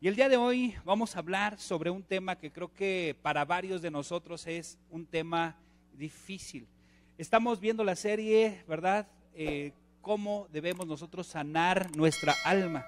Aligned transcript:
Y 0.00 0.06
el 0.06 0.14
día 0.14 0.28
de 0.28 0.36
hoy 0.36 0.76
vamos 0.84 1.16
a 1.16 1.18
hablar 1.18 1.58
sobre 1.58 1.90
un 1.90 2.04
tema 2.04 2.36
que 2.36 2.52
creo 2.52 2.72
que 2.72 3.16
para 3.20 3.44
varios 3.44 3.82
de 3.82 3.90
nosotros 3.90 4.46
es 4.46 4.78
un 4.92 5.04
tema 5.04 5.56
difícil. 5.92 6.68
Estamos 7.18 7.58
viendo 7.58 7.82
la 7.82 7.96
serie, 7.96 8.62
¿verdad? 8.68 9.08
Eh, 9.34 9.72
cómo 10.00 10.46
debemos 10.52 10.86
nosotros 10.86 11.26
sanar 11.26 11.96
nuestra 11.96 12.32
alma. 12.44 12.86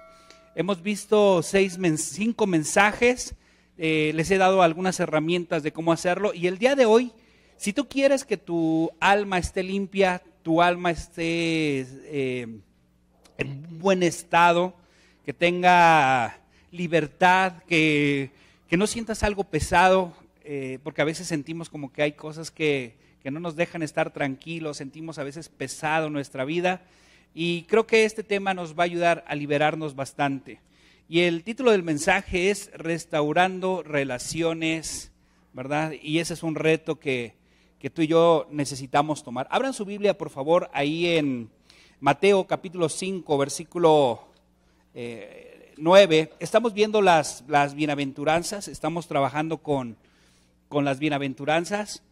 Hemos 0.55 0.81
visto 0.81 1.43
seis, 1.43 1.77
cinco 1.97 2.47
mensajes, 2.47 3.35
eh, 3.77 4.13
les 4.15 4.31
he 4.31 4.37
dado 4.37 4.61
algunas 4.61 4.97
herramientas 5.01 5.63
de 5.63 5.73
cómo 5.73 5.91
hacerlo 5.91 6.33
y 6.33 6.47
el 6.47 6.59
día 6.59 6.75
de 6.75 6.85
hoy, 6.85 7.11
si 7.57 7.73
tú 7.73 7.89
quieres 7.89 8.23
que 8.23 8.37
tu 8.37 8.89
alma 9.01 9.37
esté 9.37 9.63
limpia, 9.63 10.23
tu 10.43 10.61
alma 10.61 10.91
esté 10.91 11.85
eh, 12.05 12.47
en 13.37 13.79
buen 13.79 14.01
estado, 14.01 14.73
que 15.25 15.33
tenga 15.33 16.40
libertad, 16.71 17.63
que, 17.67 18.31
no 18.71 18.87
sientas 18.87 19.23
algo 19.23 19.43
pesado, 19.43 20.13
eh, 20.43 20.79
porque 20.83 21.01
a 21.01 21.05
veces 21.05 21.27
sentimos 21.27 21.69
como 21.69 21.91
que 21.91 22.01
hay 22.01 22.13
cosas 22.13 22.51
que, 22.51 22.95
que 23.21 23.31
no 23.31 23.39
nos 23.39 23.55
dejan 23.55 23.83
estar 23.83 24.11
tranquilos, 24.11 24.77
sentimos 24.77 25.19
a 25.19 25.23
veces 25.23 25.49
pesado 25.49 26.09
nuestra 26.09 26.45
vida. 26.45 26.81
Y 27.33 27.63
creo 27.63 27.85
que 27.87 28.05
este 28.05 28.23
tema 28.23 28.53
nos 28.53 28.77
va 28.77 28.83
a 28.83 28.85
ayudar 28.85 29.23
a 29.27 29.35
liberarnos 29.35 29.95
bastante. 29.95 30.59
Y 31.07 31.21
el 31.21 31.43
título 31.43 31.71
del 31.71 31.83
mensaje 31.83 32.49
es 32.49 32.71
Restaurando 32.73 33.83
Relaciones, 33.83 35.11
¿verdad? 35.53 35.93
Y 36.01 36.19
ese 36.19 36.33
es 36.33 36.43
un 36.43 36.55
reto 36.55 36.99
que, 36.99 37.35
que 37.79 37.89
tú 37.89 38.01
y 38.01 38.07
yo 38.07 38.47
necesitamos 38.51 39.23
tomar. 39.23 39.47
Abran 39.49 39.73
su 39.73 39.85
Biblia, 39.85 40.17
por 40.17 40.29
favor, 40.29 40.69
ahí 40.73 41.07
en 41.07 41.49
Mateo 41.99 42.47
capítulo 42.47 42.89
5, 42.89 43.37
versículo 43.37 44.21
eh, 44.93 45.50
9, 45.81 46.33
estamos 46.39 46.75
viendo 46.75 47.01
las, 47.01 47.43
las 47.47 47.73
bienaventuranzas, 47.73 48.67
estamos 48.67 49.07
trabajando 49.07 49.57
con, 49.57 49.97
con, 50.69 50.85
las 50.85 50.99
bienaventuranzas 50.99 52.03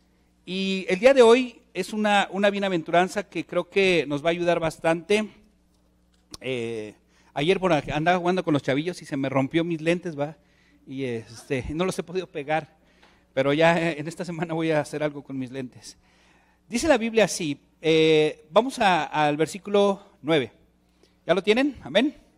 y 0.43 0.87
el 0.89 0.97
día 0.97 1.13
de 1.13 1.21
hoy 1.21 1.61
es 1.75 1.93
una, 1.93 2.27
una 2.31 2.49
bienaventuranza 2.49 3.29
que 3.29 3.45
creo 3.45 3.69
que 3.69 4.05
nos 4.07 4.25
va 4.25 4.29
a 4.29 4.31
ayudar 4.31 4.59
bastante. 4.59 5.29
Eh, 6.41 6.95
ayer 7.35 7.59
andaba 7.93 8.17
jugando 8.17 8.43
con 8.43 8.55
los 8.55 8.63
chavillos 8.63 9.03
y 9.03 9.05
se 9.05 9.17
me 9.17 9.29
rompió 9.29 9.63
mis 9.63 9.81
lentes, 9.81 10.19
va, 10.19 10.35
y 10.87 11.03
este, 11.03 11.63
no 11.69 11.85
los 11.85 11.99
he 11.99 12.03
podido 12.03 12.25
pegar, 12.25 12.75
pero 13.35 13.53
ya 13.53 13.91
en 13.91 14.07
esta 14.07 14.25
semana 14.25 14.55
voy 14.55 14.71
a 14.71 14.79
hacer 14.79 15.03
algo 15.03 15.23
con 15.23 15.37
mis 15.37 15.51
lentes. 15.51 15.95
Dice 16.67 16.87
la 16.87 16.97
Biblia 16.97 17.25
así, 17.25 17.61
eh, 17.83 18.47
vamos 18.49 18.79
al 18.79 19.37
versículo 19.37 20.01
9. 20.23 20.51
¿Ya 21.27 21.35
lo 21.35 21.43
tienen? 21.43 21.75
Amén 21.83 22.28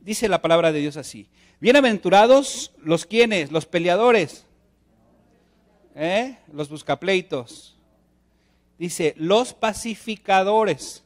dice 0.00 0.28
la 0.28 0.42
palabra 0.42 0.72
de 0.72 0.80
Dios 0.80 0.96
así. 0.96 1.28
Bienaventurados 1.60 2.72
los 2.82 3.06
quienes, 3.06 3.52
los 3.52 3.66
peleadores, 3.66 4.46
¿eh? 5.94 6.38
los 6.52 6.68
buscapleitos. 6.68 7.76
Dice, 8.78 9.14
los 9.18 9.52
pacificadores, 9.52 11.04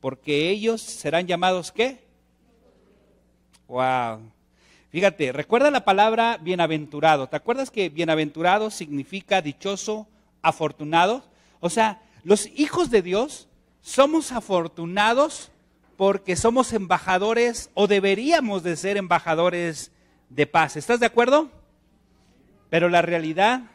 porque 0.00 0.50
ellos 0.50 0.80
serán 0.80 1.26
llamados 1.26 1.72
¿qué? 1.72 2.04
Wow. 3.66 4.20
Fíjate, 4.90 5.32
recuerda 5.32 5.70
la 5.72 5.84
palabra 5.84 6.38
bienaventurado. 6.40 7.28
¿Te 7.28 7.36
acuerdas 7.36 7.70
que 7.70 7.88
bienaventurado 7.88 8.70
significa 8.70 9.42
dichoso, 9.42 10.06
afortunado? 10.42 11.24
O 11.58 11.68
sea, 11.68 12.00
los 12.22 12.46
hijos 12.54 12.90
de 12.90 13.02
Dios 13.02 13.48
somos 13.80 14.30
afortunados 14.30 15.50
porque 15.96 16.36
somos 16.36 16.72
embajadores 16.72 17.70
o 17.74 17.86
deberíamos 17.86 18.62
de 18.62 18.76
ser 18.76 18.96
embajadores 18.96 19.92
de 20.28 20.46
paz. 20.46 20.76
¿Estás 20.76 21.00
de 21.00 21.06
acuerdo? 21.06 21.50
Pero 22.68 22.88
la 22.88 23.02
realidad 23.02 23.70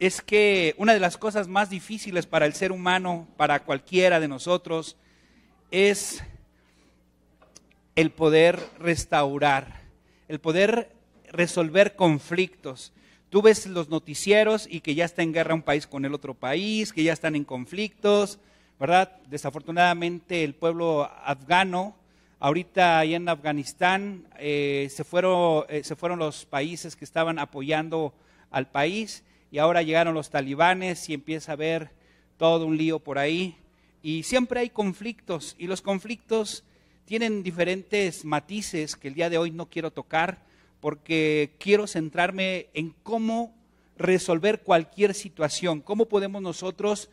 es 0.00 0.20
que 0.20 0.74
una 0.78 0.94
de 0.94 1.00
las 1.00 1.16
cosas 1.16 1.48
más 1.48 1.70
difíciles 1.70 2.26
para 2.26 2.46
el 2.46 2.54
ser 2.54 2.72
humano, 2.72 3.28
para 3.36 3.64
cualquiera 3.64 4.20
de 4.20 4.28
nosotros, 4.28 4.96
es 5.70 6.22
el 7.94 8.10
poder 8.10 8.60
restaurar, 8.78 9.82
el 10.28 10.40
poder 10.40 10.92
resolver 11.30 11.96
conflictos. 11.96 12.92
Tú 13.28 13.42
ves 13.42 13.66
los 13.66 13.90
noticieros 13.90 14.66
y 14.70 14.80
que 14.80 14.94
ya 14.94 15.04
está 15.04 15.22
en 15.22 15.32
guerra 15.32 15.54
un 15.54 15.62
país 15.62 15.86
con 15.86 16.04
el 16.04 16.14
otro 16.14 16.34
país, 16.34 16.92
que 16.92 17.02
ya 17.02 17.12
están 17.12 17.36
en 17.36 17.44
conflictos, 17.44 18.38
¿verdad? 18.78 19.16
Desafortunadamente 19.28 20.44
el 20.44 20.54
pueblo 20.54 21.10
afgano, 21.24 21.96
ahorita 22.38 23.00
ahí 23.00 23.14
en 23.14 23.28
Afganistán 23.28 24.26
eh, 24.38 24.88
se, 24.90 25.02
fueron, 25.02 25.64
eh, 25.68 25.82
se 25.82 25.96
fueron 25.96 26.20
los 26.20 26.44
países 26.44 26.94
que 26.94 27.04
estaban 27.04 27.38
apoyando 27.38 28.14
al 28.50 28.68
país 28.68 29.24
y 29.50 29.58
ahora 29.58 29.82
llegaron 29.82 30.14
los 30.14 30.30
talibanes 30.30 31.08
y 31.08 31.14
empieza 31.14 31.52
a 31.52 31.54
haber 31.54 31.90
todo 32.36 32.66
un 32.66 32.76
lío 32.76 33.00
por 33.00 33.18
ahí. 33.18 33.56
Y 34.02 34.22
siempre 34.22 34.60
hay 34.60 34.70
conflictos 34.70 35.56
y 35.58 35.66
los 35.66 35.82
conflictos 35.82 36.62
tienen 37.04 37.42
diferentes 37.42 38.24
matices 38.24 38.94
que 38.94 39.08
el 39.08 39.14
día 39.14 39.30
de 39.30 39.38
hoy 39.38 39.50
no 39.50 39.66
quiero 39.66 39.90
tocar 39.90 40.38
porque 40.80 41.56
quiero 41.58 41.88
centrarme 41.88 42.68
en 42.74 42.94
cómo 43.02 43.52
resolver 43.96 44.60
cualquier 44.60 45.14
situación, 45.14 45.80
cómo 45.80 46.06
podemos 46.06 46.40
nosotros 46.40 47.10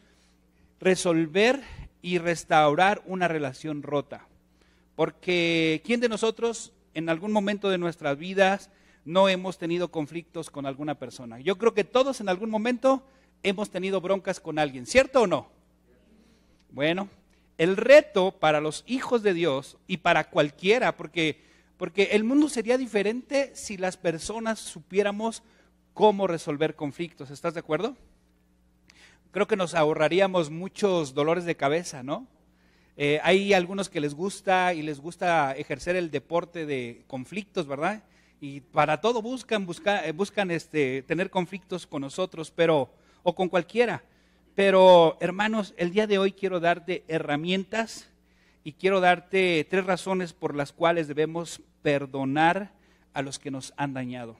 resolver 0.79 1.61
y 2.01 2.17
restaurar 2.17 3.01
una 3.05 3.27
relación 3.27 3.81
rota. 3.83 4.27
Porque 4.95 5.81
¿quién 5.85 5.99
de 5.99 6.09
nosotros 6.09 6.73
en 6.93 7.09
algún 7.09 7.31
momento 7.31 7.69
de 7.69 7.77
nuestras 7.77 8.17
vidas 8.17 8.69
no 9.03 9.27
hemos 9.29 9.57
tenido 9.57 9.89
conflictos 9.91 10.49
con 10.49 10.65
alguna 10.65 10.95
persona? 10.95 11.39
Yo 11.39 11.57
creo 11.57 11.73
que 11.73 11.83
todos 11.83 12.21
en 12.21 12.29
algún 12.29 12.49
momento 12.49 13.03
hemos 13.43 13.69
tenido 13.69 14.01
broncas 14.01 14.39
con 14.39 14.59
alguien, 14.59 14.85
¿cierto 14.85 15.21
o 15.21 15.27
no? 15.27 15.47
Bueno, 16.71 17.09
el 17.57 17.77
reto 17.77 18.31
para 18.31 18.61
los 18.61 18.83
hijos 18.87 19.23
de 19.23 19.33
Dios 19.33 19.77
y 19.87 19.97
para 19.97 20.29
cualquiera, 20.29 20.97
porque, 20.97 21.41
porque 21.77 22.09
el 22.11 22.23
mundo 22.23 22.49
sería 22.49 22.77
diferente 22.77 23.51
si 23.55 23.77
las 23.77 23.97
personas 23.97 24.59
supiéramos 24.59 25.43
cómo 25.93 26.27
resolver 26.27 26.75
conflictos, 26.75 27.31
¿estás 27.31 27.53
de 27.53 27.61
acuerdo? 27.61 27.95
Creo 29.35 29.47
que 29.49 29.57
nos 29.57 29.75
ahorraríamos 29.75 30.49
muchos 30.49 31.13
dolores 31.13 31.43
de 31.43 31.57
cabeza, 31.57 32.03
¿no? 32.03 32.25
Eh, 32.95 33.19
hay 33.21 33.51
algunos 33.51 33.89
que 33.89 33.99
les 33.99 34.13
gusta 34.13 34.73
y 34.73 34.81
les 34.81 35.01
gusta 35.01 35.51
ejercer 35.57 35.97
el 35.97 36.09
deporte 36.09 36.65
de 36.65 37.03
conflictos, 37.07 37.67
¿verdad? 37.67 38.05
Y 38.39 38.61
para 38.61 39.01
todo 39.01 39.21
buscan, 39.21 39.65
busca, 39.65 40.07
eh, 40.07 40.13
buscan 40.13 40.51
este, 40.51 41.01
tener 41.01 41.29
conflictos 41.29 41.85
con 41.85 42.03
nosotros, 42.03 42.49
pero, 42.49 42.89
o 43.23 43.35
con 43.35 43.49
cualquiera. 43.49 44.05
Pero, 44.55 45.17
hermanos, 45.19 45.73
el 45.75 45.91
día 45.91 46.07
de 46.07 46.17
hoy 46.17 46.31
quiero 46.31 46.61
darte 46.61 47.03
herramientas 47.09 48.09
y 48.63 48.71
quiero 48.71 49.01
darte 49.01 49.67
tres 49.69 49.85
razones 49.85 50.31
por 50.31 50.55
las 50.55 50.71
cuales 50.71 51.09
debemos 51.09 51.61
perdonar 51.81 52.71
a 53.13 53.21
los 53.21 53.37
que 53.37 53.51
nos 53.51 53.73
han 53.75 53.93
dañado. 53.93 54.37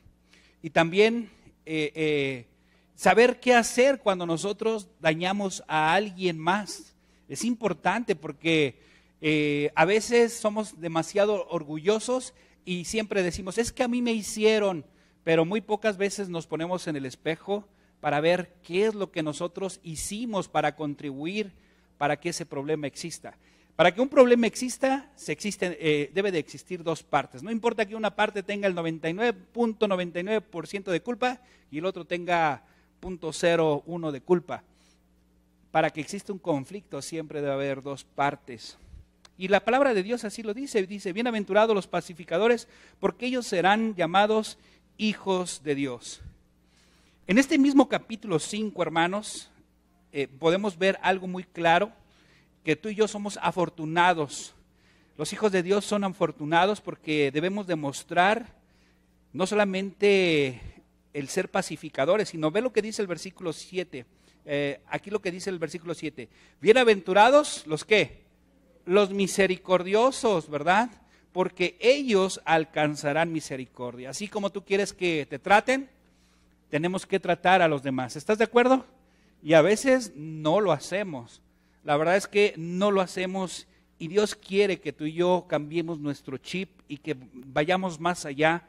Y 0.62 0.70
también 0.70 1.30
eh, 1.66 2.48
saber 2.96 3.40
qué 3.40 3.54
hacer 3.54 4.00
cuando 4.00 4.26
nosotros 4.26 4.88
dañamos 5.00 5.64
a 5.68 5.94
alguien 5.94 6.40
más. 6.40 6.96
Es 7.28 7.44
importante 7.44 8.16
porque 8.16 8.80
eh, 9.22 9.72
a 9.76 9.86
veces 9.86 10.34
somos 10.34 10.80
demasiado 10.80 11.48
orgullosos 11.50 12.34
y 12.64 12.86
siempre 12.86 13.24
decimos, 13.24 13.58
es 13.58 13.72
que 13.72 13.84
a 13.84 13.88
mí 13.88 14.02
me 14.02 14.14
hicieron, 14.14 14.86
pero 15.24 15.46
muy 15.46 15.62
pocas 15.62 15.98
veces 15.98 16.30
nos 16.30 16.48
ponemos 16.48 16.88
en 16.88 16.96
el 16.96 17.06
espejo 17.06 17.68
para 18.00 18.22
ver 18.22 18.56
qué 18.64 18.88
es 18.88 18.96
lo 18.96 19.12
que 19.12 19.24
nosotros 19.24 19.80
hicimos 19.84 20.48
para 20.48 20.76
contribuir 20.76 21.54
para 21.98 22.20
que 22.20 22.30
ese 22.30 22.46
problema 22.46 22.86
exista. 22.88 23.38
Para 23.76 23.94
que 23.94 24.02
un 24.02 24.10
problema 24.10 24.48
exista, 24.48 25.12
se 25.16 25.34
existe, 25.34 25.78
eh, 25.80 26.10
debe 26.14 26.32
de 26.32 26.40
existir 26.40 26.82
dos 26.82 27.04
partes. 27.04 27.44
No 27.44 27.52
importa 27.52 27.86
que 27.86 27.96
una 27.96 28.16
parte 28.16 28.42
tenga 28.42 28.68
el 28.68 28.76
99.99% 28.76 30.92
de 30.92 31.02
culpa 31.02 31.42
y 31.70 31.80
el 31.80 31.86
otro 31.86 32.06
tenga 32.06 32.64
0.01 33.06 34.12
de 34.12 34.22
culpa. 34.22 34.64
Para 35.72 35.90
que 35.90 36.02
exista 36.02 36.34
un 36.34 36.40
conflicto 36.40 37.02
siempre 37.02 37.42
debe 37.42 37.54
haber 37.54 37.82
dos 37.82 38.04
partes. 38.04 38.78
Y 39.38 39.50
la 39.50 39.60
palabra 39.60 39.94
de 39.94 40.04
Dios 40.04 40.24
así 40.24 40.44
lo 40.44 40.54
dice, 40.54 40.86
dice, 40.88 41.14
bienaventurados 41.14 41.76
los 41.76 41.88
pacificadores, 41.88 42.68
porque 43.00 43.26
ellos 43.26 43.46
serán 43.46 43.94
llamados 43.96 44.58
hijos 44.98 45.62
de 45.64 45.76
Dios. 45.76 46.22
En 47.28 47.38
este 47.38 47.58
mismo 47.58 47.90
capítulo 47.90 48.40
5, 48.40 48.82
hermanos, 48.82 49.52
eh, 50.14 50.28
podemos 50.28 50.78
ver 50.78 50.98
algo 51.02 51.28
muy 51.28 51.44
claro, 51.44 51.92
que 52.64 52.76
tú 52.76 52.90
y 52.90 52.96
yo 52.96 53.08
somos 53.08 53.38
afortunados. 53.42 54.56
Los 55.18 55.34
hijos 55.34 55.52
de 55.52 55.62
Dios 55.62 55.86
son 55.86 56.04
afortunados 56.04 56.82
porque 56.82 57.30
debemos 57.32 57.68
demostrar 57.68 58.56
no 59.34 59.46
solamente 59.46 60.62
el 61.16 61.30
ser 61.30 61.50
pacificadores, 61.50 62.30
sino 62.30 62.52
ve 62.52 62.62
lo 62.62 62.72
que 62.72 62.82
dice 62.82 63.02
el 63.02 63.08
versículo 63.08 63.54
7. 63.54 64.06
Eh, 64.46 64.82
aquí 64.88 65.10
lo 65.10 65.22
que 65.22 65.32
dice 65.32 65.50
el 65.50 65.58
versículo 65.58 65.94
7. 65.94 66.30
Bienaventurados 66.62 67.66
los 67.66 67.84
que? 67.84 68.26
Los 68.86 69.10
misericordiosos, 69.10 70.50
¿verdad? 70.50 70.92
porque 71.36 71.76
ellos 71.82 72.40
alcanzarán 72.46 73.34
misericordia. 73.34 74.12
Así 74.12 74.30
como 74.30 74.54
tú 74.54 74.64
quieres 74.64 74.94
que 74.94 75.28
te 75.30 75.38
traten, 75.38 75.90
tenemos 76.70 77.06
que 77.06 77.20
tratar 77.20 77.62
a 77.62 77.68
los 77.68 77.84
demás. 77.84 78.16
¿Estás 78.16 78.38
de 78.38 78.46
acuerdo? 78.46 78.86
Y 79.44 79.52
a 79.52 79.62
veces 79.62 80.14
no 80.16 80.62
lo 80.62 80.72
hacemos. 80.72 81.42
La 81.84 81.98
verdad 81.98 82.16
es 82.16 82.28
que 82.28 82.54
no 82.56 82.90
lo 82.90 83.02
hacemos 83.02 83.68
y 84.00 84.08
Dios 84.08 84.34
quiere 84.34 84.80
que 84.80 84.94
tú 84.94 85.04
y 85.04 85.12
yo 85.12 85.46
cambiemos 85.50 86.00
nuestro 86.00 86.38
chip 86.38 86.70
y 86.88 87.00
que 87.00 87.18
vayamos 87.34 88.00
más 88.00 88.24
allá 88.24 88.64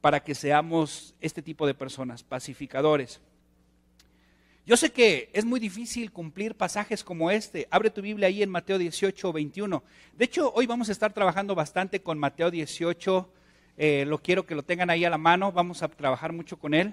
para 0.00 0.20
que 0.22 0.34
seamos 0.34 1.14
este 1.20 1.42
tipo 1.42 1.66
de 1.66 1.74
personas, 1.74 2.22
pacificadores. 2.22 3.20
Yo 4.68 4.76
sé 4.76 4.92
que 4.92 5.30
es 5.32 5.46
muy 5.46 5.60
difícil 5.60 6.12
cumplir 6.12 6.54
pasajes 6.54 7.02
como 7.02 7.30
este. 7.30 7.66
Abre 7.70 7.88
tu 7.88 8.02
Biblia 8.02 8.28
ahí 8.28 8.42
en 8.42 8.50
Mateo 8.50 8.76
18, 8.76 9.32
21. 9.32 9.82
De 10.14 10.24
hecho, 10.26 10.52
hoy 10.54 10.66
vamos 10.66 10.90
a 10.90 10.92
estar 10.92 11.10
trabajando 11.14 11.54
bastante 11.54 12.02
con 12.02 12.18
Mateo 12.18 12.50
18. 12.50 13.32
Eh, 13.78 14.04
lo 14.06 14.18
quiero 14.18 14.44
que 14.44 14.54
lo 14.54 14.62
tengan 14.62 14.90
ahí 14.90 15.06
a 15.06 15.10
la 15.10 15.16
mano. 15.16 15.52
Vamos 15.52 15.82
a 15.82 15.88
trabajar 15.88 16.34
mucho 16.34 16.58
con 16.58 16.74
él. 16.74 16.92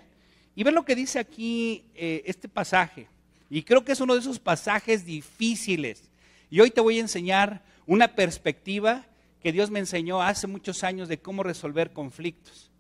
Y 0.56 0.63
ver 0.63 0.74
lo 0.74 0.86
que 0.86 0.96
dice 0.96 1.19
aquí 1.19 1.84
eh, 1.96 2.24
este 2.25 2.48
pasaje. 2.48 3.08
Y 3.50 3.63
creo 3.63 3.84
que 3.84 3.92
es 3.92 4.00
uno 4.00 4.13
de 4.13 4.22
esos 4.22 4.40
pasajes 4.40 5.06
difíciles. 5.06 6.10
Y 6.50 6.62
hoy 6.62 6.72
te 6.72 6.80
voy 6.80 6.98
a 7.00 7.01
enseñar 7.01 7.62
una 7.86 8.16
perspectiva 8.16 9.06
que 9.44 9.51
Dios 9.51 9.69
me 9.69 9.80
enseñó 9.80 10.22
hace 10.22 10.48
muchos 10.48 10.84
años 10.86 11.10
de 11.10 11.19
cómo 11.19 11.44
resolver 11.44 11.92
conflictos. 11.92 12.72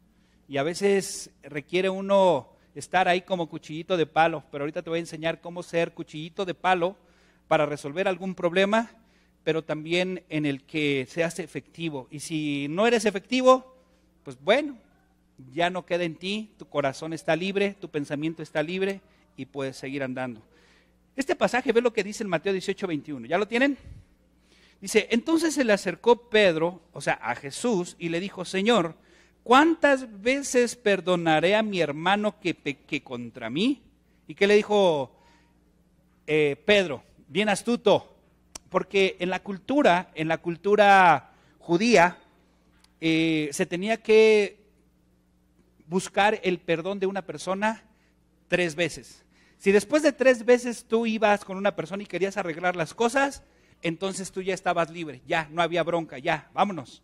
Y 0.47 0.57
a 0.57 0.63
veces 0.63 1.31
requiere 1.43 1.89
uno 1.89 2.49
estar 2.75 3.07
ahí 3.07 3.21
como 3.21 3.49
cuchillito 3.49 3.97
de 3.97 4.05
palo, 4.05 4.43
pero 4.51 4.63
ahorita 4.63 4.83
te 4.83 4.89
voy 4.89 4.97
a 4.97 5.01
enseñar 5.01 5.41
cómo 5.41 5.63
ser 5.63 5.93
cuchillito 5.93 6.45
de 6.45 6.53
palo 6.53 6.95
para 7.47 7.65
resolver 7.65 8.07
algún 8.07 8.35
problema, 8.35 8.91
pero 9.43 9.63
también 9.63 10.23
en 10.29 10.45
el 10.45 10.63
que 10.63 11.07
seas 11.09 11.39
efectivo. 11.39 12.07
Y 12.11 12.19
si 12.19 12.67
no 12.69 12.85
eres 12.85 13.05
efectivo, 13.05 13.75
pues 14.23 14.37
bueno, 14.39 14.77
ya 15.51 15.69
no 15.69 15.85
queda 15.85 16.03
en 16.03 16.15
ti, 16.15 16.51
tu 16.57 16.67
corazón 16.67 17.13
está 17.13 17.35
libre, 17.35 17.75
tu 17.79 17.89
pensamiento 17.89 18.43
está 18.43 18.61
libre 18.61 19.01
y 19.37 19.45
puedes 19.45 19.77
seguir 19.77 20.03
andando. 20.03 20.41
Este 21.15 21.35
pasaje, 21.35 21.71
ve 21.71 21.81
lo 21.81 21.93
que 21.93 22.03
dice 22.03 22.23
en 22.23 22.29
Mateo 22.29 22.53
18, 22.53 22.87
21. 22.87 23.27
¿Ya 23.27 23.37
lo 23.37 23.47
tienen? 23.47 23.77
Dice, 24.81 25.07
entonces 25.11 25.53
se 25.53 25.63
le 25.63 25.73
acercó 25.73 26.29
Pedro, 26.29 26.81
o 26.91 27.01
sea, 27.01 27.13
a 27.13 27.35
Jesús, 27.35 27.95
y 27.97 28.09
le 28.09 28.19
dijo, 28.19 28.43
Señor, 28.43 28.95
¿cuántas 29.45 30.21
veces 30.21 30.75
perdonaré 30.75 31.55
a 31.55 31.61
mi 31.61 31.79
hermano 31.79 32.39
que 32.39 32.55
peque 32.55 33.03
contra 33.03 33.49
mí? 33.49 33.83
¿Y 34.27 34.33
qué 34.33 34.47
le 34.47 34.55
dijo 34.55 35.15
eh, 36.25 36.61
Pedro? 36.65 37.03
Bien 37.27 37.47
astuto, 37.47 38.17
porque 38.69 39.15
en 39.19 39.29
la 39.29 39.43
cultura, 39.43 40.11
en 40.15 40.27
la 40.27 40.39
cultura 40.39 41.31
judía, 41.59 42.17
eh, 42.99 43.49
se 43.51 43.67
tenía 43.67 43.97
que 43.97 44.65
buscar 45.85 46.39
el 46.43 46.59
perdón 46.59 46.99
de 46.99 47.05
una 47.05 47.21
persona 47.21 47.83
tres 48.47 48.75
veces. 48.75 49.25
Si 49.59 49.71
después 49.71 50.01
de 50.01 50.11
tres 50.11 50.43
veces 50.43 50.85
tú 50.85 51.05
ibas 51.05 51.45
con 51.45 51.57
una 51.57 51.75
persona 51.75 52.01
y 52.01 52.07
querías 52.07 52.37
arreglar 52.37 52.75
las 52.75 52.95
cosas, 52.95 53.43
entonces 53.83 54.31
tú 54.31 54.41
ya 54.41 54.55
estabas 54.55 54.89
libre, 54.89 55.21
ya 55.27 55.47
no 55.51 55.61
había 55.61 55.83
bronca, 55.83 56.17
ya, 56.17 56.49
vámonos. 56.51 57.03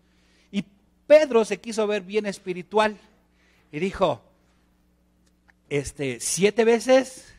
Pedro 1.12 1.44
se 1.44 1.60
quiso 1.60 1.86
ver 1.88 2.04
bien 2.04 2.26
espiritual 2.26 2.98
y 3.70 3.80
dijo, 3.80 4.22
este, 5.68 6.22
siete 6.22 6.64
veces, 6.64 7.36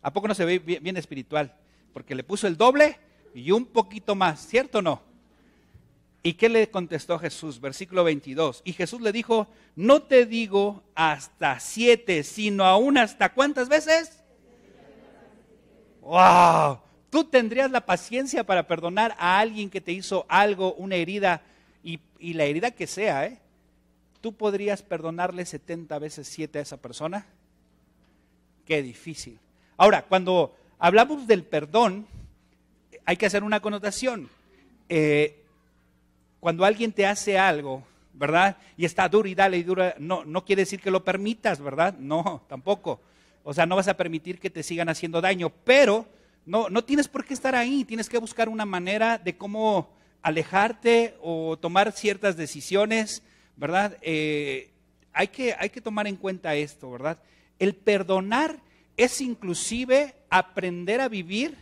¿a 0.00 0.14
poco 0.14 0.28
no 0.28 0.34
se 0.34 0.46
ve 0.46 0.58
bien, 0.58 0.82
bien 0.82 0.96
espiritual? 0.96 1.54
Porque 1.92 2.14
le 2.14 2.24
puso 2.24 2.46
el 2.46 2.56
doble 2.56 2.96
y 3.34 3.50
un 3.50 3.66
poquito 3.66 4.14
más, 4.14 4.46
¿cierto 4.46 4.78
o 4.78 4.82
no? 4.82 5.02
¿Y 6.22 6.32
qué 6.32 6.48
le 6.48 6.70
contestó 6.70 7.18
Jesús? 7.18 7.60
Versículo 7.60 8.02
22. 8.02 8.62
Y 8.64 8.72
Jesús 8.72 9.02
le 9.02 9.12
dijo, 9.12 9.46
no 9.74 10.00
te 10.00 10.24
digo 10.24 10.82
hasta 10.94 11.60
siete, 11.60 12.22
sino 12.22 12.64
aún 12.64 12.96
hasta 12.96 13.34
cuántas 13.34 13.68
veces? 13.68 14.24
¡Wow! 16.00 16.78
Tú 17.10 17.24
tendrías 17.24 17.70
la 17.70 17.84
paciencia 17.84 18.42
para 18.44 18.66
perdonar 18.66 19.14
a 19.18 19.38
alguien 19.38 19.68
que 19.68 19.82
te 19.82 19.92
hizo 19.92 20.24
algo, 20.30 20.72
una 20.76 20.94
herida, 20.94 21.42
y, 21.86 22.34
la 22.34 22.44
herida 22.44 22.72
que 22.72 22.88
sea, 22.88 23.26
¿eh? 23.26 23.38
¿Tú 24.20 24.32
podrías 24.34 24.82
perdonarle 24.82 25.46
70 25.46 25.96
veces 26.00 26.26
7 26.26 26.58
a 26.58 26.62
esa 26.62 26.78
persona? 26.78 27.26
Qué 28.64 28.82
difícil. 28.82 29.38
Ahora, 29.76 30.02
cuando 30.02 30.56
hablamos 30.80 31.28
del 31.28 31.44
perdón, 31.44 32.06
hay 33.04 33.16
que 33.16 33.26
hacer 33.26 33.44
una 33.44 33.60
connotación. 33.60 34.28
Eh, 34.88 35.44
cuando 36.40 36.64
alguien 36.64 36.90
te 36.90 37.06
hace 37.06 37.38
algo, 37.38 37.84
¿verdad? 38.14 38.56
Y 38.76 38.84
está 38.84 39.08
duro 39.08 39.28
y 39.28 39.36
dale 39.36 39.58
y 39.58 39.62
dura, 39.62 39.94
no, 39.98 40.24
no 40.24 40.44
quiere 40.44 40.62
decir 40.62 40.80
que 40.80 40.90
lo 40.90 41.04
permitas, 41.04 41.60
¿verdad? 41.60 41.94
No, 41.98 42.42
tampoco. 42.48 43.00
O 43.44 43.54
sea, 43.54 43.64
no 43.64 43.76
vas 43.76 43.86
a 43.86 43.96
permitir 43.96 44.40
que 44.40 44.50
te 44.50 44.64
sigan 44.64 44.88
haciendo 44.88 45.20
daño, 45.20 45.52
pero 45.62 46.04
no, 46.46 46.68
no 46.68 46.82
tienes 46.82 47.06
por 47.06 47.24
qué 47.24 47.34
estar 47.34 47.54
ahí, 47.54 47.84
tienes 47.84 48.08
que 48.08 48.18
buscar 48.18 48.48
una 48.48 48.64
manera 48.64 49.18
de 49.18 49.36
cómo 49.36 49.95
alejarte 50.26 51.14
o 51.22 51.56
tomar 51.56 51.92
ciertas 51.92 52.36
decisiones, 52.36 53.22
¿verdad? 53.54 53.96
Eh, 54.02 54.72
hay, 55.12 55.28
que, 55.28 55.54
hay 55.56 55.70
que 55.70 55.80
tomar 55.80 56.08
en 56.08 56.16
cuenta 56.16 56.56
esto, 56.56 56.90
¿verdad? 56.90 57.20
El 57.60 57.76
perdonar 57.76 58.58
es 58.96 59.20
inclusive 59.20 60.16
aprender 60.28 61.00
a 61.00 61.08
vivir, 61.08 61.56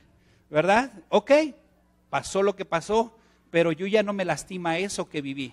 ¿verdad? 0.49 0.95
Ok, 1.11 1.31
pasó 2.09 2.43
lo 2.43 2.57
que 2.57 2.65
pasó, 2.65 3.15
pero 3.51 3.71
yo 3.71 3.87
ya 3.87 4.03
no 4.03 4.15
me 4.15 4.25
lastima 4.25 4.79
eso 4.79 5.11
que 5.11 5.21
viví, 5.21 5.53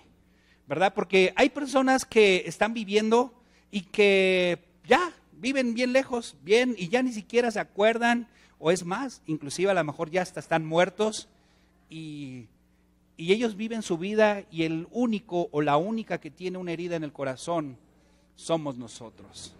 ¿verdad? 0.66 0.94
Porque 0.94 1.34
hay 1.36 1.50
personas 1.50 2.06
que 2.06 2.44
están 2.46 2.72
viviendo 2.72 3.34
y 3.70 3.82
que 3.82 4.58
ya 4.86 5.12
viven 5.32 5.74
bien 5.74 5.92
lejos, 5.92 6.34
bien, 6.42 6.74
y 6.78 6.88
ya 6.88 7.02
ni 7.02 7.12
siquiera 7.12 7.50
se 7.50 7.60
acuerdan, 7.60 8.26
o 8.58 8.70
es 8.70 8.86
más, 8.86 9.20
inclusive 9.26 9.70
a 9.70 9.74
lo 9.74 9.84
mejor 9.84 10.10
ya 10.10 10.22
hasta 10.22 10.40
están 10.40 10.64
muertos, 10.64 11.28
y, 11.90 12.46
y 13.16 13.32
ellos 13.32 13.56
viven 13.56 13.82
su 13.82 13.98
vida 13.98 14.44
y 14.50 14.64
el 14.64 14.88
único 14.90 15.48
o 15.52 15.62
la 15.62 15.76
única 15.76 16.18
que 16.18 16.30
tiene 16.30 16.58
una 16.58 16.72
herida 16.72 16.96
en 16.96 17.04
el 17.04 17.12
corazón 17.12 17.76
somos 18.34 18.76
nosotros. 18.76 19.54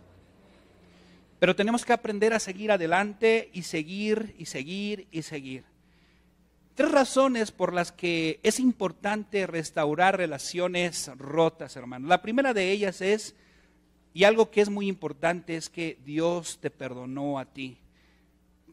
Pero 1.39 1.57
tenemos 1.57 1.85
que 1.85 1.93
aprender 1.93 2.33
a 2.35 2.41
seguir 2.41 2.71
adelante 2.71 3.51
y 3.53 3.63
seguir 3.63 4.35
y 4.39 4.47
seguir 4.47 5.09
y 5.11 5.23
seguir. 5.23 5.65
Tres 6.75 6.91
razones 6.91 7.53
por 7.53 7.75
las 7.75 7.93
que 7.93 8.41
es 8.43 8.59
importante 8.59 9.47
restaurar 9.47 10.17
relaciones 10.17 11.11
rotas, 11.19 11.77
hermano. 11.77 12.09
La 12.09 12.23
primera 12.23 12.55
de 12.55 12.71
ellas 12.71 13.01
es 13.03 13.35
y 14.15 14.25
algo 14.25 14.51
que 14.51 14.61
es 14.61 14.71
muy 14.71 14.89
importante 14.89 15.57
es 15.57 15.69
que 15.69 15.99
Dios 16.05 16.59
te 16.61 16.71
perdonó 16.71 17.39
a 17.39 17.47
ti. 17.47 17.79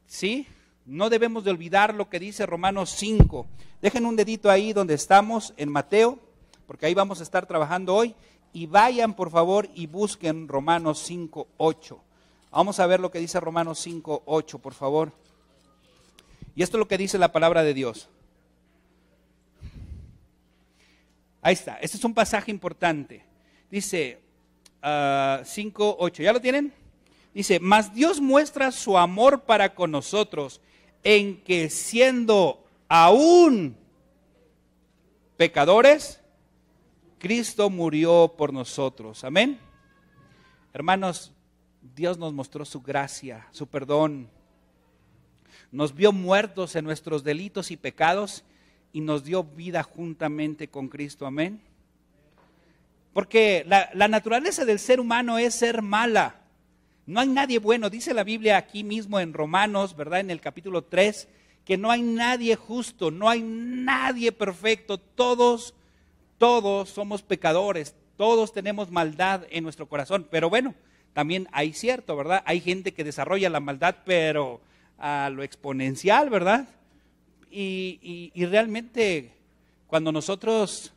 ¿Sí? 0.06 0.48
No 0.90 1.12
debemos 1.12 1.44
de 1.44 1.52
olvidar 1.52 1.94
lo 1.94 2.10
que 2.10 2.18
dice 2.18 2.48
Romanos 2.48 2.90
5. 2.98 3.46
Dejen 3.80 4.08
un 4.08 4.16
dedito 4.16 4.50
ahí 4.50 4.74
donde 4.74 4.96
estamos, 4.96 5.54
en 5.56 5.70
Mateo, 5.70 6.18
porque 6.66 6.88
ahí 6.88 6.96
vamos 6.96 7.20
a 7.20 7.24
estar 7.24 7.46
trabajando 7.46 7.94
hoy. 7.94 8.16
Y 8.54 8.66
vayan, 8.66 9.14
por 9.14 9.30
favor, 9.30 9.70
y 9.76 9.86
busquen 9.86 10.48
Romanos 10.48 11.04
5, 11.06 11.48
8. 11.58 12.02
Vamos 12.50 12.80
a 12.80 12.88
ver 12.88 13.00
lo 13.00 13.12
que 13.12 13.20
dice 13.20 13.40
Romanos 13.40 13.78
5, 13.82 14.24
8, 14.26 14.58
por 14.58 14.74
favor. 14.74 15.12
Y 16.56 16.64
esto 16.64 16.78
es 16.78 16.80
lo 16.80 16.88
que 16.88 16.98
dice 16.98 17.20
la 17.20 17.32
palabra 17.32 17.62
de 17.62 17.76
Dios. 17.76 18.10
Ahí 21.44 21.54
está, 21.54 21.76
este 21.76 21.98
es 21.98 22.04
un 22.04 22.16
pasaje 22.16 22.50
importante. 22.50 23.24
Dice, 23.70 24.20
5, 24.82 25.98
8. 26.00 26.24
¿Ya 26.24 26.34
lo 26.34 26.42
tienen? 26.42 26.74
Dice, 27.32 27.60
mas 27.60 27.94
Dios 27.94 28.20
muestra 28.20 28.72
su 28.72 28.98
amor 28.98 29.42
para 29.42 29.76
con 29.76 29.92
nosotros 29.92 30.62
en 31.04 31.42
que 31.44 31.70
siendo 31.70 32.66
aún 32.88 33.78
pecadores, 35.38 36.20
Cristo 37.18 37.70
murió 37.70 38.34
por 38.38 38.54
nosotros. 38.54 39.24
Amén. 39.24 39.60
Hermanos, 40.74 41.32
Dios 41.96 42.18
nos 42.18 42.34
mostró 42.34 42.66
su 42.66 42.82
gracia, 42.82 43.48
su 43.52 43.68
perdón. 43.68 44.30
Nos 45.72 45.94
vio 45.94 46.12
muertos 46.12 46.76
en 46.76 46.86
nuestros 46.86 47.24
delitos 47.24 47.72
y 47.72 47.78
pecados 47.78 48.44
y 48.92 49.02
nos 49.02 49.24
dio 49.24 49.44
vida 49.44 49.84
juntamente 49.84 50.68
con 50.68 50.88
Cristo. 50.88 51.26
Amén. 51.26 51.62
Porque 53.14 53.66
la, 53.68 54.08
naturaleza 54.08 54.66
del 54.66 54.80
ser 54.80 55.00
humano 55.00 55.38
es 55.38 55.56
ser 55.56 55.82
mala. 55.82 56.39
No 57.10 57.20
hay 57.20 57.28
nadie 57.28 57.58
bueno. 57.58 57.90
Dice 57.90 58.14
la 58.14 58.24
Biblia 58.24 58.58
aquí 58.58 58.84
mismo 58.84 59.20
en 59.20 59.34
Romanos, 59.34 59.96
¿verdad? 59.96 60.20
En 60.20 60.30
el 60.30 60.42
capítulo 60.42 60.84
3, 60.84 61.28
que 61.66 61.76
no 61.76 61.90
hay 61.90 62.04
nadie 62.04 62.56
justo, 62.56 63.10
no 63.10 63.28
hay 63.28 63.42
nadie 63.42 64.32
perfecto. 64.32 65.00
Todos, 65.00 65.74
todos 66.38 66.90
somos 66.90 67.24
pecadores, 67.24 67.96
todos 68.16 68.54
tenemos 68.54 68.92
maldad 68.92 69.42
en 69.50 69.64
nuestro 69.64 69.88
corazón. 69.88 70.28
Pero 70.30 70.52
bueno, 70.52 70.76
también 71.14 71.48
hay 71.52 71.74
cierto, 71.74 72.16
¿verdad? 72.16 72.44
Hay 72.46 72.62
gente 72.62 72.94
que 72.94 73.04
desarrolla 73.04 73.50
la 73.50 73.60
maldad, 73.60 73.96
pero 74.06 74.62
a 75.00 75.32
lo 75.32 75.42
exponencial, 75.42 76.30
¿verdad? 76.30 76.68
y 77.52 78.46
realmente 78.46 79.32
cuando 79.88 80.12
nosotros 80.12 80.94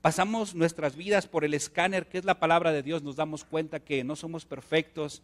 pasamos 0.00 0.56
nuestras 0.56 0.96
vidas 0.96 1.28
por 1.28 1.44
el 1.44 1.54
escáner, 1.54 2.08
que 2.08 2.18
es 2.18 2.24
la 2.24 2.40
palabra 2.40 2.72
de 2.72 2.82
Dios, 2.82 3.04
nos 3.04 3.14
damos 3.14 3.44
cuenta 3.44 3.78
que 3.78 4.02
no 4.02 4.16
somos 4.16 4.44
perfectos. 4.44 5.22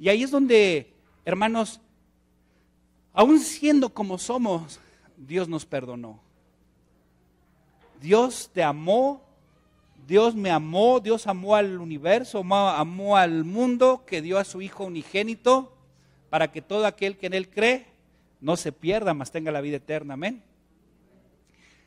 Y 0.00 0.08
ahí 0.08 0.22
es 0.22 0.30
donde, 0.30 0.94
hermanos, 1.26 1.78
aún 3.12 3.38
siendo 3.38 3.90
como 3.90 4.16
somos, 4.16 4.80
Dios 5.18 5.46
nos 5.46 5.66
perdonó. 5.66 6.18
Dios 8.00 8.50
te 8.54 8.62
amó, 8.62 9.22
Dios 10.06 10.34
me 10.34 10.50
amó, 10.50 11.00
Dios 11.00 11.26
amó 11.26 11.54
al 11.54 11.78
universo, 11.78 12.38
amó, 12.38 13.18
al 13.18 13.44
mundo, 13.44 14.04
que 14.06 14.22
dio 14.22 14.38
a 14.38 14.44
su 14.44 14.62
Hijo 14.62 14.84
unigénito 14.84 15.76
para 16.30 16.50
que 16.50 16.62
todo 16.62 16.86
aquel 16.86 17.18
que 17.18 17.26
en 17.26 17.34
Él 17.34 17.50
cree 17.50 17.86
no 18.40 18.56
se 18.56 18.72
pierda, 18.72 19.12
mas 19.12 19.30
tenga 19.30 19.52
la 19.52 19.60
vida 19.60 19.76
eterna. 19.76 20.14
Amén. 20.14 20.42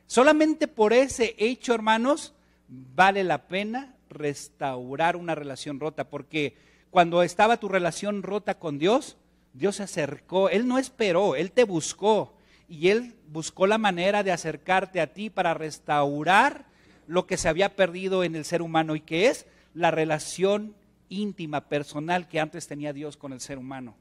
Solamente 0.05 0.67
por 0.67 0.93
ese 0.93 1.33
hecho, 1.39 1.73
hermanos, 1.73 2.35
vale 2.67 3.23
la 3.23 3.47
pena 3.47 3.95
restaurar 4.07 5.15
una 5.15 5.33
relación 5.33 5.79
rota, 5.79 6.07
porque 6.11 6.55
cuando 6.93 7.23
estaba 7.23 7.57
tu 7.57 7.69
relación 7.69 8.21
rota 8.21 8.59
con 8.59 8.77
Dios, 8.77 9.17
Dios 9.53 9.77
se 9.77 9.83
acercó, 9.83 10.49
Él 10.49 10.67
no 10.67 10.77
esperó, 10.77 11.35
Él 11.35 11.51
te 11.51 11.63
buscó 11.63 12.37
y 12.69 12.89
Él 12.89 13.15
buscó 13.29 13.65
la 13.65 13.79
manera 13.79 14.21
de 14.21 14.31
acercarte 14.31 15.01
a 15.01 15.11
ti 15.11 15.31
para 15.31 15.55
restaurar 15.55 16.67
lo 17.07 17.25
que 17.25 17.37
se 17.37 17.49
había 17.49 17.75
perdido 17.75 18.23
en 18.23 18.35
el 18.35 18.45
ser 18.45 18.61
humano 18.61 18.95
y 18.95 18.99
que 18.99 19.25
es 19.25 19.47
la 19.73 19.89
relación 19.89 20.75
íntima, 21.09 21.61
personal 21.61 22.27
que 22.27 22.39
antes 22.39 22.67
tenía 22.67 22.93
Dios 22.93 23.17
con 23.17 23.33
el 23.33 23.41
ser 23.41 23.57
humano. 23.57 23.95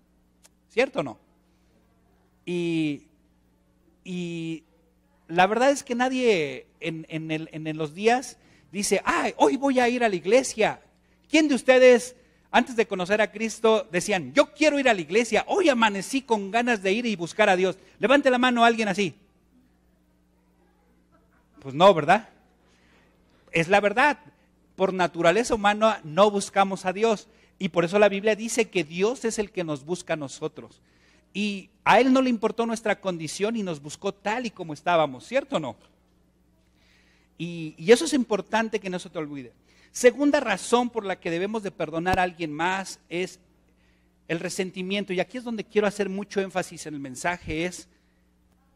¿Cierto 0.68 1.00
o 1.00 1.02
no? 1.02 1.18
Y, 2.44 3.06
y 4.04 4.64
la 5.28 5.46
verdad 5.46 5.70
es 5.70 5.82
que 5.82 5.94
nadie 5.94 6.66
en, 6.78 7.06
en, 7.08 7.76
los 7.78 7.94
días 7.94 8.36
dice, 8.70 9.00
ay, 9.06 9.32
hoy 9.38 9.56
voy 9.56 9.80
a 9.80 9.88
ir 9.88 10.04
a 10.04 10.10
la 10.10 10.16
iglesia. 10.16 10.82
¿Quién 11.30 11.48
de 11.48 11.54
ustedes, 11.54 12.16
antes 12.52 12.76
de 12.76 12.86
conocer 12.86 13.20
a 13.20 13.32
Cristo, 13.32 13.88
decían, 13.90 14.32
yo 14.34 14.52
quiero 14.52 14.78
ir 14.78 14.88
a 14.88 14.94
la 14.94 15.00
iglesia, 15.00 15.44
hoy 15.48 15.68
amanecí 15.68 16.22
con 16.22 16.50
ganas 16.50 16.82
de 16.82 16.92
ir 16.92 17.06
y 17.06 17.16
buscar 17.16 17.48
a 17.48 17.56
Dios? 17.56 17.78
Levante 17.98 18.30
la 18.30 18.38
mano 18.38 18.62
a 18.62 18.66
alguien 18.68 18.88
así. 18.88 19.14
Pues 21.60 21.74
no, 21.74 21.92
¿verdad? 21.94 22.28
Es 23.52 23.68
la 23.68 23.80
verdad. 23.80 24.18
Por 24.76 24.92
naturaleza 24.92 25.54
humana 25.54 26.00
no 26.04 26.30
buscamos 26.30 26.84
a 26.84 26.92
Dios. 26.92 27.26
Y 27.58 27.70
por 27.70 27.84
eso 27.84 27.98
la 27.98 28.08
Biblia 28.08 28.36
dice 28.36 28.68
que 28.68 28.84
Dios 28.84 29.24
es 29.24 29.38
el 29.38 29.50
que 29.50 29.64
nos 29.64 29.84
busca 29.84 30.14
a 30.14 30.16
nosotros. 30.16 30.80
Y 31.32 31.70
a 31.84 32.00
Él 32.00 32.12
no 32.12 32.20
le 32.20 32.30
importó 32.30 32.66
nuestra 32.66 33.00
condición 33.00 33.56
y 33.56 33.62
nos 33.62 33.80
buscó 33.80 34.12
tal 34.12 34.46
y 34.46 34.50
como 34.50 34.74
estábamos, 34.74 35.26
¿cierto 35.26 35.56
o 35.56 35.60
no? 35.60 35.76
Y, 37.38 37.74
eso 37.90 38.04
es 38.04 38.12
importante 38.12 38.78
que 38.78 38.90
no 38.90 38.98
se 38.98 39.10
te 39.10 39.18
olvide. 39.18 39.52
Segunda 39.92 40.40
razón 40.40 40.88
por 40.90 41.04
la 41.04 41.20
que 41.20 41.30
debemos 41.30 41.62
de 41.62 41.70
perdonar 41.70 42.18
a 42.18 42.22
alguien 42.22 42.50
más 42.50 42.98
es 43.08 43.38
el 44.26 44.40
resentimiento. 44.40 45.12
Y 45.12 45.20
aquí 45.20 45.38
es 45.38 45.44
donde 45.44 45.64
quiero 45.64 45.86
hacer 45.86 46.08
mucho 46.08 46.40
énfasis 46.40 46.86
en 46.86 46.94
el 46.94 47.00
mensaje, 47.00 47.66
es 47.66 47.88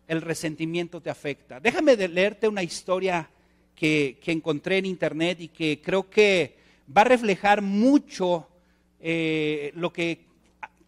el 0.07 0.21
resentimiento 0.21 1.01
te 1.01 1.11
afecta. 1.11 1.59
Déjame 1.59 1.97
leerte 1.97 2.49
una 2.49 2.63
historia 2.63 3.29
que, 3.75 4.19
encontré 4.27 4.79
en 4.79 4.87
internet 4.87 5.41
y 5.41 5.49
que 5.49 5.81
creo 5.83 6.09
que 6.09 6.57
va 6.95 7.01
a 7.01 7.05
reflejar 7.05 7.63
mucho 7.63 8.49
eh, 9.01 9.73
lo 9.75 9.93
que 9.93 10.27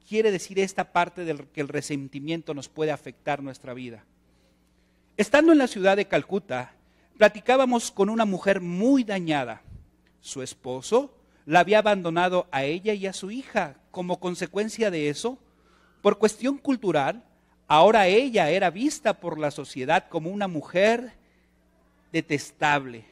quiere 0.08 0.30
decir 0.30 0.58
esta 0.58 0.92
parte 0.92 1.24
del 1.24 1.46
que 1.48 1.60
el 1.60 1.68
resentimiento 1.68 2.54
nos 2.54 2.68
puede 2.68 2.92
afectar 2.92 3.42
nuestra 3.42 3.74
vida. 3.74 4.04
Estando 5.16 5.52
en 5.52 5.58
la 5.58 5.66
ciudad 5.66 5.96
de 5.96 6.06
Calcuta, 6.06 6.72
platicábamos 7.16 7.90
con 7.90 8.08
una 8.08 8.24
mujer 8.24 8.60
muy 8.60 9.04
dañada. 9.04 9.62
Su 10.20 10.42
esposo 10.42 11.14
la 11.46 11.60
había 11.60 11.78
abandonado 11.78 12.46
a 12.50 12.64
ella 12.64 12.94
y 12.94 13.06
a 13.06 13.12
su 13.12 13.30
hija. 13.30 13.76
Como 13.90 14.20
consecuencia 14.20 14.90
de 14.90 15.08
eso, 15.08 15.38
por 16.02 16.18
cuestión 16.18 16.58
cultural, 16.58 17.24
ahora 17.66 18.06
ella 18.06 18.50
era 18.50 18.70
vista 18.70 19.20
por 19.20 19.38
la 19.38 19.50
sociedad 19.50 20.08
como 20.08 20.30
una 20.30 20.48
mujer 20.48 21.12
detestable. 22.12 23.04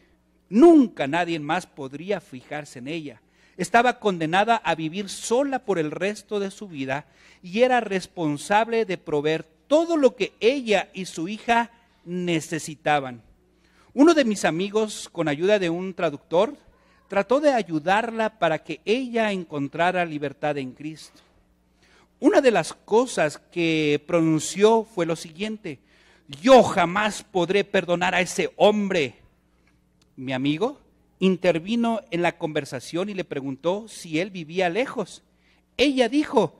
Nunca 0.49 1.07
nadie 1.07 1.39
más 1.41 1.67
podría 1.67 2.21
fijarse 2.21 2.79
en 2.79 2.89
ella 2.89 3.21
estaba 3.57 3.99
condenada 3.99 4.57
a 4.57 4.75
vivir 4.75 5.09
sola 5.09 5.61
por 5.61 5.79
el 5.79 5.91
resto 5.91 6.41
de 6.41 6.51
su 6.51 6.69
vida 6.69 7.07
y 7.43 7.63
era 7.63 7.81
responsable 7.81 8.85
de 8.85 8.99
proveer 8.99 9.45
todo 9.67 9.97
lo 9.97 10.15
que 10.15 10.35
ella 10.41 10.91
y 10.93 11.07
su 11.07 11.29
hija 11.29 11.71
necesitaban. 12.05 13.23
Uno 13.95 14.15
de 14.15 14.25
mis 14.25 14.45
amigos, 14.45 15.09
con 15.11 15.27
ayuda 15.27 15.59
de 15.59 15.71
un 15.71 15.95
traductor, 15.95 16.57
trató 17.09 17.41
de 17.41 17.53
ayudarla 17.53 18.39
para 18.39 18.59
que 18.63 18.81
ella 18.85 19.33
encontrara 19.33 20.05
libertad 20.05 20.59
en 20.59 20.73
Cristo. 20.73 21.21
Una 22.19 22.41
de 22.41 22.51
las 22.51 22.73
cosas 22.73 23.39
que 23.39 24.03
pronunció 24.07 24.85
fue 24.85 25.07
lo 25.07 25.17
siguiente, 25.17 25.79
yo 26.41 26.63
jamás 26.63 27.23
podré 27.23 27.65
perdonar 27.65 28.15
a 28.15 28.21
ese 28.21 28.51
hombre. 28.57 29.17
Mi 30.17 30.33
amigo 30.33 30.81
intervino 31.19 32.01
en 32.11 32.23
la 32.23 32.39
conversación 32.39 33.09
y 33.09 33.15
le 33.15 33.25
preguntó 33.25 33.87
si 33.89 34.19
él 34.19 34.31
vivía 34.31 34.69
lejos. 34.69 35.23
Ella 35.77 36.09
dijo 36.09 36.59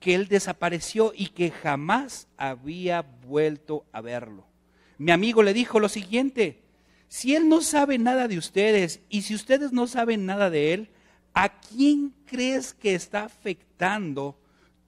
que 0.00 0.14
él 0.14 0.28
desapareció 0.28 1.12
y 1.16 1.28
que 1.28 1.50
jamás 1.50 2.28
había 2.36 3.02
vuelto 3.02 3.84
a 3.92 4.00
verlo. 4.00 4.44
Mi 4.98 5.10
amigo 5.10 5.42
le 5.42 5.52
dijo 5.52 5.80
lo 5.80 5.88
siguiente, 5.88 6.61
si 7.12 7.36
él 7.36 7.46
no 7.46 7.60
sabe 7.60 7.98
nada 7.98 8.26
de 8.26 8.38
ustedes 8.38 9.02
y 9.10 9.20
si 9.20 9.34
ustedes 9.34 9.70
no 9.70 9.86
saben 9.86 10.24
nada 10.24 10.48
de 10.48 10.72
él, 10.72 10.88
¿a 11.34 11.60
quién 11.60 12.14
crees 12.24 12.72
que 12.72 12.94
está 12.94 13.24
afectando 13.24 14.34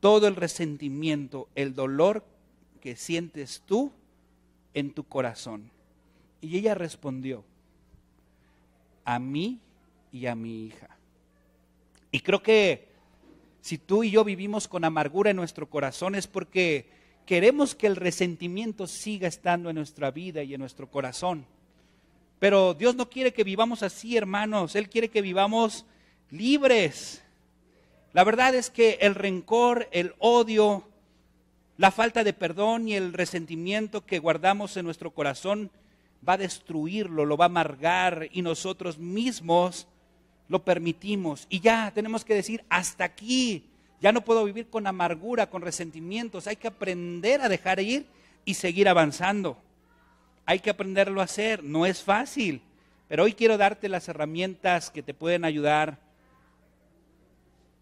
todo 0.01 0.27
el 0.27 0.35
resentimiento, 0.35 1.51
el 1.55 1.75
dolor 1.75 2.25
que 2.81 2.97
sientes 2.97 3.63
tú 3.67 3.93
en 4.73 4.95
tu 4.95 5.05
corazón? 5.05 5.71
Y 6.41 6.57
ella 6.57 6.75
respondió, 6.75 7.45
a 9.05 9.19
mí 9.19 9.61
y 10.11 10.25
a 10.25 10.35
mi 10.35 10.65
hija. 10.65 10.97
Y 12.11 12.21
creo 12.21 12.43
que 12.43 12.89
si 13.61 13.77
tú 13.77 14.03
y 14.03 14.13
yo 14.13 14.25
vivimos 14.25 14.67
con 14.67 14.87
amargura 14.87 15.29
en 15.29 15.37
nuestro 15.37 15.69
corazón 15.69 16.15
es 16.15 16.27
porque 16.27 16.89
queremos 17.27 17.75
que 17.75 17.87
el 17.87 17.97
resentimiento 17.97 18.87
siga 18.87 19.29
estando 19.29 19.69
en 19.69 19.77
nuestra 19.77 20.11
vida 20.11 20.43
y 20.43 20.55
en 20.55 20.61
nuestro 20.61 20.91
corazón. 20.91 21.45
Pero 22.45 22.75
Dios 22.75 22.95
no 22.95 23.09
quiere 23.09 23.33
que 23.33 23.43
vivamos 23.43 23.83
así, 23.83 24.19
hermanos. 24.19 24.77
Él 24.77 24.91
quiere 24.91 25.09
que 25.09 25.23
vivamos 25.23 25.87
libres. 26.31 27.23
La 28.13 28.23
verdad 28.23 28.55
es 28.55 28.69
que 28.69 28.99
el 29.01 29.15
rencor, 29.15 29.89
el 29.93 30.15
odio, 30.19 30.87
la 31.79 31.91
falta 31.91 32.23
de 32.23 32.35
perdón 32.35 32.87
y 32.87 32.97
el 32.97 33.15
resentimiento 33.15 34.05
que 34.05 34.19
guardamos 34.19 34.77
en 34.77 34.85
nuestro 34.85 35.13
corazón 35.13 35.71
va 36.29 36.35
a 36.35 36.37
destruirlo, 36.37 37.25
lo 37.25 37.39
va 37.39 37.47
a 37.47 37.49
amargar 37.49 38.29
y 38.31 38.43
nosotros 38.43 38.99
mismos 38.99 39.87
lo 40.49 40.67
permitimos. 40.67 41.47
Y 41.49 41.61
ya 41.61 41.93
tenemos 41.95 42.27
que 42.27 42.35
decir, 42.35 42.63
hasta 42.69 43.05
aquí, 43.05 43.65
ya 44.03 44.13
no 44.13 44.23
puedo 44.23 44.45
vivir 44.45 44.69
con 44.69 44.87
amargura, 44.87 45.49
con 45.49 45.63
resentimientos, 45.63 46.47
hay 46.47 46.57
que 46.57 46.69
aprender 46.69 47.41
a 47.41 47.49
dejar 47.49 47.81
ir 47.81 48.05
y 48.45 48.53
seguir 48.53 48.87
avanzando. 48.87 49.57
Hay 50.47 50.61
que 50.61 50.71
aprenderlo 50.71 51.21
a 51.21 51.25
hacer, 51.25 51.65
no 51.65 51.87
es 51.87 52.03
fácil, 52.03 52.61
pero 53.09 53.25
hoy 53.25 53.33
quiero 53.33 53.57
darte 53.57 53.89
las 53.89 54.09
herramientas 54.09 54.91
que 54.91 55.03
te 55.03 55.15
pueden 55.15 55.45
ayudar 55.45 55.99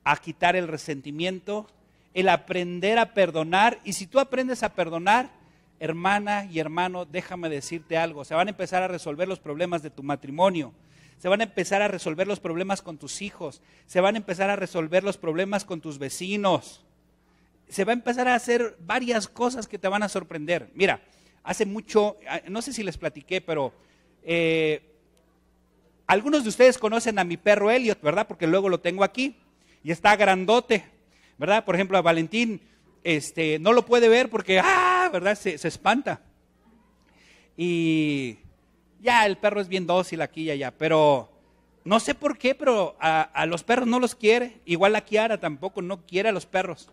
a 0.04 0.16
quitar 0.16 0.56
el 0.56 0.68
resentimiento, 0.68 1.66
el 2.14 2.28
aprender 2.28 2.98
a 2.98 3.14
perdonar, 3.14 3.78
y 3.84 3.94
si 3.94 4.06
tú 4.06 4.20
aprendes 4.20 4.62
a 4.62 4.74
perdonar, 4.74 5.30
hermana 5.80 6.44
y 6.44 6.60
hermano, 6.60 7.04
déjame 7.04 7.48
decirte 7.48 7.96
algo, 7.96 8.24
se 8.24 8.34
van 8.34 8.46
a 8.46 8.50
empezar 8.50 8.82
a 8.82 8.88
resolver 8.88 9.26
los 9.26 9.40
problemas 9.40 9.82
de 9.82 9.90
tu 9.90 10.02
matrimonio, 10.02 10.72
se 11.18 11.28
van 11.28 11.40
a 11.40 11.44
empezar 11.44 11.82
a 11.82 11.88
resolver 11.88 12.26
los 12.26 12.40
problemas 12.40 12.82
con 12.82 12.98
tus 12.98 13.22
hijos, 13.22 13.62
se 13.86 14.00
van 14.00 14.14
a 14.14 14.18
empezar 14.18 14.50
a 14.50 14.56
resolver 14.56 15.02
los 15.02 15.18
problemas 15.18 15.64
con 15.64 15.80
tus 15.80 15.98
vecinos, 15.98 16.84
se 17.68 17.84
va 17.84 17.92
a 17.92 17.94
empezar 17.94 18.28
a 18.28 18.34
hacer 18.34 18.76
varias 18.80 19.26
cosas 19.28 19.66
que 19.66 19.78
te 19.78 19.88
van 19.88 20.02
a 20.02 20.08
sorprender. 20.08 20.70
Mira, 20.74 21.00
hace 21.44 21.66
mucho, 21.66 22.16
ah, 22.28 22.40
no 22.48 22.62
sé 22.62 22.72
si 22.72 22.82
les 22.82 22.96
platiqué, 22.96 23.40
pero 23.40 23.72
eh, 24.22 24.82
algunos 26.06 26.42
de 26.42 26.48
ustedes 26.48 26.78
conocen 26.78 27.18
a 27.18 27.24
mi 27.24 27.36
perro 27.36 27.70
Elliot, 27.70 28.00
¿verdad? 28.00 28.26
Porque 28.26 28.46
luego 28.46 28.68
lo 28.68 28.80
tengo 28.80 29.04
aquí 29.04 29.36
y 29.82 29.90
está 29.90 30.14
grandote, 30.16 30.84
¿verdad? 31.38 31.64
Por 31.64 31.74
ejemplo, 31.74 31.98
a 31.98 32.02
Valentín 32.02 32.60
este, 33.04 33.58
no 33.58 33.72
lo 33.72 33.84
puede 33.84 34.08
ver 34.08 34.30
porque, 34.30 34.60
ah, 34.62 35.08
¿verdad? 35.12 35.34
Se, 35.36 35.54
espanta. 35.54 36.20
Y 37.56 38.38
ya, 39.00 39.26
el 39.26 39.38
perro 39.38 39.60
es 39.60 39.68
bien 39.68 39.86
dócil 39.86 40.22
aquí 40.22 40.42
y 40.42 40.50
allá, 40.50 40.70
pero 40.70 41.30
no 41.84 41.98
sé 41.98 42.14
por 42.14 42.38
qué, 42.38 42.54
pero 42.54 42.96
a, 43.00 43.46
los 43.46 43.64
perros 43.64 43.88
no 43.88 43.98
los 43.98 44.14
quiere. 44.14 44.60
Igual 44.64 44.92
la 44.92 45.04
Kiara 45.04 45.38
tampoco 45.38 45.82
no 45.82 46.06
quiere 46.06 46.28
a 46.28 46.32
los 46.32 46.46
perros. 46.46 46.90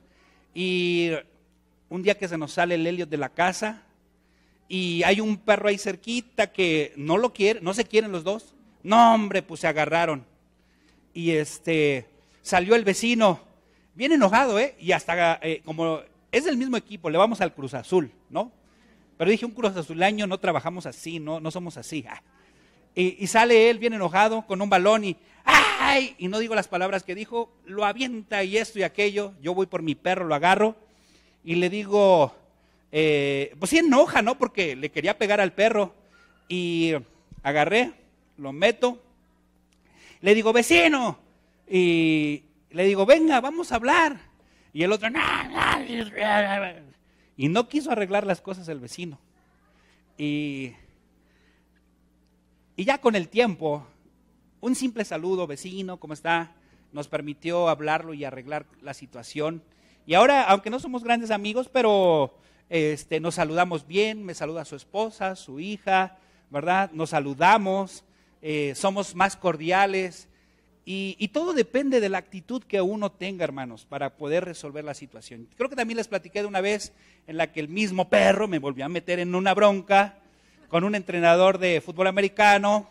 Y 0.54 1.12
un 1.90 2.02
día 2.02 2.18
que 2.18 2.28
se 2.28 2.38
nos 2.38 2.54
sale 2.54 2.76
el 2.76 2.88
helio 2.88 3.06
de 3.06 3.18
la 3.18 3.30
casa 3.30 3.84
y 4.70 5.02
hay 5.04 5.20
un 5.20 5.38
perro 5.38 5.68
ahí 5.68 5.80
cerquita 5.80 6.54
que 6.54 6.94
no 6.96 7.18
lo 7.18 7.34
quiere, 7.34 7.60
no 7.60 7.74
se 7.74 7.86
quieren 7.86 8.12
los 8.12 8.24
dos. 8.24 8.54
No, 8.84 9.16
hombre, 9.16 9.42
pues 9.42 9.62
se 9.62 9.68
agarraron. 9.68 10.24
Y 11.12 11.32
este, 11.32 12.08
salió 12.44 12.76
el 12.76 12.86
vecino, 12.86 13.42
bien 13.96 14.12
enojado, 14.12 14.60
¿eh? 14.60 14.76
Y 14.80 14.92
hasta, 14.92 15.40
eh, 15.42 15.64
como 15.66 16.02
es 16.32 16.46
del 16.46 16.56
mismo 16.56 16.78
equipo, 16.78 17.10
le 17.10 17.18
vamos 17.18 17.42
al 17.42 17.54
Cruz 17.54 17.74
Azul, 17.74 18.12
¿no? 18.30 18.52
Pero 19.18 19.32
dije, 19.32 19.46
un 19.46 19.52
Cruz 19.52 19.76
Azuleño 19.76 20.28
no 20.28 20.38
trabajamos 20.38 20.86
así, 20.86 21.20
no, 21.20 21.40
no 21.40 21.50
somos 21.50 21.76
así. 21.76 22.06
Ah. 22.08 22.22
Y, 22.94 23.18
y, 23.24 23.28
sale 23.28 23.72
él 23.72 23.80
bien 23.80 23.94
enojado 23.94 24.46
con 24.46 24.62
un 24.62 24.70
balón 24.70 25.04
y, 25.04 25.18
¡ay! 25.46 26.16
Y 26.20 26.28
no 26.28 26.38
digo 26.38 26.54
las 26.54 26.68
palabras 26.68 27.04
que 27.04 27.16
dijo, 27.16 27.52
lo 27.66 27.86
avienta 27.86 28.44
y 28.44 28.58
esto 28.58 28.78
y 28.78 28.84
aquello. 28.84 29.34
Yo 29.42 29.56
voy 29.56 29.66
por 29.66 29.82
mi 29.82 29.96
perro, 29.96 30.26
lo 30.26 30.36
agarro 30.36 30.76
y 31.44 31.56
le 31.56 31.70
digo, 31.70 32.36
eh, 32.92 33.56
pues 33.60 33.70
sí 33.70 33.78
enoja, 33.78 34.22
¿no? 34.22 34.38
Porque 34.38 34.76
le 34.76 34.92
quería 34.92 35.18
pegar 35.18 35.40
al 35.40 35.54
perro. 35.54 35.94
Y 36.48 36.94
agarré, 37.44 37.94
lo 38.38 38.52
meto, 38.52 39.02
le 40.22 40.36
digo, 40.36 40.52
vecino, 40.52 41.20
y 41.68 42.44
le 42.72 42.84
digo, 42.86 43.06
venga, 43.06 43.40
vamos 43.40 43.72
a 43.72 43.76
hablar. 43.76 44.20
Y 44.74 44.84
el 44.84 44.92
otro, 44.92 45.10
y 47.38 47.48
no 47.48 47.70
quiso 47.70 47.92
arreglar 47.92 48.26
las 48.26 48.42
cosas 48.42 48.68
el 48.68 48.80
vecino. 48.80 49.20
Y, 50.18 50.74
y 52.76 52.84
ya 52.84 53.00
con 53.00 53.16
el 53.16 53.30
tiempo, 53.30 53.88
un 54.60 54.76
simple 54.76 55.06
saludo, 55.06 55.48
vecino, 55.48 56.00
¿cómo 56.00 56.14
está? 56.14 56.56
Nos 56.92 57.08
permitió 57.08 57.70
hablarlo 57.70 58.14
y 58.14 58.26
arreglar 58.26 58.66
la 58.82 58.94
situación. 58.94 59.64
Y 60.06 60.16
ahora, 60.16 60.44
aunque 60.44 60.70
no 60.70 60.80
somos 60.80 61.04
grandes 61.04 61.32
amigos, 61.32 61.70
pero 61.72 62.36
este, 62.70 63.20
nos 63.20 63.36
saludamos 63.36 63.88
bien, 63.88 64.24
me 64.24 64.36
saluda 64.36 64.64
su 64.64 64.76
esposa, 64.76 65.36
su 65.36 65.60
hija, 65.60 66.18
¿verdad? 66.52 66.92
Nos 66.94 67.10
saludamos, 67.10 68.04
eh, 68.42 68.74
somos 68.76 69.16
más 69.16 69.36
cordiales. 69.36 70.28
Y, 70.92 71.28
todo 71.28 71.54
depende 71.54 72.00
de 72.00 72.10
la 72.10 72.18
actitud 72.18 72.64
que 72.64 72.82
uno 72.82 73.12
tenga, 73.12 73.44
hermanos, 73.44 73.86
para 73.86 74.18
poder 74.18 74.44
resolver 74.44 74.84
la 74.84 74.96
situación. 74.96 75.48
Creo 75.56 75.70
que 75.70 75.76
también 75.76 75.98
les 75.98 76.08
platiqué 76.08 76.42
de 76.42 76.48
una 76.48 76.62
vez 76.62 76.94
en 77.28 77.38
la 77.38 77.52
que 77.52 77.60
el 77.60 77.68
mismo 77.68 78.10
perro 78.10 78.48
me 78.48 78.58
volvió 78.58 78.86
a 78.86 78.90
meter 78.90 79.20
en 79.20 79.36
una 79.36 79.54
bronca 79.54 80.18
con 80.68 80.84
un 80.84 80.96
entrenador 80.96 81.60
de 81.60 81.80
fútbol 81.80 82.08
americano, 82.08 82.90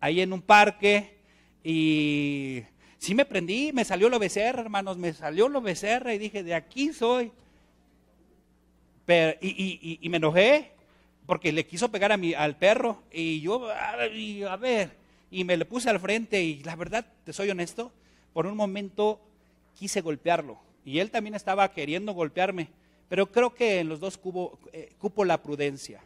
ahí 0.00 0.22
en 0.22 0.32
un 0.32 0.40
parque, 0.40 1.18
y 1.62 2.62
sí 2.96 3.14
me 3.14 3.26
prendí, 3.26 3.74
me 3.74 3.84
salió 3.84 4.08
lo 4.08 4.18
becerra, 4.18 4.62
hermanos, 4.62 4.96
me 4.96 5.12
salió 5.12 5.50
lo 5.50 5.60
becerra 5.60 6.14
y 6.14 6.18
dije, 6.18 6.42
de 6.42 6.54
aquí 6.54 6.94
soy. 6.94 7.30
Y, 9.40 10.08
me 10.08 10.16
enojé 10.16 10.72
porque 11.26 11.52
le 11.52 11.66
quiso 11.66 11.90
pegar 11.90 12.12
a 12.12 12.16
mi, 12.16 12.34
al 12.34 12.56
perro 12.56 13.02
y 13.12 13.40
yo, 13.40 13.70
a 13.70 14.56
ver, 14.56 14.96
y 15.30 15.44
me 15.44 15.56
le 15.56 15.64
puse 15.64 15.90
al 15.90 16.00
frente 16.00 16.42
y 16.42 16.62
la 16.62 16.76
verdad, 16.76 17.06
te 17.24 17.32
soy 17.32 17.50
honesto, 17.50 17.92
por 18.32 18.46
un 18.46 18.56
momento 18.56 19.20
quise 19.74 20.00
golpearlo 20.00 20.58
y 20.84 20.98
él 20.98 21.10
también 21.10 21.34
estaba 21.34 21.72
queriendo 21.72 22.12
golpearme, 22.12 22.68
pero 23.08 23.30
creo 23.30 23.54
que 23.54 23.80
en 23.80 23.88
los 23.88 24.00
dos 24.00 24.18
cubo, 24.18 24.58
eh, 24.72 24.92
cupo 24.98 25.24
la 25.24 25.42
prudencia. 25.42 26.00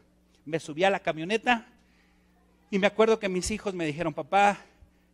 Me 0.44 0.60
subí 0.60 0.84
a 0.84 0.90
la 0.90 1.00
camioneta 1.00 1.66
y 2.70 2.78
me 2.78 2.86
acuerdo 2.86 3.18
que 3.18 3.28
mis 3.28 3.50
hijos 3.50 3.74
me 3.74 3.86
dijeron, 3.86 4.14
papá, 4.14 4.58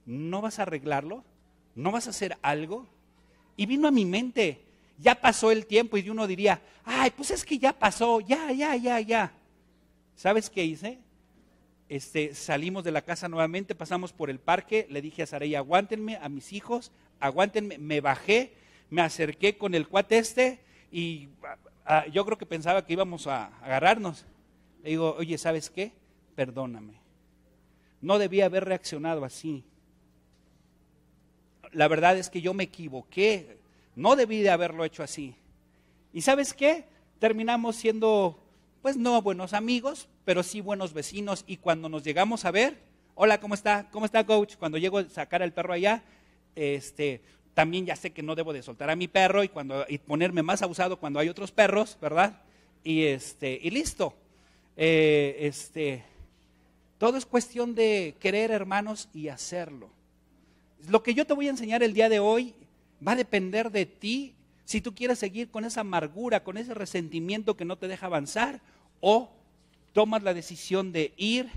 ¿no 0.06 0.40
vas 0.40 0.58
a 0.58 0.62
arreglarlo? 0.62 1.24
¿No 1.74 1.90
vas 1.90 2.06
a 2.06 2.10
hacer 2.10 2.36
algo? 2.42 2.86
Y 3.56 3.66
vino 3.66 3.88
a 3.88 3.92
mi 3.92 4.04
mente, 4.04 4.60
ya 4.98 5.14
pasó 5.20 5.50
el 5.50 5.66
tiempo 5.66 5.96
y 5.96 6.08
uno 6.08 6.26
diría, 6.26 6.62
ay, 6.84 7.10
pues 7.10 7.30
es 7.30 7.44
que 7.44 7.58
ya 7.58 7.72
pasó, 7.72 8.20
ya, 8.20 8.52
ya, 8.52 8.76
ya, 8.76 9.00
ya. 9.00 9.32
¿Sabes 10.14 10.50
qué 10.50 10.64
hice? 10.64 10.98
Este, 11.88 12.34
salimos 12.34 12.84
de 12.84 12.92
la 12.92 13.02
casa 13.02 13.28
nuevamente, 13.28 13.74
pasamos 13.74 14.12
por 14.12 14.30
el 14.30 14.38
parque, 14.38 14.86
le 14.90 15.02
dije 15.02 15.22
a 15.22 15.26
Saray, 15.26 15.54
aguántenme, 15.54 16.16
a 16.16 16.28
mis 16.28 16.52
hijos, 16.52 16.92
aguántenme, 17.20 17.78
me 17.78 18.00
bajé, 18.00 18.54
me 18.90 19.02
acerqué 19.02 19.58
con 19.58 19.74
el 19.74 19.88
cuate 19.88 20.18
este 20.18 20.61
y 20.90 21.28
yo 22.12 22.24
creo 22.24 22.38
que 22.38 22.46
pensaba 22.46 22.87
que 22.87 22.92
íbamos 22.94 23.26
a 23.26 23.46
agarrarnos. 23.62 24.24
Le 24.83 24.90
digo, 24.90 25.14
oye, 25.18 25.37
¿sabes 25.38 25.70
qué? 25.70 25.92
Perdóname. 26.35 26.94
No 28.00 28.18
debía 28.18 28.46
haber 28.46 28.64
reaccionado 28.64 29.24
así. 29.24 29.64
La 31.72 31.88
verdad 31.88 32.16
es 32.16 32.30
que 32.30 32.40
yo 32.40 32.54
me 32.54 32.64
equivoqué. 32.64 33.59
No 33.96 34.16
debí 34.16 34.42
de 34.42 34.50
haberlo 34.50 34.85
hecho 34.85 35.02
así. 35.02 35.35
¿Y 36.12 36.22
sabes 36.22 36.54
qué? 36.54 36.85
Terminamos 37.18 37.76
siendo 37.76 38.38
pues 38.83 38.96
no 38.96 39.22
buenos 39.22 39.54
amigos, 39.54 40.09
pero 40.24 40.42
sí 40.42 40.61
buenos 40.61 40.92
vecinos. 40.92 41.44
Y 41.46 41.57
cuando 41.57 41.88
nos 41.88 42.04
llegamos 42.04 42.44
a 42.44 42.50
ver, 42.50 42.76
hola, 43.14 43.40
¿cómo 43.40 43.54
está? 43.54 43.88
¿Cómo 43.90 44.04
está, 44.04 44.26
coach? 44.26 44.57
Cuando 44.57 44.78
llego 44.78 44.98
a 44.98 45.09
sacar 45.09 45.42
al 45.42 45.52
perro 45.52 45.72
allá, 45.72 46.02
este, 46.54 47.22
también 47.54 47.87
ya 47.87 47.96
sé 47.96 48.11
que 48.11 48.22
no 48.22 48.35
debo 48.35 48.52
de 48.52 48.62
soltar 48.62 48.90
a 48.90 48.96
mi 48.96 49.09
perro 49.09 49.42
y, 49.42 49.48
cuando, 49.48 49.87
y 49.88 49.98
ponerme 49.98 50.42
más 50.42 50.61
abusado 50.61 50.98
cuando 50.98 51.18
hay 51.18 51.28
otros 51.28 51.50
perros, 51.50 51.96
¿verdad? 52.00 52.42
Y, 52.83 53.04
este, 53.04 53.59
y 53.62 53.70
listo. 53.70 54.14
Eh, 54.76 55.37
este, 55.40 56.04
todo 56.98 57.16
es 57.16 57.24
cuestión 57.24 57.74
de 57.74 58.16
querer, 58.20 58.50
hermanos, 58.50 59.09
y 59.14 59.28
hacerlo. 59.28 59.88
Lo 60.88 61.02
que 61.02 61.14
yo 61.14 61.26
te 61.26 61.33
voy 61.33 61.46
a 61.46 61.50
enseñar 61.50 61.83
el 61.83 61.94
día 61.94 62.09
de 62.09 62.18
hoy 62.18 62.54
va 63.06 63.12
a 63.12 63.16
depender 63.16 63.70
de 63.70 63.86
ti 63.86 64.34
si 64.64 64.80
tú 64.80 64.94
quieres 64.94 65.18
seguir 65.18 65.50
con 65.50 65.64
esa 65.64 65.82
amargura, 65.82 66.42
con 66.42 66.56
ese 66.56 66.74
resentimiento 66.74 67.56
que 67.56 67.64
no 67.64 67.76
te 67.76 67.88
deja 67.88 68.06
avanzar, 68.06 68.60
o 69.00 69.30
tomas 69.92 70.22
la 70.22 70.34
decisión 70.34 70.92
de 70.92 71.12
ir 71.16 71.50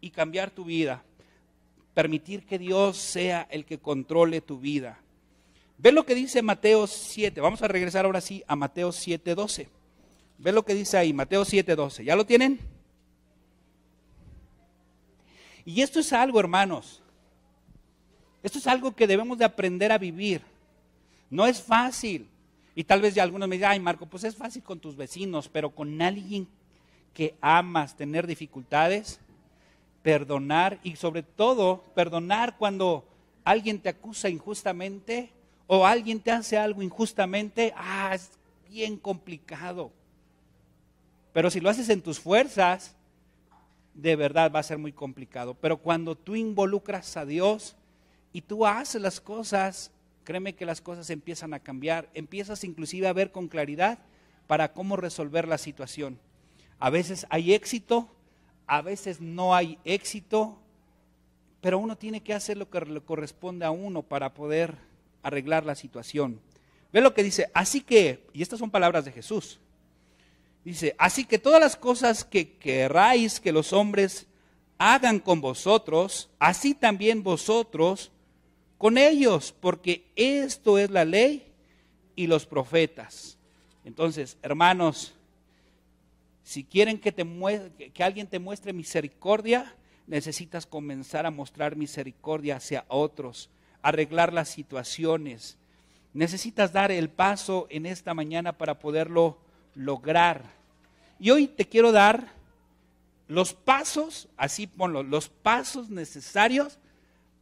y 0.00 0.10
cambiar 0.10 0.50
tu 0.50 0.64
vida, 0.64 1.02
permitir 1.94 2.44
que 2.44 2.58
Dios 2.58 2.98
sea 2.98 3.46
el 3.50 3.64
que 3.64 3.78
controle 3.78 4.40
tu 4.40 4.58
vida. 4.58 5.00
Ve 5.78 5.92
lo 5.92 6.04
que 6.04 6.14
dice 6.14 6.42
Mateo 6.42 6.86
7, 6.86 7.40
vamos 7.40 7.62
a 7.62 7.68
regresar 7.68 8.04
ahora 8.04 8.20
sí 8.20 8.42
a 8.46 8.56
Mateo 8.56 8.92
7:12. 8.92 9.68
Ve 10.38 10.52
lo 10.52 10.64
que 10.64 10.74
dice 10.74 10.98
ahí, 10.98 11.12
Mateo 11.12 11.44
7:12. 11.44 12.04
¿Ya 12.04 12.16
lo 12.16 12.26
tienen? 12.26 12.60
Y 15.64 15.80
esto 15.80 16.00
es 16.00 16.12
algo, 16.12 16.38
hermanos. 16.38 17.02
Esto 18.42 18.58
es 18.58 18.66
algo 18.66 18.94
que 18.94 19.06
debemos 19.06 19.38
de 19.38 19.44
aprender 19.44 19.90
a 19.90 19.98
vivir. 19.98 20.42
No 21.30 21.46
es 21.46 21.62
fácil. 21.62 22.28
Y 22.74 22.84
tal 22.84 23.00
vez 23.00 23.14
ya 23.14 23.22
algunos 23.22 23.48
me 23.48 23.56
digan, 23.56 23.72
ay 23.72 23.80
Marco, 23.80 24.06
pues 24.06 24.24
es 24.24 24.36
fácil 24.36 24.62
con 24.62 24.78
tus 24.78 24.96
vecinos, 24.96 25.48
pero 25.48 25.70
con 25.70 26.00
alguien 26.02 26.46
que 27.14 27.34
amas 27.40 27.96
tener 27.96 28.26
dificultades, 28.26 29.18
perdonar 30.02 30.78
y 30.82 30.96
sobre 30.96 31.22
todo 31.22 31.82
perdonar 31.94 32.58
cuando 32.58 33.08
alguien 33.44 33.80
te 33.80 33.88
acusa 33.88 34.28
injustamente 34.28 35.30
o 35.66 35.86
alguien 35.86 36.20
te 36.20 36.30
hace 36.30 36.58
algo 36.58 36.82
injustamente, 36.82 37.72
ah, 37.76 38.12
es 38.14 38.30
bien 38.68 38.98
complicado. 38.98 39.90
Pero 41.32 41.50
si 41.50 41.60
lo 41.60 41.70
haces 41.70 41.88
en 41.88 42.02
tus 42.02 42.20
fuerzas, 42.20 42.94
de 43.94 44.16
verdad 44.16 44.52
va 44.54 44.60
a 44.60 44.62
ser 44.62 44.78
muy 44.78 44.92
complicado. 44.92 45.54
Pero 45.54 45.78
cuando 45.78 46.14
tú 46.14 46.36
involucras 46.36 47.16
a 47.16 47.24
Dios 47.24 47.74
y 48.32 48.42
tú 48.42 48.66
haces 48.66 49.00
las 49.00 49.20
cosas 49.20 49.90
créeme 50.26 50.56
que 50.56 50.66
las 50.66 50.80
cosas 50.80 51.08
empiezan 51.08 51.54
a 51.54 51.60
cambiar, 51.60 52.10
empiezas 52.12 52.64
inclusive 52.64 53.06
a 53.06 53.12
ver 53.12 53.30
con 53.30 53.46
claridad 53.46 54.00
para 54.48 54.72
cómo 54.72 54.96
resolver 54.96 55.46
la 55.46 55.56
situación. 55.56 56.18
A 56.80 56.90
veces 56.90 57.26
hay 57.30 57.54
éxito, 57.54 58.08
a 58.66 58.82
veces 58.82 59.20
no 59.20 59.54
hay 59.54 59.78
éxito, 59.84 60.58
pero 61.60 61.78
uno 61.78 61.96
tiene 61.96 62.24
que 62.24 62.34
hacer 62.34 62.56
lo 62.56 62.68
que 62.68 62.80
le 62.80 63.00
corresponde 63.00 63.64
a 63.64 63.70
uno 63.70 64.02
para 64.02 64.34
poder 64.34 64.74
arreglar 65.22 65.64
la 65.64 65.76
situación. 65.76 66.40
Ve 66.92 67.00
lo 67.00 67.14
que 67.14 67.22
dice, 67.22 67.48
así 67.54 67.80
que, 67.80 68.26
y 68.32 68.42
estas 68.42 68.58
son 68.58 68.70
palabras 68.70 69.04
de 69.04 69.12
Jesús, 69.12 69.60
dice, 70.64 70.96
así 70.98 71.24
que 71.24 71.38
todas 71.38 71.60
las 71.60 71.76
cosas 71.76 72.24
que 72.24 72.56
queráis 72.56 73.38
que 73.38 73.52
los 73.52 73.72
hombres 73.72 74.26
hagan 74.76 75.20
con 75.20 75.40
vosotros, 75.40 76.30
así 76.40 76.74
también 76.74 77.22
vosotros 77.22 78.10
con 78.78 78.98
ellos, 78.98 79.54
porque 79.60 80.04
esto 80.16 80.78
es 80.78 80.90
la 80.90 81.04
ley 81.04 81.52
y 82.14 82.26
los 82.26 82.46
profetas. 82.46 83.38
Entonces, 83.84 84.36
hermanos, 84.42 85.14
si 86.42 86.64
quieren 86.64 86.98
que, 86.98 87.12
te 87.12 87.24
que 87.92 88.04
alguien 88.04 88.26
te 88.26 88.38
muestre 88.38 88.72
misericordia, 88.72 89.74
necesitas 90.06 90.66
comenzar 90.66 91.26
a 91.26 91.30
mostrar 91.30 91.76
misericordia 91.76 92.56
hacia 92.56 92.84
otros, 92.88 93.50
arreglar 93.82 94.32
las 94.32 94.48
situaciones. 94.48 95.56
Necesitas 96.12 96.72
dar 96.72 96.90
el 96.92 97.08
paso 97.08 97.66
en 97.70 97.86
esta 97.86 98.14
mañana 98.14 98.52
para 98.52 98.78
poderlo 98.78 99.38
lograr. 99.74 100.42
Y 101.18 101.30
hoy 101.30 101.46
te 101.48 101.66
quiero 101.66 101.92
dar 101.92 102.32
los 103.28 103.54
pasos, 103.54 104.28
así 104.36 104.66
ponlo, 104.66 105.02
los 105.02 105.28
pasos 105.28 105.90
necesarios 105.90 106.78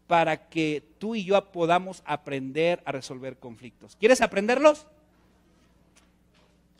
para 0.06 0.48
que 0.48 0.82
tú 0.98 1.14
y 1.14 1.24
yo 1.24 1.42
podamos 1.52 2.02
aprender 2.04 2.82
a 2.84 2.92
resolver 2.92 3.36
conflictos. 3.36 3.96
¿Quieres 3.96 4.20
aprenderlos? 4.20 4.86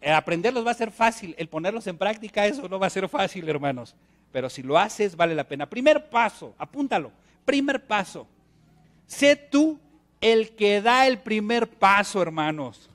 El 0.00 0.12
aprenderlos 0.12 0.66
va 0.66 0.72
a 0.72 0.74
ser 0.74 0.90
fácil, 0.90 1.34
el 1.38 1.48
ponerlos 1.48 1.86
en 1.86 1.96
práctica 1.96 2.46
eso 2.46 2.68
no 2.68 2.78
va 2.78 2.88
a 2.88 2.90
ser 2.90 3.08
fácil, 3.08 3.48
hermanos. 3.48 3.94
Pero 4.32 4.50
si 4.50 4.62
lo 4.62 4.76
haces, 4.78 5.16
vale 5.16 5.34
la 5.34 5.48
pena. 5.48 5.64
Primer 5.64 6.10
paso, 6.10 6.54
apúntalo. 6.58 7.10
Primer 7.44 7.86
paso. 7.86 8.26
Sé 9.06 9.36
tú 9.36 9.78
el 10.20 10.54
que 10.56 10.82
da 10.82 11.06
el 11.06 11.18
primer 11.20 11.68
paso, 11.68 12.20
hermanos. 12.20 12.90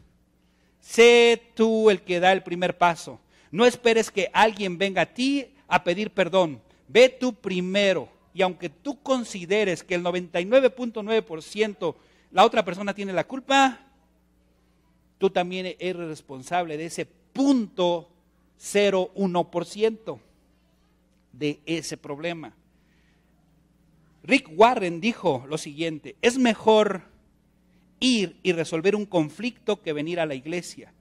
Sé 0.81 1.41
tú 1.55 1.89
el 1.89 2.01
que 2.01 2.19
da 2.19 2.31
el 2.31 2.43
primer 2.43 2.77
paso. 2.77 3.19
No 3.51 3.65
esperes 3.65 4.11
que 4.11 4.29
alguien 4.33 4.77
venga 4.77 5.03
a 5.03 5.13
ti 5.13 5.53
a 5.67 5.83
pedir 5.83 6.11
perdón. 6.11 6.61
Ve 6.87 7.09
tú 7.09 7.33
primero. 7.33 8.09
Y 8.39 8.41
aunque 8.41 8.69
tú 8.69 9.03
consideres 9.03 9.83
que 9.83 9.95
el 9.95 10.01
99.9% 10.01 11.95
la 12.31 12.45
otra 12.45 12.63
persona 12.63 12.93
tiene 12.93 13.11
la 13.11 13.27
culpa, 13.27 13.81
tú 15.17 15.29
también 15.29 15.75
eres 15.77 16.07
responsable 16.07 16.77
de 16.77 16.85
ese 16.85 17.05
punto 17.05 18.09
0,1% 18.57 20.19
de 21.33 21.59
ese 21.65 21.97
problema. 21.97 22.55
Rick 24.23 24.49
Warren 24.55 25.01
dijo 25.01 25.43
lo 25.49 25.57
siguiente, 25.57 26.15
es 26.21 26.37
mejor 26.37 27.01
ir 27.99 28.39
y 28.41 28.53
resolver 28.53 28.95
un 28.95 29.05
conflicto 29.05 29.81
que 29.81 29.91
venir 29.91 30.17
a 30.17 30.25
la 30.25 30.35
iglesia. 30.35 30.93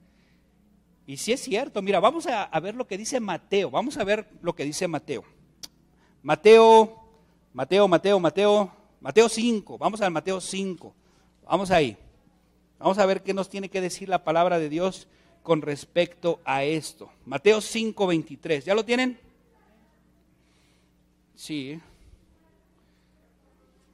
Y 1.07 1.15
si 1.15 1.31
es 1.31 1.39
cierto, 1.39 1.81
mira, 1.81 2.01
vamos 2.01 2.27
a, 2.27 2.59
ver 2.59 2.75
lo 2.75 2.85
que 2.85 2.97
dice 2.97 3.21
Mateo, 3.21 3.71
vamos 3.71 3.95
a 3.95 4.03
ver 4.03 4.27
lo 4.41 4.53
que 4.53 4.65
dice 4.65 4.89
Mateo. 4.89 5.23
Mateo, 6.21 7.08
Mateo, 7.53 7.87
Mateo, 7.87 8.19
Mateo, 8.19 8.71
Mateo 9.01 9.29
5, 9.29 9.77
vamos 9.77 10.01
al 10.01 10.11
Mateo 10.11 10.39
5, 10.39 10.93
vamos 11.43 11.71
ahí. 11.71 11.97
Vamos 12.77 12.97
a 12.97 13.05
ver 13.05 13.23
qué 13.23 13.33
nos 13.33 13.49
tiene 13.49 13.69
que 13.69 13.81
decir 13.81 14.07
la 14.07 14.23
palabra 14.23 14.57
de 14.59 14.69
Dios 14.69 15.07
con 15.43 15.61
respecto 15.61 16.39
a 16.45 16.63
esto. 16.63 17.09
Mateo 17.25 17.59
5, 17.59 18.07
23, 18.07 18.65
¿ya 18.65 18.73
lo 18.73 18.85
tienen? 18.85 19.19
Sí. 21.35 21.79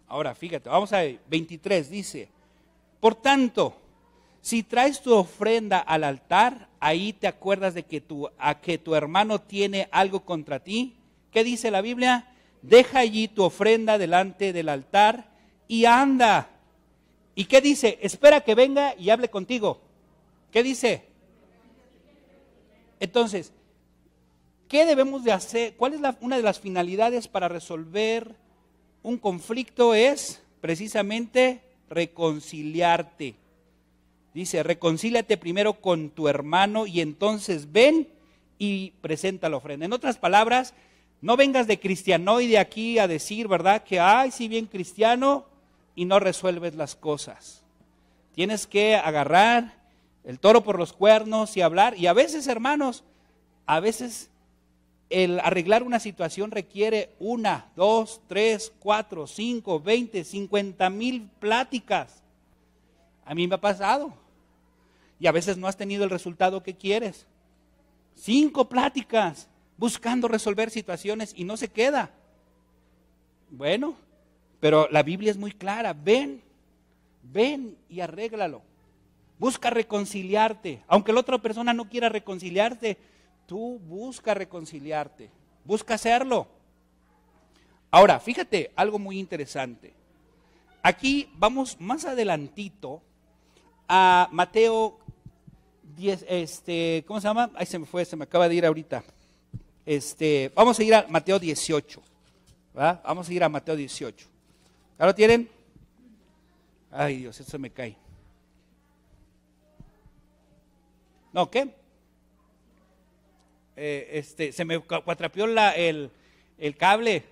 Ahora, 0.08 0.36
fíjate, 0.36 0.70
vamos 0.70 0.94
a 0.94 1.00
ver, 1.00 1.20
23 1.28 1.90
dice, 1.90 2.30
por 3.00 3.16
tanto, 3.16 3.76
si 4.42 4.62
traes 4.62 5.02
tu 5.02 5.14
ofrenda 5.14 5.80
al 5.80 6.04
altar, 6.04 6.70
ahí 6.80 7.14
te 7.14 7.28
acuerdas 7.28 7.74
de 7.74 7.84
que 7.84 8.02
tu, 8.02 8.30
a 8.38 8.62
que 8.62 8.78
tu 8.78 8.94
hermano 8.94 9.42
tiene 9.42 9.90
algo 9.92 10.26
contra 10.26 10.60
ti. 10.60 10.96
¿Qué 11.32 11.44
dice 11.44 11.72
la 11.72 11.82
Biblia? 11.82 12.35
Deja 12.68 13.00
allí 13.00 13.28
tu 13.28 13.44
ofrenda 13.44 13.98
delante 13.98 14.52
del 14.52 14.70
altar 14.70 15.30
y 15.68 15.86
anda. 15.86 16.50
¿Y 17.36 17.46
qué 17.46 17.62
dice? 17.62 18.00
Espera 18.02 18.42
que 18.42 18.56
venga 18.56 18.96
y 18.98 19.12
hable 19.12 19.30
contigo. 19.30 19.82
¿Qué 20.52 20.64
dice? 20.64 21.04
Entonces, 23.00 23.52
¿qué 24.68 24.86
debemos 24.86 25.24
de 25.24 25.32
hacer? 25.32 25.76
¿Cuál 25.76 25.94
es 25.94 26.02
la, 26.02 26.18
una 26.22 26.38
de 26.38 26.44
las 26.44 26.60
finalidades 26.60 27.28
para 27.28 27.50
resolver 27.50 28.36
un 29.04 29.18
conflicto? 29.18 29.94
Es 29.94 30.42
precisamente 30.62 31.62
reconciliarte. 31.90 33.36
Dice, 34.34 34.64
reconcíliate 34.64 35.38
primero 35.38 35.82
con 35.82 36.10
tu 36.10 36.28
hermano 36.28 36.88
y 36.88 37.02
entonces 37.02 37.72
ven 37.72 38.08
y 38.58 38.92
presenta 39.02 39.50
la 39.50 39.58
ofrenda. 39.58 39.86
En 39.86 39.94
otras 39.94 40.18
palabras, 40.18 40.74
no 41.22 41.38
vengas 41.38 41.68
de 41.68 41.80
cristianoide 41.80 42.60
aquí 42.60 43.00
a 43.00 43.08
decir, 43.08 43.48
¿verdad? 43.48 43.84
Que, 43.84 44.00
ay, 44.00 44.32
si 44.32 44.48
bien 44.48 44.66
cristiano 44.66 45.46
y 45.96 46.06
no 46.06 46.20
resuelves 46.20 46.76
las 46.76 46.96
cosas. 46.96 47.64
Tienes 48.34 48.68
que 48.68 48.96
agarrar 48.96 49.74
el 50.24 50.40
toro 50.40 50.64
por 50.64 50.78
los 50.78 50.94
cuernos 50.94 51.56
y 51.56 51.62
hablar. 51.62 51.98
Y 51.98 52.08
a 52.08 52.14
veces, 52.14 52.48
hermanos, 52.48 53.04
a 53.66 53.80
veces 53.80 54.30
el 55.10 55.40
arreglar 55.40 55.84
una 55.84 56.00
situación 56.00 56.52
requiere 56.52 57.16
una, 57.20 57.72
dos, 57.76 58.22
tres, 58.28 58.74
cuatro, 58.80 59.28
cinco, 59.28 59.80
veinte, 59.80 60.24
cincuenta 60.24 60.90
mil 60.90 61.30
pláticas. 61.40 62.22
A 63.24 63.34
mí 63.34 63.48
me 63.48 63.56
ha 63.56 63.62
pasado. 63.62 64.14
Y 65.20 65.28
a 65.28 65.32
veces 65.32 65.58
no 65.58 65.68
has 65.68 65.78
tenido 65.78 66.04
el 66.04 66.10
resultado 66.10 66.62
que 66.62 66.76
quieres. 66.76 67.26
Cinco 68.16 68.68
pláticas 68.68 69.48
buscando 69.78 70.28
resolver 70.28 70.70
situaciones 70.70 71.34
y 71.36 71.44
no 71.44 71.58
se 71.58 71.70
queda. 71.70 72.12
Bueno, 73.50 73.96
pero 74.60 74.88
la 74.92 75.04
Biblia 75.04 75.32
es 75.32 75.38
muy 75.38 75.52
clara. 75.52 75.94
Ven, 75.94 76.42
ven 77.24 77.78
y 77.90 78.00
arréglalo. 78.00 78.62
Busca 79.38 79.70
reconciliarte. 79.70 80.82
Aunque 80.88 81.14
la 81.14 81.20
otra 81.20 81.38
persona 81.38 81.74
no 81.74 81.90
quiera 81.90 82.10
reconciliarte, 82.10 82.98
tú 83.46 83.80
busca 83.80 84.34
reconciliarte. 84.34 85.30
Busca 85.64 85.96
hacerlo. 85.96 86.48
Ahora, 87.92 88.20
fíjate 88.20 88.72
algo 88.76 89.00
muy 89.00 89.20
interesante. 89.20 89.94
Aquí 90.82 91.30
vamos 91.36 91.80
más 91.80 92.06
adelantito 92.06 93.02
a 93.88 94.30
Mateo 94.32 95.00
10, 95.96 96.26
este, 96.28 97.04
¿cómo 97.08 97.20
se 97.22 97.28
llama? 97.28 97.52
Ahí 97.56 97.66
se 97.66 97.80
me 97.80 97.86
fue, 97.86 98.06
se 98.06 98.16
me 98.16 98.24
acaba 98.24 98.48
de 98.48 98.56
ir 98.56 98.66
ahorita. 98.66 99.04
Este, 99.86 100.52
vamos 100.56 100.80
a 100.80 100.84
ir 100.84 100.96
a 100.96 101.06
Mateo 101.08 101.38
18. 101.38 102.02
Vamos 102.74 103.30
a 103.30 103.34
ir 103.34 103.44
a 103.44 103.50
Mateo 103.50 103.76
18. 103.76 104.28
¿Ya 105.00 105.06
lo 105.06 105.14
tienen? 105.14 105.50
Ay 106.92 107.18
Dios, 107.18 107.40
eso 107.40 107.60
me 107.60 107.70
cae. 107.70 107.96
¿No 111.34 111.52
qué? 111.52 111.70
Eh, 113.76 114.10
este, 114.14 114.52
se 114.54 114.64
me 114.64 114.80
cuatrapió 114.80 115.46
el, 115.46 116.10
el 116.58 116.78
cable. 116.78 117.24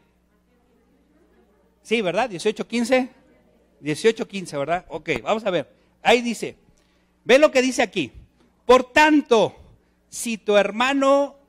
Sí, 1.81 2.01
¿verdad? 2.01 2.29
18.15. 2.29 3.09
18.15, 3.81 4.59
¿verdad? 4.59 4.85
Ok, 4.89 5.09
vamos 5.21 5.45
a 5.45 5.51
ver. 5.51 5.69
Ahí 6.01 6.21
dice, 6.21 6.55
ve 7.23 7.39
lo 7.39 7.51
que 7.51 7.61
dice 7.61 7.81
aquí. 7.81 8.11
Por 8.65 8.91
tanto, 8.91 9.55
si 10.09 10.37
tu 10.37 10.55
hermano 10.57 11.42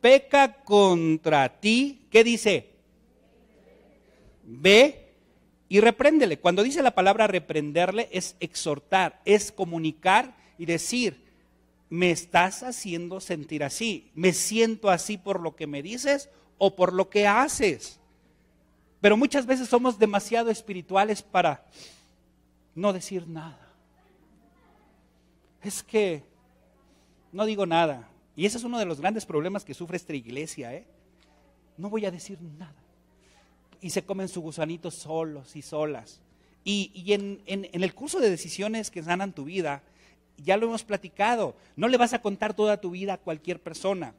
peca 0.00 0.62
contra 0.64 1.60
ti, 1.60 2.06
¿qué 2.10 2.24
dice? 2.24 2.70
Ve 4.44 5.12
y 5.68 5.80
repréndele. 5.80 6.38
Cuando 6.38 6.62
dice 6.62 6.82
la 6.82 6.94
palabra 6.94 7.26
reprenderle 7.26 8.08
es 8.12 8.36
exhortar, 8.40 9.20
es 9.24 9.52
comunicar 9.52 10.36
y 10.58 10.66
decir, 10.66 11.24
me 11.88 12.10
estás 12.10 12.62
haciendo 12.62 13.20
sentir 13.20 13.64
así, 13.64 14.10
me 14.14 14.32
siento 14.32 14.90
así 14.90 15.16
por 15.16 15.40
lo 15.40 15.56
que 15.56 15.66
me 15.66 15.82
dices 15.82 16.28
o 16.58 16.74
por 16.74 16.92
lo 16.92 17.08
que 17.08 17.26
haces. 17.26 17.98
Pero 19.00 19.16
muchas 19.16 19.46
veces 19.46 19.68
somos 19.68 19.98
demasiado 19.98 20.50
espirituales 20.50 21.22
para 21.22 21.64
no 22.74 22.92
decir 22.92 23.26
nada. 23.26 23.74
Es 25.62 25.82
que 25.82 26.22
no 27.32 27.46
digo 27.46 27.64
nada. 27.64 28.09
Y 28.36 28.46
ese 28.46 28.58
es 28.58 28.64
uno 28.64 28.78
de 28.78 28.84
los 28.84 29.00
grandes 29.00 29.26
problemas 29.26 29.64
que 29.64 29.74
sufre 29.74 29.96
esta 29.96 30.14
iglesia. 30.14 30.74
¿eh? 30.74 30.86
No 31.76 31.90
voy 31.90 32.06
a 32.06 32.10
decir 32.10 32.40
nada. 32.40 32.74
Y 33.80 33.90
se 33.90 34.04
comen 34.04 34.28
su 34.28 34.40
gusanito 34.40 34.90
solos 34.90 35.56
y 35.56 35.62
solas. 35.62 36.20
Y, 36.62 37.12
en, 37.12 37.40
en 37.46 37.82
el 37.82 37.94
curso 37.94 38.20
de 38.20 38.30
decisiones 38.30 38.90
que 38.90 39.02
sanan 39.02 39.32
tu 39.32 39.44
vida, 39.44 39.82
ya 40.36 40.56
lo 40.56 40.66
hemos 40.66 40.84
platicado, 40.84 41.54
no 41.76 41.88
le 41.88 41.96
vas 41.96 42.12
a 42.12 42.22
contar 42.22 42.54
toda 42.54 42.80
tu 42.80 42.90
vida 42.90 43.14
a 43.14 43.18
cualquier 43.18 43.60
persona. 43.60 44.14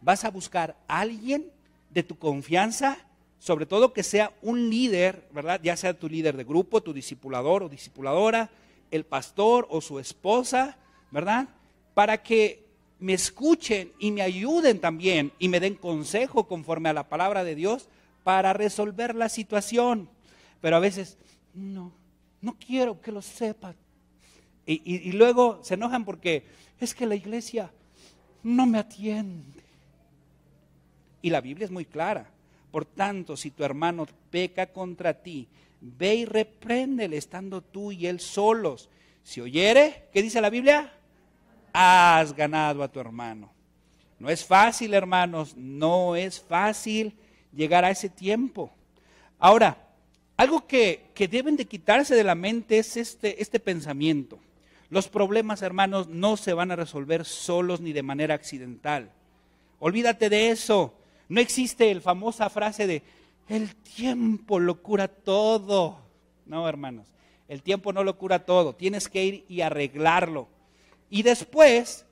Vas 0.00 0.24
a 0.24 0.30
buscar 0.30 0.76
a 0.88 1.00
alguien 1.00 1.50
de 1.90 2.02
tu 2.02 2.18
confianza, 2.18 2.98
sobre 3.38 3.66
todo 3.66 3.92
que 3.92 4.02
sea 4.02 4.32
un 4.42 4.70
líder, 4.70 5.28
¿verdad? 5.32 5.60
Ya 5.62 5.76
sea 5.76 5.98
tu 5.98 6.08
líder 6.08 6.36
de 6.36 6.44
grupo, 6.44 6.82
tu 6.82 6.92
discipulador 6.92 7.64
o 7.64 7.68
discipuladora, 7.68 8.50
el 8.90 9.04
pastor 9.04 9.66
o 9.70 9.80
su 9.80 9.98
esposa, 9.98 10.76
¿verdad? 11.10 11.48
Para 11.94 12.22
que 12.22 12.64
me 13.02 13.14
escuchen 13.14 13.92
y 13.98 14.12
me 14.12 14.22
ayuden 14.22 14.78
también 14.78 15.32
y 15.40 15.48
me 15.48 15.58
den 15.58 15.74
consejo 15.74 16.46
conforme 16.46 16.88
a 16.88 16.92
la 16.92 17.08
palabra 17.08 17.42
de 17.42 17.56
Dios 17.56 17.88
para 18.22 18.52
resolver 18.52 19.16
la 19.16 19.28
situación. 19.28 20.08
Pero 20.60 20.76
a 20.76 20.78
veces, 20.80 21.18
no, 21.52 21.92
no 22.40 22.56
quiero 22.64 23.00
que 23.00 23.10
lo 23.10 23.20
sepan. 23.20 23.74
Y, 24.64 24.80
y, 24.84 25.10
luego 25.12 25.58
se 25.64 25.74
enojan 25.74 26.04
porque 26.04 26.44
es 26.78 26.94
que 26.94 27.06
la 27.06 27.16
iglesia 27.16 27.72
no 28.44 28.66
me 28.66 28.78
atiende. 28.78 29.60
Y 31.22 31.30
la 31.30 31.40
Biblia 31.40 31.64
es 31.64 31.72
muy 31.72 31.84
clara. 31.84 32.30
Por 32.70 32.84
tanto, 32.84 33.36
si 33.36 33.50
tu 33.50 33.64
hermano 33.64 34.06
peca 34.30 34.66
contra 34.66 35.20
ti, 35.20 35.48
ve 35.80 36.14
y 36.14 36.24
repréndele 36.24 37.16
estando 37.16 37.62
tú 37.62 37.90
y 37.90 38.06
él 38.06 38.20
solos. 38.20 38.88
Si 39.24 39.40
oyere, 39.40 40.04
¿qué 40.12 40.22
dice 40.22 40.40
la 40.40 40.50
Biblia? 40.50 40.92
Has 41.72 42.34
ganado 42.34 42.82
a 42.82 42.88
tu 42.88 43.00
hermano. 43.00 43.50
No 44.18 44.30
es 44.30 44.44
fácil, 44.44 44.94
hermanos, 44.94 45.56
no 45.56 46.14
es 46.14 46.40
fácil 46.40 47.14
llegar 47.52 47.84
a 47.84 47.90
ese 47.90 48.08
tiempo. 48.08 48.72
Ahora, 49.38 49.76
algo 50.36 50.66
que, 50.66 51.10
deben 51.30 51.56
de 51.56 51.66
quitarse 51.66 52.14
de 52.14 52.24
la 52.24 52.34
mente 52.34 52.78
es 52.78 52.96
este, 52.96 53.42
este 53.42 53.60
pensamiento. 53.60 54.38
Los 54.90 55.08
problemas, 55.08 55.62
hermanos, 55.62 56.08
no 56.08 56.36
se 56.36 56.52
van 56.52 56.70
a 56.70 56.76
resolver 56.76 57.24
solos 57.24 57.80
ni 57.80 57.92
de 57.92 58.02
manera 58.02 58.34
accidental. 58.34 59.10
Olvídate 59.78 60.28
de 60.28 60.50
eso. 60.50 60.94
No 61.28 61.40
existe 61.40 61.94
la 61.94 62.00
famosa 62.00 62.50
frase 62.50 62.86
de, 62.86 63.02
el 63.48 63.74
tiempo 63.74 64.60
lo 64.60 64.82
cura 64.82 65.08
todo. 65.08 65.98
No, 66.46 66.68
hermanos, 66.68 67.06
el 67.48 67.62
tiempo 67.62 67.92
no 67.92 68.04
lo 68.04 68.18
cura 68.18 68.44
todo. 68.44 68.74
Tienes 68.74 69.08
que 69.08 69.24
ir 69.24 69.44
y 69.48 69.62
arreglarlo. 69.62 70.48
Y 71.14 71.22
después, 71.22 72.06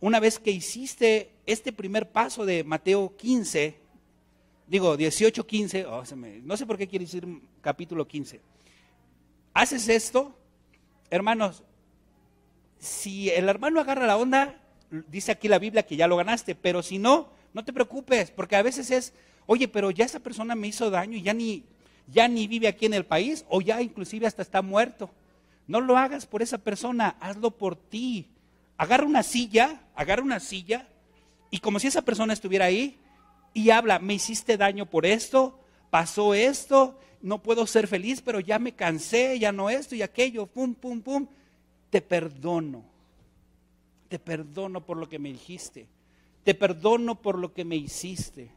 una 0.00 0.18
vez 0.18 0.40
que 0.40 0.50
hiciste 0.50 1.30
este 1.46 1.72
primer 1.72 2.10
paso 2.10 2.44
de 2.44 2.64
Mateo 2.64 3.16
15, 3.16 3.76
digo 4.66 4.96
18, 4.96 5.46
15, 5.46 5.86
no 6.42 6.56
sé 6.56 6.66
por 6.66 6.76
qué 6.76 6.88
quiere 6.88 7.04
decir 7.04 7.28
capítulo 7.60 8.08
15. 8.08 8.40
Haces 9.54 9.88
esto, 9.88 10.36
hermanos, 11.10 11.62
si 12.80 13.30
el 13.30 13.48
hermano 13.48 13.78
agarra 13.78 14.08
la 14.08 14.16
onda, 14.16 14.60
dice 14.90 15.30
aquí 15.30 15.46
la 15.46 15.60
Biblia 15.60 15.84
que 15.84 15.94
ya 15.94 16.08
lo 16.08 16.16
ganaste, 16.16 16.56
pero 16.56 16.82
si 16.82 16.98
no, 16.98 17.28
no 17.54 17.64
te 17.64 17.72
preocupes, 17.72 18.32
porque 18.32 18.56
a 18.56 18.62
veces 18.62 18.90
es, 18.90 19.12
oye, 19.46 19.68
pero 19.68 19.92
ya 19.92 20.04
esa 20.04 20.18
persona 20.18 20.56
me 20.56 20.66
hizo 20.66 20.90
daño 20.90 21.16
y 21.16 21.22
ya 21.22 21.34
ni, 21.34 21.62
ya 22.08 22.26
ni 22.26 22.48
vive 22.48 22.66
aquí 22.66 22.86
en 22.86 22.94
el 22.94 23.06
país 23.06 23.44
o 23.48 23.60
ya 23.60 23.80
inclusive 23.80 24.26
hasta 24.26 24.42
está 24.42 24.60
muerto. 24.60 25.08
No 25.68 25.80
lo 25.80 25.96
hagas 25.96 26.26
por 26.26 26.42
esa 26.42 26.58
persona, 26.58 27.16
hazlo 27.20 27.52
por 27.52 27.76
ti. 27.76 28.26
Agarra 28.80 29.04
una 29.04 29.22
silla, 29.22 29.78
agarra 29.94 30.22
una 30.22 30.40
silla 30.40 30.88
y 31.50 31.58
como 31.58 31.78
si 31.78 31.88
esa 31.88 32.00
persona 32.00 32.32
estuviera 32.32 32.64
ahí 32.64 32.98
y 33.52 33.68
habla, 33.68 33.98
me 33.98 34.14
hiciste 34.14 34.56
daño 34.56 34.86
por 34.86 35.04
esto, 35.04 35.60
pasó 35.90 36.32
esto, 36.32 36.98
no 37.20 37.42
puedo 37.42 37.66
ser 37.66 37.86
feliz, 37.88 38.22
pero 38.22 38.40
ya 38.40 38.58
me 38.58 38.72
cansé, 38.72 39.38
ya 39.38 39.52
no 39.52 39.68
esto 39.68 39.94
y 39.96 40.00
aquello, 40.00 40.46
pum, 40.46 40.74
pum, 40.74 41.02
pum. 41.02 41.26
Te 41.90 42.00
perdono. 42.00 42.82
Te 44.08 44.18
perdono 44.18 44.86
por 44.86 44.96
lo 44.96 45.10
que 45.10 45.18
me 45.18 45.30
dijiste. 45.30 45.86
Te 46.42 46.54
perdono 46.54 47.20
por 47.20 47.36
lo 47.36 47.52
que 47.52 47.66
me 47.66 47.76
hiciste. 47.76 48.50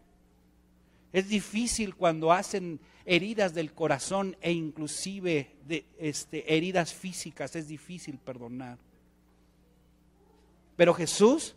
Es 1.11 1.27
difícil 1.27 1.95
cuando 1.95 2.31
hacen 2.31 2.79
heridas 3.03 3.53
del 3.53 3.73
corazón 3.73 4.37
e 4.39 4.53
inclusive 4.53 5.57
de, 5.67 5.83
este, 5.99 6.55
heridas 6.55 6.93
físicas, 6.93 7.57
es 7.57 7.67
difícil 7.67 8.19
perdonar. 8.19 8.77
Pero 10.75 10.93
Jesús 10.93 11.55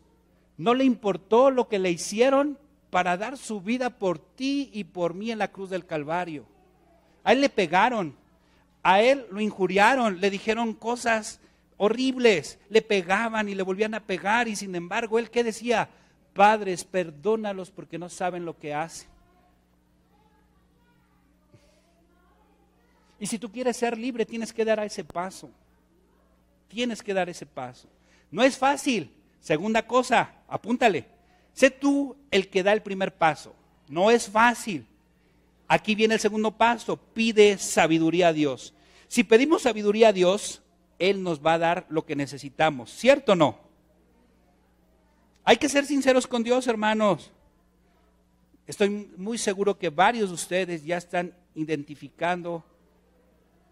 no 0.57 0.75
le 0.75 0.85
importó 0.85 1.51
lo 1.51 1.69
que 1.69 1.79
le 1.79 1.91
hicieron 1.91 2.59
para 2.91 3.17
dar 3.17 3.37
su 3.37 3.61
vida 3.61 3.91
por 3.91 4.19
ti 4.19 4.71
y 4.73 4.85
por 4.85 5.15
mí 5.15 5.31
en 5.31 5.39
la 5.39 5.53
cruz 5.53 5.71
del 5.71 5.87
Calvario. 5.87 6.47
A 7.25 7.33
él 7.33 7.41
le 7.41 7.49
pegaron, 7.49 8.17
a 8.83 9.03
él 9.03 9.27
lo 9.31 9.41
injuriaron, 9.41 10.21
le 10.21 10.31
dijeron 10.31 10.73
cosas 10.73 11.41
horribles, 11.77 12.59
le 12.71 12.83
pegaban 12.83 13.49
y 13.49 13.55
le 13.55 13.63
volvían 13.63 13.95
a 13.95 14.01
pegar 14.01 14.49
y 14.49 14.57
sin 14.57 14.75
embargo 14.75 15.19
él 15.19 15.31
qué 15.31 15.45
decía, 15.45 15.89
padres, 16.33 16.85
perdónalos 16.85 17.71
porque 17.71 17.99
no 17.99 18.09
saben 18.09 18.45
lo 18.45 18.57
que 18.57 18.75
hacen. 18.75 19.09
Y 23.19 23.27
si 23.27 23.39
tú 23.39 23.51
quieres 23.51 23.77
ser 23.77 23.97
libre, 23.97 24.27
tienes 24.27 24.53
que 24.53 24.65
dar 24.65 24.79
ese 24.85 25.03
paso. 25.03 25.51
Tienes 26.69 27.03
que 27.03 27.15
dar 27.15 27.29
ese 27.29 27.47
paso. 27.47 27.89
No 28.31 28.43
es 28.43 28.59
fácil. 28.59 29.11
Segunda 29.41 29.87
cosa, 29.87 30.35
apúntale. 30.49 31.07
Sé 31.53 31.71
tú 31.71 32.17
el 32.31 32.49
que 32.49 32.63
da 32.63 32.73
el 32.73 32.83
primer 32.83 33.15
paso. 33.15 33.55
No 33.89 34.11
es 34.11 34.29
fácil. 34.29 34.87
Aquí 35.69 35.95
viene 35.95 36.15
el 36.15 36.21
segundo 36.21 36.51
paso. 36.51 36.97
Pide 36.97 37.59
sabiduría 37.59 38.29
a 38.29 38.33
Dios. 38.33 38.75
Si 39.09 39.25
pedimos 39.25 39.63
sabiduría 39.63 40.09
a 40.09 40.13
Dios, 40.13 40.63
Él 40.99 41.23
nos 41.23 41.45
va 41.45 41.55
a 41.55 41.59
dar 41.59 41.87
lo 41.89 42.05
que 42.05 42.17
necesitamos. 42.17 42.91
¿Cierto 42.91 43.33
o 43.33 43.37
no? 43.37 43.59
Hay 45.45 45.57
que 45.59 45.69
ser 45.69 45.87
sinceros 45.87 46.27
con 46.27 46.43
Dios, 46.43 46.67
hermanos. 46.67 47.31
Estoy 48.67 48.91
muy 49.17 49.39
seguro 49.39 49.79
que 49.79 49.91
varios 49.91 50.31
de 50.31 50.35
ustedes 50.35 50.85
ya 50.85 50.97
están 50.97 51.33
identificando 51.55 52.65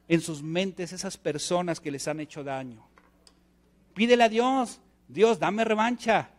en 0.06 0.20
sus 0.20 0.42
mentes 0.42 0.92
esas 0.92 1.16
personas 1.18 1.80
que 1.80 1.90
les 1.90 2.06
han 2.06 2.20
hecho 2.20 2.44
daño. 2.44 2.86
Pídele 3.94 4.24
a 4.24 4.28
Dios, 4.28 4.80
Dios, 5.08 5.38
dame 5.38 5.64
revancha. 5.64 6.30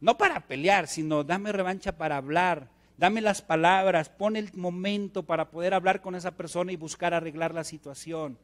No 0.00 0.18
para 0.18 0.40
pelear, 0.40 0.88
sino 0.88 1.22
dame 1.22 1.52
revancha 1.52 1.96
para 1.96 2.16
hablar. 2.16 2.70
Dame 2.96 3.20
las 3.20 3.42
palabras, 3.42 4.08
pon 4.08 4.36
el 4.36 4.52
momento 4.54 5.24
para 5.24 5.50
poder 5.50 5.74
hablar 5.74 6.00
con 6.00 6.14
esa 6.14 6.32
persona 6.32 6.72
y 6.72 6.76
buscar 6.76 7.14
arreglar 7.14 7.54
la 7.54 7.64
situación 7.64 8.38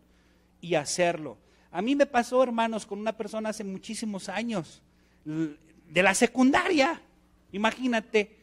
y 0.60 0.74
hacerlo. 0.74 1.38
A 1.70 1.82
mí 1.82 1.94
me 1.94 2.06
pasó, 2.06 2.42
hermanos, 2.42 2.86
con 2.86 2.98
una 2.98 3.16
persona 3.16 3.50
hace 3.50 3.62
muchísimos 3.64 4.28
años, 4.28 4.82
de 5.24 6.02
la 6.02 6.14
secundaria. 6.14 7.00
Imagínate, 7.52 8.36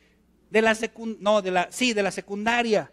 de 0.50 0.62
la 0.62 0.78
no, 1.20 1.42
de 1.42 1.52
la 1.52 1.72
sí, 1.72 1.94
de 1.94 2.04
la 2.04 2.12
secundaria 2.12 2.92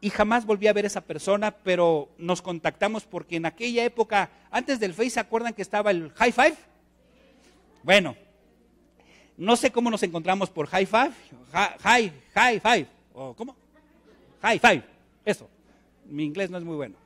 y 0.00 0.10
jamás 0.10 0.46
volví 0.46 0.68
a 0.68 0.72
ver 0.72 0.84
a 0.84 0.88
esa 0.88 1.00
persona, 1.00 1.50
pero 1.50 2.08
nos 2.18 2.40
contactamos 2.42 3.04
porque 3.04 3.36
en 3.36 3.46
aquella 3.46 3.84
época, 3.84 4.30
antes 4.50 4.78
del 4.78 4.94
Face, 4.94 5.10
¿se 5.10 5.20
acuerdan 5.20 5.54
que 5.54 5.62
estaba 5.62 5.90
el 5.90 6.10
High 6.12 6.32
Five? 6.32 6.56
Bueno, 7.82 8.16
no 9.36 9.56
sé 9.56 9.70
cómo 9.70 9.90
nos 9.90 10.02
encontramos 10.02 10.50
por 10.50 10.66
High 10.68 10.86
Five, 10.86 11.12
High, 11.82 12.12
High 12.34 12.60
Five, 12.60 12.86
o 13.12 13.34
¿cómo? 13.34 13.56
High 14.42 14.58
Five, 14.58 14.82
eso. 15.24 15.48
Mi 16.06 16.24
inglés 16.24 16.50
no 16.50 16.58
es 16.58 16.64
muy 16.64 16.76
bueno. 16.76 16.96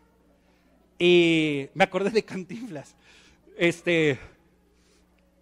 Y 0.98 1.68
me 1.74 1.84
acordé 1.84 2.10
de 2.10 2.24
Cantinflas. 2.24 2.94
Este, 3.56 4.18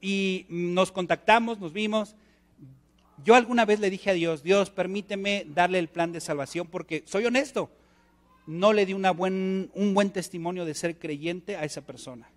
y 0.00 0.46
nos 0.48 0.90
contactamos, 0.90 1.58
nos 1.60 1.72
vimos, 1.72 2.14
yo 3.24 3.34
alguna 3.34 3.64
vez 3.64 3.80
le 3.80 3.90
dije 3.90 4.10
a 4.10 4.14
Dios, 4.14 4.42
Dios, 4.42 4.70
permíteme 4.70 5.46
darle 5.48 5.78
el 5.78 5.88
plan 5.88 6.12
de 6.12 6.20
salvación 6.20 6.66
porque 6.66 7.02
soy 7.06 7.26
honesto, 7.26 7.70
no 8.46 8.72
le 8.72 8.86
di 8.86 8.94
un 8.94 9.94
buen 9.94 10.10
testimonio 10.10 10.64
de 10.64 10.74
ser 10.74 10.98
creyente 10.98 11.56
a 11.56 11.64
esa 11.64 11.82
persona. 11.82 12.30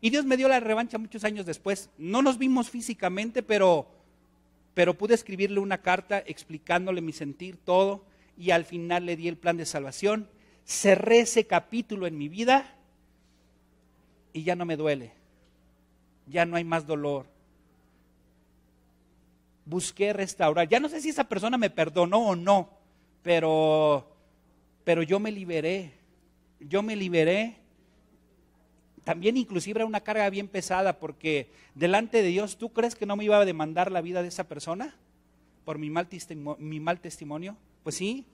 Y 0.00 0.10
Dios 0.10 0.24
me 0.24 0.36
dio 0.36 0.48
la 0.48 0.60
revancha 0.60 0.98
muchos 0.98 1.24
años 1.24 1.46
después. 1.46 1.88
No 1.96 2.20
nos 2.20 2.36
vimos 2.36 2.68
físicamente, 2.68 3.42
pero, 3.42 3.88
pero 4.74 4.98
pude 4.98 5.14
escribirle 5.14 5.60
una 5.60 5.78
carta 5.78 6.22
explicándole 6.26 7.00
mi 7.00 7.12
sentir, 7.12 7.56
todo, 7.56 8.04
y 8.36 8.50
al 8.50 8.64
final 8.64 9.06
le 9.06 9.16
di 9.16 9.28
el 9.28 9.38
plan 9.38 9.56
de 9.56 9.64
salvación. 9.64 10.28
Cerré 10.66 11.20
ese 11.20 11.46
capítulo 11.46 12.06
en 12.06 12.18
mi 12.18 12.28
vida 12.28 12.76
y 14.32 14.42
ya 14.42 14.56
no 14.56 14.66
me 14.66 14.76
duele. 14.76 15.12
Ya 16.26 16.44
no 16.44 16.56
hay 16.56 16.64
más 16.64 16.86
dolor 16.86 17.33
busqué 19.66 20.12
restaurar. 20.12 20.68
Ya 20.68 20.80
no 20.80 20.88
sé 20.88 21.00
si 21.00 21.08
esa 21.10 21.24
persona 21.24 21.58
me 21.58 21.70
perdonó 21.70 22.28
o 22.28 22.36
no, 22.36 22.70
pero, 23.22 24.06
pero 24.84 25.02
yo 25.02 25.18
me 25.20 25.32
liberé. 25.32 25.92
Yo 26.60 26.82
me 26.82 26.96
liberé. 26.96 27.56
También 29.04 29.36
inclusive 29.36 29.78
era 29.78 29.86
una 29.86 30.00
carga 30.00 30.30
bien 30.30 30.48
pesada 30.48 30.98
porque 30.98 31.50
delante 31.74 32.22
de 32.22 32.28
Dios, 32.28 32.56
¿tú 32.56 32.72
crees 32.72 32.94
que 32.94 33.06
no 33.06 33.16
me 33.16 33.24
iba 33.24 33.38
a 33.38 33.44
demandar 33.44 33.92
la 33.92 34.00
vida 34.00 34.22
de 34.22 34.28
esa 34.28 34.44
persona 34.44 34.94
por 35.64 35.78
mi 35.78 35.90
mal, 35.90 36.08
mi 36.58 36.80
mal 36.80 37.00
testimonio? 37.00 37.56
Pues 37.82 37.96
sí, 37.96 38.24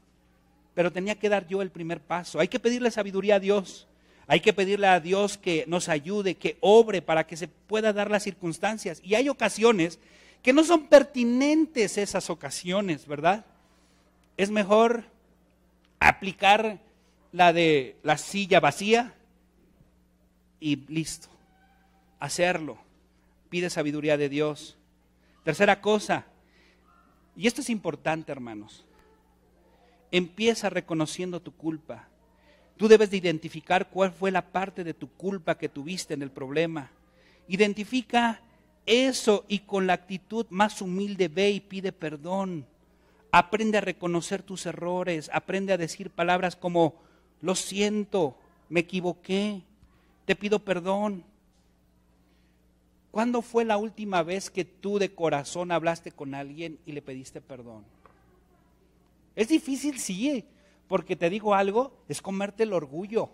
pero 0.75 0.93
tenía 0.93 1.17
que 1.17 1.29
dar 1.29 1.49
yo 1.49 1.63
el 1.63 1.71
primer 1.71 2.01
paso. 2.01 2.39
Hay 2.39 2.49
que 2.49 2.61
pedirle 2.61 2.91
sabiduría 2.91 3.37
a 3.37 3.41
Dios. 3.41 3.89
Hay 4.29 4.39
que 4.39 4.53
pedirle 4.53 4.87
a 4.87 5.01
Dios 5.01 5.39
que 5.39 5.65
nos 5.67 5.89
ayude, 5.89 6.37
que 6.37 6.57
obre 6.61 7.03
para 7.03 7.27
que 7.27 7.37
se 7.37 7.49
pueda 7.49 7.93
dar 7.93 8.13
las 8.13 8.23
circunstancias. 8.23 9.01
Y 9.03 9.17
hay 9.17 9.29
ocasiones 9.29 9.99
que 10.43 10.53
no 10.53 10.65
son 10.65 10.87
pertinentes 10.87 11.99
esas 11.99 12.31
ocasiones, 12.31 13.07
¿verdad? 13.07 13.45
Es 14.37 14.51
mejor 14.51 15.05
aplicar 15.99 16.81
la 17.33 17.53
de 17.53 17.97
la 18.03 18.17
silla 18.17 18.61
vacía 18.61 19.15
y 20.59 20.77
listo, 20.93 21.29
hacerlo. 22.19 22.79
Pide 23.51 23.71
sabiduría 23.71 24.17
de 24.17 24.29
Dios. 24.29 24.77
Tercera 25.45 25.81
cosa, 25.81 26.27
y 27.37 27.47
esto 27.47 27.61
es 27.61 27.71
importante, 27.71 28.33
hermanos, 28.33 28.85
empieza 30.11 30.69
reconociendo 30.71 31.41
tu 31.41 31.53
culpa. 31.53 32.09
Tú 32.77 32.89
debes 32.89 33.11
de 33.11 33.17
identificar 33.17 33.89
cuál 33.91 34.13
fue 34.13 34.31
la 34.31 34.53
parte 34.53 34.85
de 34.85 34.95
tu 34.95 35.09
culpa 35.09 35.57
que 35.57 35.69
tuviste 35.69 36.15
en 36.15 36.23
el 36.23 36.31
problema. 36.31 36.91
Identifica 37.49 38.43
eso 38.87 39.45
y 39.49 39.61
con 39.61 39.87
la 39.87 39.95
actitud 39.95 40.47
más 40.51 40.81
humilde 40.83 41.29
ve 41.29 41.51
y 41.51 41.61
pide 41.61 41.93
perdón. 41.93 42.67
Aprende 43.33 43.79
a 43.79 43.83
reconocer 43.83 44.43
tus 44.43 44.67
errores, 44.67 45.31
aprende 45.33 45.73
a 45.73 45.79
decir 45.79 46.11
palabras 46.11 46.57
como, 46.57 46.95
lo 47.41 47.55
siento, 47.55 48.37
me 48.69 48.81
equivoqué, 48.81 49.63
te 50.25 50.35
pido 50.35 50.59
perdón. 50.61 51.25
¿Cuándo 53.11 53.43
fue 53.43 53.65
la 53.65 53.77
última 53.77 54.23
vez 54.23 54.51
que 54.51 54.65
tú 54.65 54.99
de 54.99 55.15
corazón 55.15 55.73
hablaste 55.73 56.13
con 56.13 56.35
alguien 56.35 56.79
y 56.87 56.93
le 56.93 57.03
pediste 57.03 57.41
perdón? 57.41 57.85
Es 59.35 59.49
difícil, 59.49 59.99
sí, 59.99 60.45
porque 60.87 61.17
te 61.17 61.31
digo 61.31 61.55
algo, 61.55 61.93
es 62.09 62.21
comerte 62.21 62.65
el 62.65 62.73
orgullo. 62.73 63.31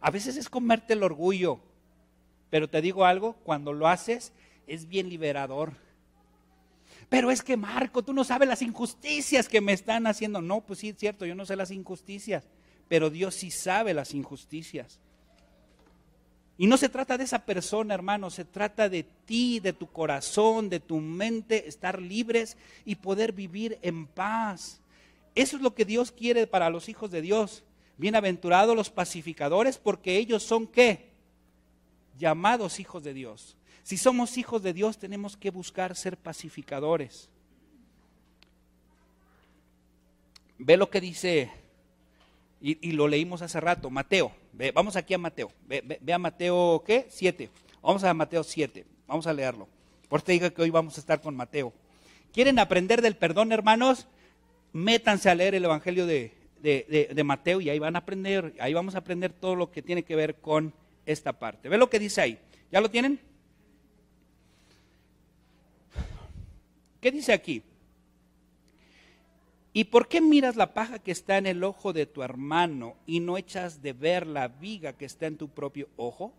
A 0.00 0.10
veces 0.10 0.36
es 0.36 0.48
comerte 0.48 0.92
el 0.92 1.02
orgullo. 1.02 1.60
Pero 2.52 2.68
te 2.68 2.82
digo 2.82 3.06
algo, 3.06 3.32
cuando 3.44 3.72
lo 3.72 3.88
haces 3.88 4.30
es 4.66 4.86
bien 4.86 5.08
liberador. 5.08 5.72
Pero 7.08 7.30
es 7.30 7.42
que 7.42 7.56
Marco, 7.56 8.02
tú 8.02 8.12
no 8.12 8.24
sabes 8.24 8.46
las 8.46 8.60
injusticias 8.60 9.48
que 9.48 9.62
me 9.62 9.72
están 9.72 10.06
haciendo. 10.06 10.42
No, 10.42 10.60
pues 10.60 10.80
sí, 10.80 10.90
es 10.90 10.98
cierto, 10.98 11.24
yo 11.24 11.34
no 11.34 11.46
sé 11.46 11.56
las 11.56 11.70
injusticias, 11.70 12.44
pero 12.88 13.08
Dios 13.08 13.36
sí 13.36 13.50
sabe 13.50 13.94
las 13.94 14.12
injusticias. 14.12 15.00
Y 16.58 16.66
no 16.66 16.76
se 16.76 16.90
trata 16.90 17.16
de 17.16 17.24
esa 17.24 17.46
persona, 17.46 17.94
hermano, 17.94 18.28
se 18.28 18.44
trata 18.44 18.90
de 18.90 19.04
ti, 19.24 19.58
de 19.58 19.72
tu 19.72 19.86
corazón, 19.86 20.68
de 20.68 20.78
tu 20.78 21.00
mente, 21.00 21.66
estar 21.66 22.02
libres 22.02 22.58
y 22.84 22.96
poder 22.96 23.32
vivir 23.32 23.78
en 23.80 24.06
paz. 24.06 24.82
Eso 25.34 25.56
es 25.56 25.62
lo 25.62 25.74
que 25.74 25.86
Dios 25.86 26.12
quiere 26.12 26.46
para 26.46 26.68
los 26.68 26.90
hijos 26.90 27.10
de 27.10 27.22
Dios. 27.22 27.64
Bienaventurados 27.96 28.76
los 28.76 28.90
pacificadores, 28.90 29.78
porque 29.78 30.18
ellos 30.18 30.42
son 30.42 30.66
qué? 30.66 31.11
Llamados 32.18 32.80
hijos 32.80 33.02
de 33.02 33.14
Dios. 33.14 33.56
Si 33.82 33.96
somos 33.96 34.38
hijos 34.38 34.62
de 34.62 34.72
Dios, 34.72 34.98
tenemos 34.98 35.36
que 35.36 35.50
buscar 35.50 35.96
ser 35.96 36.16
pacificadores. 36.16 37.28
Ve 40.58 40.76
lo 40.76 40.88
que 40.90 41.00
dice, 41.00 41.50
y, 42.60 42.92
lo 42.92 43.08
leímos 43.08 43.42
hace 43.42 43.60
rato, 43.60 43.90
Mateo. 43.90 44.32
vamos 44.72 44.94
aquí 44.94 45.14
a 45.14 45.18
Mateo. 45.18 45.50
Ve, 45.66 46.12
a 46.12 46.18
Mateo, 46.18 46.84
¿qué? 46.86 47.06
7. 47.08 47.50
Vamos 47.82 48.04
a 48.04 48.14
Mateo 48.14 48.44
7. 48.44 48.86
Vamos 49.08 49.26
a 49.26 49.32
leerlo. 49.32 49.68
Por 50.08 50.22
te 50.22 50.32
digo 50.32 50.52
que 50.52 50.62
hoy 50.62 50.70
vamos 50.70 50.96
a 50.96 51.00
estar 51.00 51.20
con 51.20 51.34
Mateo. 51.34 51.72
¿Quieren 52.32 52.60
aprender 52.60 53.02
del 53.02 53.16
perdón, 53.16 53.50
hermanos? 53.50 54.06
Métanse 54.72 55.28
a 55.28 55.34
leer 55.34 55.56
el 55.56 55.64
Evangelio 55.64 56.06
de, 56.06 56.32
de, 56.62 57.24
Mateo 57.24 57.60
y 57.60 57.68
ahí 57.68 57.80
van 57.80 57.96
a 57.96 58.00
aprender, 58.00 58.54
ahí 58.60 58.72
vamos 58.72 58.94
a 58.94 58.98
aprender 58.98 59.32
todo 59.32 59.56
lo 59.56 59.70
que 59.70 59.82
tiene 59.82 60.04
que 60.04 60.14
ver 60.14 60.36
con 60.36 60.72
esta 61.06 61.32
parte. 61.32 61.68
Ve 61.68 61.78
lo 61.78 61.90
que 61.90 61.98
dice 61.98 62.20
ahí. 62.20 62.38
¿Ya 62.70 62.80
lo 62.80 62.90
tienen? 62.90 63.20
¿Qué 67.00 67.10
dice 67.10 67.32
aquí? 67.32 67.62
¿Y 69.72 69.84
por 69.84 70.06
qué 70.06 70.20
miras 70.20 70.56
la 70.56 70.74
paja 70.74 70.98
que 70.98 71.12
está 71.12 71.38
en 71.38 71.46
el 71.46 71.64
ojo 71.64 71.92
de 71.92 72.06
tu 72.06 72.22
hermano 72.22 72.94
y 73.06 73.20
no 73.20 73.38
echas 73.38 73.82
de 73.82 73.92
ver 73.92 74.26
la 74.26 74.48
viga 74.48 74.92
que 74.92 75.06
está 75.06 75.26
en 75.26 75.38
tu 75.38 75.48
propio 75.48 75.88
ojo? 75.96 76.32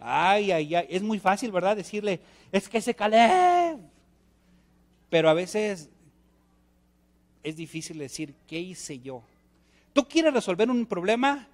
Ay, 0.00 0.52
ay, 0.52 0.74
ay, 0.76 0.86
es 0.88 1.02
muy 1.02 1.18
fácil, 1.18 1.50
¿verdad? 1.50 1.76
Decirle, 1.76 2.20
es 2.52 2.68
que 2.68 2.80
se 2.80 2.94
Caleb. 2.94 3.78
Pero 5.10 5.28
a 5.28 5.34
veces 5.34 5.90
es 7.42 7.56
difícil 7.56 7.98
decir, 7.98 8.34
¿qué 8.46 8.60
hice 8.60 9.00
yo? 9.00 9.22
¿Tú 9.92 10.06
quieres 10.06 10.32
resolver 10.32 10.70
un 10.70 10.86
problema? 10.86 11.48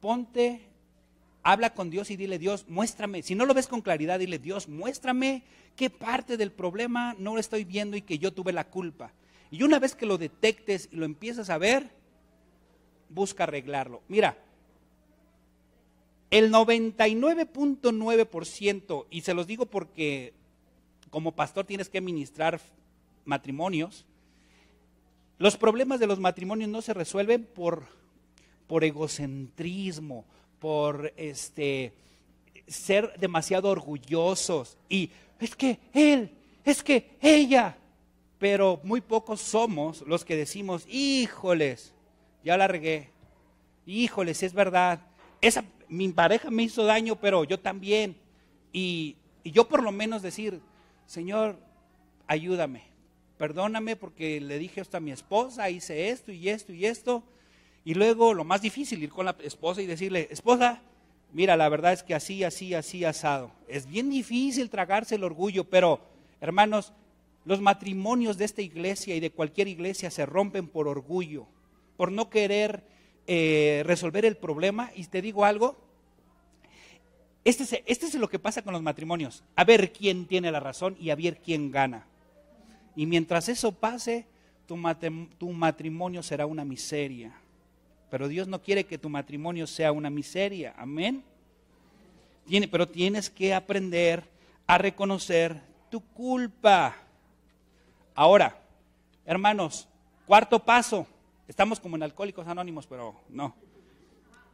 Ponte 0.00 0.60
habla 1.42 1.74
con 1.74 1.90
Dios 1.90 2.10
y 2.10 2.16
dile, 2.16 2.38
Dios, 2.38 2.66
muéstrame. 2.68 3.22
Si 3.22 3.34
no 3.34 3.44
lo 3.46 3.54
ves 3.54 3.68
con 3.68 3.80
claridad, 3.80 4.18
dile, 4.18 4.38
Dios, 4.38 4.68
muéstrame 4.68 5.44
qué 5.76 5.88
parte 5.90 6.36
del 6.36 6.52
problema 6.52 7.14
no 7.18 7.32
lo 7.34 7.40
estoy 7.40 7.64
viendo 7.64 7.96
y 7.96 8.02
que 8.02 8.18
yo 8.18 8.32
tuve 8.32 8.52
la 8.52 8.68
culpa. 8.68 9.12
Y 9.50 9.62
una 9.62 9.78
vez 9.78 9.94
que 9.94 10.04
lo 10.06 10.18
detectes 10.18 10.88
y 10.92 10.96
lo 10.96 11.04
empiezas 11.04 11.48
a 11.50 11.58
ver, 11.58 11.90
busca 13.08 13.44
arreglarlo. 13.44 14.02
Mira, 14.08 14.36
el 16.30 16.50
99.9%, 16.50 19.06
y 19.10 19.20
se 19.20 19.34
los 19.34 19.46
digo 19.46 19.66
porque 19.66 20.32
como 21.10 21.32
pastor 21.32 21.66
tienes 21.66 21.90
que 21.90 22.00
ministrar 22.00 22.58
matrimonios, 23.26 24.06
los 25.38 25.58
problemas 25.58 26.00
de 26.00 26.06
los 26.06 26.20
matrimonios 26.20 26.70
no 26.70 26.80
se 26.80 26.94
resuelven 26.94 27.44
por, 27.44 27.84
por 28.66 28.82
egocentrismo, 28.84 30.24
por 30.62 31.12
este 31.16 31.92
ser 32.68 33.18
demasiado 33.18 33.68
orgullosos. 33.68 34.78
Y 34.88 35.10
es 35.40 35.56
que 35.56 35.80
él, 35.92 36.30
es 36.64 36.84
que 36.84 37.16
ella, 37.20 37.76
pero 38.38 38.80
muy 38.84 39.00
pocos 39.00 39.40
somos 39.40 40.02
los 40.02 40.24
que 40.24 40.36
decimos, 40.36 40.86
híjoles, 40.88 41.92
ya 42.44 42.56
la 42.56 42.68
regué, 42.68 43.10
híjoles, 43.86 44.44
es 44.44 44.54
verdad, 44.54 45.00
esa, 45.40 45.64
mi 45.88 46.08
pareja 46.10 46.48
me 46.48 46.62
hizo 46.62 46.84
daño, 46.84 47.16
pero 47.16 47.42
yo 47.42 47.58
también, 47.58 48.16
y, 48.72 49.16
y 49.42 49.50
yo 49.50 49.66
por 49.66 49.82
lo 49.82 49.90
menos 49.90 50.22
decir, 50.22 50.60
Señor, 51.06 51.58
ayúdame, 52.28 52.84
perdóname 53.36 53.96
porque 53.96 54.40
le 54.40 54.60
dije 54.60 54.80
esto 54.80 54.98
a 54.98 55.00
mi 55.00 55.10
esposa, 55.10 55.70
hice 55.70 56.10
esto 56.10 56.30
y 56.30 56.48
esto 56.48 56.72
y 56.72 56.86
esto, 56.86 57.24
y 57.84 57.94
luego 57.94 58.34
lo 58.34 58.44
más 58.44 58.62
difícil, 58.62 59.02
ir 59.02 59.10
con 59.10 59.26
la 59.26 59.36
esposa 59.42 59.82
y 59.82 59.86
decirle, 59.86 60.28
esposa, 60.30 60.82
mira, 61.32 61.56
la 61.56 61.68
verdad 61.68 61.92
es 61.92 62.02
que 62.02 62.14
así, 62.14 62.44
así, 62.44 62.74
así, 62.74 63.04
asado. 63.04 63.50
Es 63.66 63.86
bien 63.86 64.10
difícil 64.10 64.70
tragarse 64.70 65.16
el 65.16 65.24
orgullo, 65.24 65.64
pero 65.64 66.00
hermanos, 66.40 66.92
los 67.44 67.60
matrimonios 67.60 68.38
de 68.38 68.44
esta 68.44 68.62
iglesia 68.62 69.16
y 69.16 69.20
de 69.20 69.30
cualquier 69.30 69.66
iglesia 69.66 70.10
se 70.10 70.26
rompen 70.26 70.68
por 70.68 70.86
orgullo, 70.86 71.46
por 71.96 72.12
no 72.12 72.30
querer 72.30 72.84
eh, 73.26 73.82
resolver 73.84 74.24
el 74.24 74.36
problema. 74.36 74.90
Y 74.94 75.04
te 75.06 75.20
digo 75.20 75.44
algo, 75.44 75.76
este 77.44 77.64
es, 77.64 77.82
este 77.86 78.06
es 78.06 78.14
lo 78.14 78.28
que 78.28 78.38
pasa 78.38 78.62
con 78.62 78.72
los 78.72 78.82
matrimonios, 78.82 79.42
a 79.56 79.64
ver 79.64 79.92
quién 79.92 80.26
tiene 80.26 80.52
la 80.52 80.60
razón 80.60 80.96
y 81.00 81.10
a 81.10 81.16
ver 81.16 81.38
quién 81.38 81.72
gana. 81.72 82.06
Y 82.94 83.06
mientras 83.06 83.48
eso 83.48 83.72
pase, 83.72 84.26
tu, 84.66 84.80
tu 85.38 85.50
matrimonio 85.50 86.22
será 86.22 86.46
una 86.46 86.64
miseria. 86.64 87.41
Pero 88.12 88.28
Dios 88.28 88.46
no 88.46 88.60
quiere 88.60 88.84
que 88.84 88.98
tu 88.98 89.08
matrimonio 89.08 89.66
sea 89.66 89.90
una 89.90 90.10
miseria. 90.10 90.74
Amén. 90.76 91.24
Pero 92.70 92.86
tienes 92.86 93.30
que 93.30 93.54
aprender 93.54 94.22
a 94.66 94.76
reconocer 94.76 95.58
tu 95.90 96.02
culpa. 96.02 96.94
Ahora, 98.14 98.58
hermanos, 99.24 99.88
cuarto 100.26 100.58
paso. 100.58 101.06
Estamos 101.48 101.80
como 101.80 101.96
en 101.96 102.02
Alcohólicos 102.02 102.46
Anónimos, 102.46 102.86
pero 102.86 103.14
no. 103.30 103.54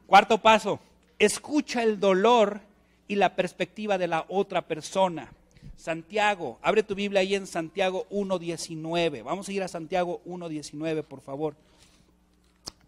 Cuarto 0.06 0.38
paso. 0.38 0.78
Escucha 1.18 1.82
el 1.82 1.98
dolor 1.98 2.60
y 3.08 3.16
la 3.16 3.34
perspectiva 3.34 3.98
de 3.98 4.06
la 4.06 4.24
otra 4.28 4.62
persona. 4.62 5.32
Santiago, 5.76 6.60
abre 6.62 6.84
tu 6.84 6.94
Biblia 6.94 7.22
ahí 7.22 7.34
en 7.34 7.48
Santiago 7.48 8.06
1.19. 8.10 9.24
Vamos 9.24 9.48
a 9.48 9.52
ir 9.52 9.64
a 9.64 9.68
Santiago 9.68 10.22
1.19, 10.26 11.02
por 11.02 11.20
favor. 11.22 11.56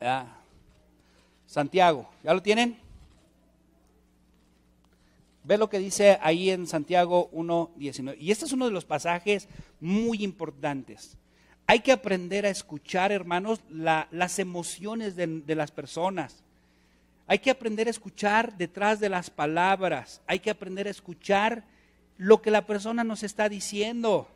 Ah. 0.00 0.36
Santiago, 1.50 2.08
¿ya 2.22 2.32
lo 2.32 2.42
tienen? 2.42 2.78
Ve 5.42 5.58
lo 5.58 5.68
que 5.68 5.80
dice 5.80 6.16
ahí 6.22 6.48
en 6.48 6.68
Santiago 6.68 7.28
1.19. 7.32 8.16
Y 8.20 8.30
este 8.30 8.44
es 8.44 8.52
uno 8.52 8.66
de 8.66 8.70
los 8.70 8.84
pasajes 8.84 9.48
muy 9.80 10.22
importantes. 10.22 11.16
Hay 11.66 11.80
que 11.80 11.90
aprender 11.90 12.46
a 12.46 12.50
escuchar, 12.50 13.10
hermanos, 13.10 13.62
las 13.68 14.38
emociones 14.38 15.16
de, 15.16 15.26
de 15.26 15.54
las 15.56 15.72
personas. 15.72 16.44
Hay 17.26 17.40
que 17.40 17.50
aprender 17.50 17.88
a 17.88 17.90
escuchar 17.90 18.56
detrás 18.56 19.00
de 19.00 19.08
las 19.08 19.28
palabras. 19.28 20.22
Hay 20.28 20.38
que 20.38 20.50
aprender 20.50 20.86
a 20.86 20.90
escuchar 20.90 21.64
lo 22.16 22.42
que 22.42 22.52
la 22.52 22.64
persona 22.64 23.02
nos 23.02 23.24
está 23.24 23.48
diciendo. 23.48 24.28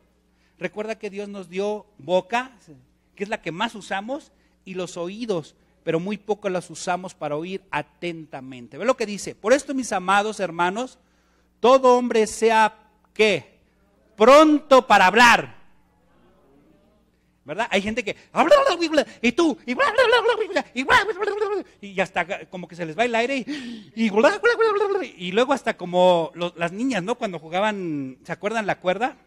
Recuerda 0.59 0.98
que 0.98 1.11
Dios 1.11 1.29
nos 1.29 1.48
dio 1.48 1.87
boca, 1.96 2.50
que 3.14 3.22
es 3.22 3.31
la 3.31 3.40
que 3.40 3.53
más 3.53 3.77
usamos, 3.77 4.33
y 4.64 4.74
los 4.74 4.96
oídos 4.96 5.55
pero 5.84 6.00
muy 6.00 6.16
poco 6.16 6.48
las 6.48 6.70
usamos 6.70 7.14
para 7.14 7.36
oír 7.36 7.62
atentamente. 7.70 8.78
Ve 8.78 8.86
lo 8.86 8.96
que 8.96 9.06
dice. 9.06 9.34
Por 9.34 9.52
esto, 9.52 9.74
mis 9.74 9.92
amados 9.92 10.40
hermanos, 10.40 10.98
todo 11.60 11.96
hombre 11.96 12.26
sea 12.26 12.84
¿qué? 13.12 13.60
Pronto 14.16 14.86
para 14.86 15.06
hablar. 15.06 15.62
¿Verdad? 17.44 17.68
Hay 17.70 17.82
gente 17.82 18.02
que 18.02 18.16
y 19.20 19.32
tú 19.32 19.58
y, 21.82 22.00
hasta 22.00 22.46
como 22.46 22.66
que 22.66 22.74
se 22.74 22.86
les 22.86 22.98
va 22.98 23.04
el 23.04 23.14
aire 23.14 23.36
y, 23.36 24.10
y 25.18 25.32
luego 25.32 25.52
hasta 25.52 25.76
como 25.76 26.32
las 26.56 26.72
niñas, 26.72 27.02
¿no? 27.02 27.16
Cuando 27.16 27.38
jugaban, 27.38 28.16
¿se 28.24 28.32
acuerdan 28.32 28.66
la 28.66 28.80
cuerda? 28.80 29.18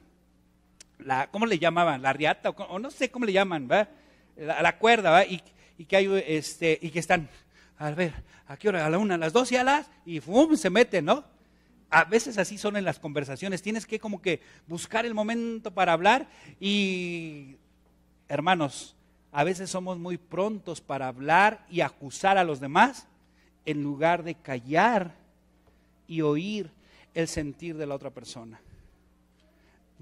La, 0.97 1.29
¿Cómo 1.29 1.45
le 1.45 1.59
llamaban? 1.59 2.01
La 2.01 2.11
riata 2.11 2.49
o, 2.49 2.79
no 2.79 2.89
sé 2.89 3.11
cómo 3.11 3.25
le 3.25 3.33
llaman, 3.33 3.67
¿verdad? 3.67 3.89
La, 4.35 4.63
la 4.63 4.79
cuerda, 4.79 5.11
¿verdad? 5.11 5.27
Y, 5.29 5.43
y 5.77 5.85
que 5.85 5.97
hay 5.97 6.23
este 6.27 6.77
y 6.81 6.89
que 6.89 6.99
están 6.99 7.29
a 7.79 7.91
ver, 7.91 8.13
¿a 8.47 8.57
qué 8.57 8.69
hora? 8.69 8.85
A 8.85 8.89
la 8.89 8.97
una, 8.97 9.15
a 9.15 9.17
las 9.17 9.33
dos 9.33 9.51
y 9.51 9.55
a 9.55 9.63
las 9.63 9.89
y 10.05 10.19
¡fum! 10.19 10.55
se 10.55 10.69
meten, 10.69 11.05
¿no? 11.05 11.23
A 11.89 12.03
veces 12.03 12.37
así 12.37 12.57
son 12.57 12.75
en 12.75 12.83
las 12.83 12.99
conversaciones, 12.99 13.61
tienes 13.61 13.85
que 13.85 13.99
como 13.99 14.21
que 14.21 14.41
buscar 14.67 15.05
el 15.05 15.13
momento 15.13 15.71
para 15.71 15.93
hablar 15.93 16.27
y 16.59 17.55
hermanos, 18.27 18.95
a 19.31 19.43
veces 19.43 19.69
somos 19.69 19.97
muy 19.97 20.17
prontos 20.17 20.81
para 20.81 21.07
hablar 21.07 21.65
y 21.69 21.81
acusar 21.81 22.37
a 22.37 22.43
los 22.43 22.59
demás 22.59 23.07
en 23.65 23.83
lugar 23.83 24.23
de 24.23 24.35
callar 24.35 25.13
y 26.07 26.21
oír 26.21 26.69
el 27.13 27.27
sentir 27.27 27.77
de 27.77 27.85
la 27.85 27.95
otra 27.95 28.09
persona. 28.09 28.59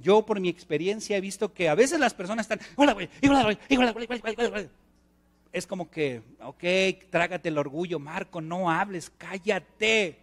Yo 0.01 0.25
por 0.25 0.39
mi 0.39 0.49
experiencia 0.49 1.17
he 1.17 1.21
visto 1.21 1.53
que 1.53 1.69
a 1.69 1.75
veces 1.75 1.99
las 1.99 2.13
personas 2.13 2.45
están, 2.45 2.59
hola, 2.75 2.93
güey, 2.93 3.09
hola, 3.27 3.43
güey, 3.43 3.57
hola, 3.77 3.91
güey, 3.91 4.07
güey, 4.07 4.69
es 5.55 5.65
como 5.65 5.89
que, 5.89 6.21
ok, 6.41 6.63
trágate 7.09 7.47
el 7.47 7.57
orgullo, 7.57 7.97
Marco, 7.97 8.41
no 8.41 8.69
hables, 8.69 9.09
cállate. 9.17 10.19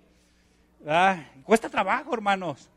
Cuesta 1.42 1.70
trabajo, 1.70 2.12
hermanos. 2.12 2.68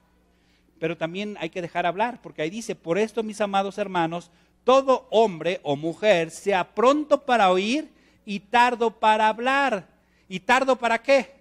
pero 0.79 0.95
también 0.95 1.35
hay 1.39 1.49
que 1.49 1.61
dejar 1.61 1.85
hablar, 1.85 2.21
porque 2.21 2.41
ahí 2.41 2.49
dice, 2.49 2.75
por 2.75 2.97
esto 2.97 3.23
mis 3.23 3.41
amados 3.41 3.77
hermanos, 3.77 4.31
todo 4.63 5.05
hombre 5.09 5.59
o 5.63 5.75
mujer 5.75 6.31
sea 6.31 6.73
pronto 6.73 7.25
para 7.25 7.51
oír 7.51 7.91
y 8.25 8.39
tardo 8.39 8.89
para 8.89 9.27
hablar. 9.27 9.87
¿Y 10.29 10.39
tardo 10.39 10.77
para 10.77 11.01
qué? 11.01 11.35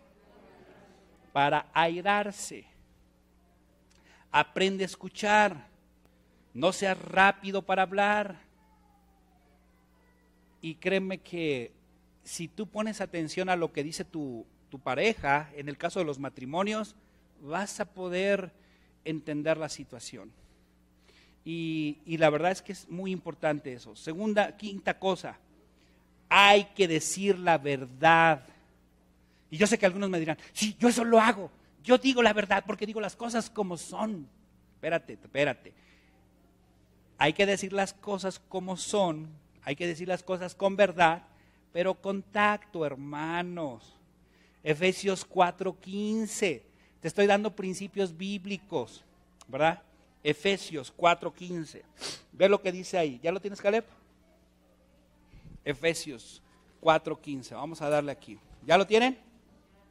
Para 1.32 1.66
airarse. 1.72 2.64
Aprende 4.32 4.82
a 4.82 4.86
escuchar. 4.86 5.68
No 6.52 6.72
seas 6.72 6.98
rápido 6.98 7.62
para 7.62 7.82
hablar. 7.82 8.43
Y 10.64 10.76
créeme 10.76 11.18
que 11.18 11.72
si 12.22 12.48
tú 12.48 12.66
pones 12.66 13.02
atención 13.02 13.50
a 13.50 13.56
lo 13.56 13.70
que 13.70 13.84
dice 13.84 14.02
tu, 14.02 14.46
tu 14.70 14.78
pareja, 14.78 15.50
en 15.56 15.68
el 15.68 15.76
caso 15.76 15.98
de 15.98 16.06
los 16.06 16.18
matrimonios, 16.18 16.96
vas 17.42 17.80
a 17.80 17.84
poder 17.84 18.50
entender 19.04 19.58
la 19.58 19.68
situación. 19.68 20.32
Y, 21.44 21.98
y, 22.06 22.16
la 22.16 22.30
verdad 22.30 22.50
es 22.50 22.62
que 22.62 22.72
es 22.72 22.88
muy 22.88 23.12
importante 23.12 23.74
eso. 23.74 23.94
Segunda, 23.94 24.56
quinta 24.56 24.98
cosa, 24.98 25.38
hay 26.30 26.64
que 26.74 26.88
decir 26.88 27.38
la 27.38 27.58
verdad. 27.58 28.46
Y 29.50 29.58
yo 29.58 29.66
sé 29.66 29.76
que 29.76 29.84
algunos 29.84 30.08
me 30.08 30.18
dirán, 30.18 30.38
sí, 30.54 30.74
yo 30.78 30.88
eso 30.88 31.04
lo 31.04 31.20
hago. 31.20 31.50
Yo 31.82 31.98
digo 31.98 32.22
la 32.22 32.32
verdad 32.32 32.64
porque 32.66 32.86
digo 32.86 33.02
las 33.02 33.16
cosas 33.16 33.50
como 33.50 33.76
son. 33.76 34.26
Espérate, 34.76 35.12
espérate. 35.12 35.74
Hay 37.18 37.34
que 37.34 37.44
decir 37.44 37.74
las 37.74 37.92
cosas 37.92 38.38
como 38.48 38.78
son, 38.78 39.43
hay 39.64 39.76
que 39.76 39.86
decir 39.86 40.08
las 40.08 40.22
cosas 40.22 40.54
con 40.54 40.76
verdad, 40.76 41.22
pero 41.72 41.94
con 41.94 42.22
tacto, 42.22 42.84
hermanos. 42.84 43.96
Efesios 44.62 45.24
4:15. 45.28 46.62
Te 47.00 47.08
estoy 47.08 47.26
dando 47.26 47.54
principios 47.54 48.16
bíblicos, 48.16 49.04
¿verdad? 49.48 49.82
Efesios 50.22 50.92
4:15. 50.96 51.82
Ve 52.32 52.48
lo 52.48 52.60
que 52.62 52.72
dice 52.72 52.96
ahí. 52.96 53.20
¿Ya 53.22 53.32
lo 53.32 53.40
tienes, 53.40 53.60
Caleb? 53.60 53.84
Efesios 55.64 56.42
4:15. 56.80 57.54
Vamos 57.54 57.82
a 57.82 57.88
darle 57.88 58.12
aquí. 58.12 58.38
¿Ya 58.66 58.78
lo 58.78 58.86
tienen? 58.86 59.18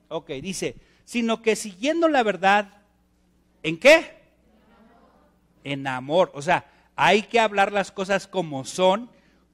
Ok, 0.10 0.30
dice, 0.42 0.76
sino 1.06 1.42
que 1.42 1.56
siguiendo 1.56 2.08
la 2.08 2.24
verdad, 2.24 2.82
¿en 3.62 3.80
qué? 3.80 4.22
En 5.64 5.88
amor. 5.88 6.32
O 6.34 6.42
sea, 6.42 6.66
hay 6.96 7.24
que 7.24 7.40
hablar 7.40 7.72
las 7.72 7.92
cosas 7.92 8.28
como 8.28 8.66
son, 8.66 9.10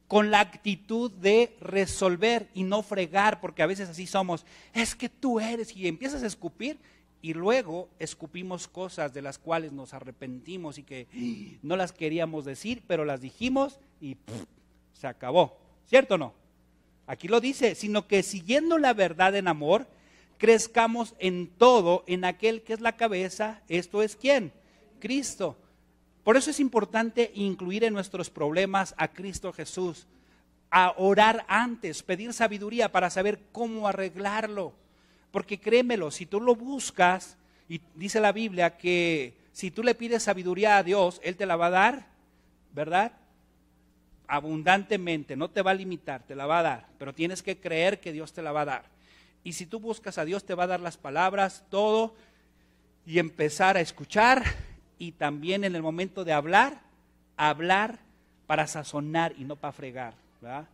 con 0.09 0.31
la 0.31 0.39
actitud 0.39 1.11
de 1.11 1.55
resolver 1.61 2.49
y 2.55 2.63
no 2.63 2.81
fregar, 2.81 3.39
porque 3.39 3.61
a 3.61 3.67
veces 3.67 3.89
así 3.89 4.07
somos. 4.07 4.43
Es 4.73 4.95
que 4.95 5.07
tú 5.07 5.39
eres 5.39 5.73
y 5.77 5.87
empiezas 5.87 6.23
a 6.23 6.25
escupir 6.25 6.79
y 7.21 7.35
luego 7.35 7.89
escupimos 7.99 8.67
cosas 8.67 9.13
de 9.13 9.21
las 9.21 9.37
cuales 9.37 9.71
nos 9.71 9.93
arrepentimos 9.93 10.79
y 10.79 10.83
que 10.83 11.59
no 11.61 11.75
las 11.75 11.91
queríamos 11.91 12.43
decir, 12.43 12.81
pero 12.87 13.05
las 13.05 13.21
dijimos 13.21 13.79
y 14.01 14.17
se 14.93 15.05
acabó. 15.05 15.59
¿Cierto 15.85 16.15
o 16.15 16.17
no? 16.17 16.33
Aquí 17.05 17.27
lo 17.27 17.39
dice, 17.39 17.75
sino 17.75 18.07
que 18.07 18.23
siguiendo 18.23 18.79
la 18.79 18.93
verdad 18.93 19.35
en 19.35 19.47
amor, 19.47 19.85
crezcamos 20.39 21.13
en 21.19 21.49
todo 21.49 22.03
en 22.07 22.25
aquel 22.25 22.63
que 22.63 22.73
es 22.73 22.81
la 22.81 22.97
cabeza, 22.97 23.61
esto 23.67 24.01
es 24.01 24.15
quién? 24.15 24.53
Cristo. 24.99 25.55
Por 26.29 26.37
eso 26.37 26.51
es 26.51 26.59
importante 26.59 27.31
incluir 27.33 27.83
en 27.83 27.91
nuestros 27.91 28.29
problemas 28.29 28.93
a 28.97 29.07
Cristo 29.07 29.51
Jesús, 29.51 30.05
a 30.69 30.93
orar 30.95 31.43
antes, 31.47 32.03
pedir 32.03 32.33
sabiduría 32.33 32.91
para 32.91 33.09
saber 33.09 33.39
cómo 33.51 33.87
arreglarlo. 33.87 34.75
Porque 35.31 35.59
créemelo, 35.59 36.11
si 36.11 36.27
tú 36.27 36.39
lo 36.39 36.53
buscas, 36.53 37.35
y 37.67 37.81
dice 37.95 38.19
la 38.19 38.31
Biblia 38.31 38.77
que 38.77 39.33
si 39.53 39.71
tú 39.71 39.81
le 39.81 39.95
pides 39.95 40.21
sabiduría 40.21 40.77
a 40.77 40.83
Dios, 40.83 41.19
Él 41.23 41.35
te 41.35 41.47
la 41.47 41.55
va 41.55 41.65
a 41.65 41.71
dar, 41.71 42.05
¿verdad? 42.75 43.13
Abundantemente, 44.27 45.35
no 45.35 45.49
te 45.49 45.63
va 45.63 45.71
a 45.71 45.73
limitar, 45.73 46.21
te 46.21 46.35
la 46.35 46.45
va 46.45 46.59
a 46.59 46.63
dar, 46.63 46.85
pero 46.99 47.11
tienes 47.11 47.41
que 47.41 47.57
creer 47.57 47.99
que 47.99 48.13
Dios 48.13 48.33
te 48.33 48.43
la 48.43 48.51
va 48.51 48.61
a 48.61 48.65
dar. 48.65 48.83
Y 49.43 49.53
si 49.53 49.65
tú 49.65 49.79
buscas 49.79 50.19
a 50.19 50.25
Dios, 50.25 50.45
te 50.45 50.53
va 50.53 50.65
a 50.65 50.67
dar 50.67 50.79
las 50.79 50.95
palabras, 50.95 51.65
todo, 51.71 52.13
y 53.03 53.17
empezar 53.17 53.77
a 53.77 53.81
escuchar, 53.81 54.43
y 54.99 55.13
también 55.13 55.63
en 55.63 55.75
el 55.75 55.81
momento 55.81 56.25
de 56.25 56.33
hablar, 56.33 56.81
hablar 57.37 57.99
para 58.45 58.67
sazonar 58.67 59.33
y 59.37 59.45
no 59.45 59.55
para 59.55 59.71
fregar, 59.71 60.13
¿verdad? 60.41 60.67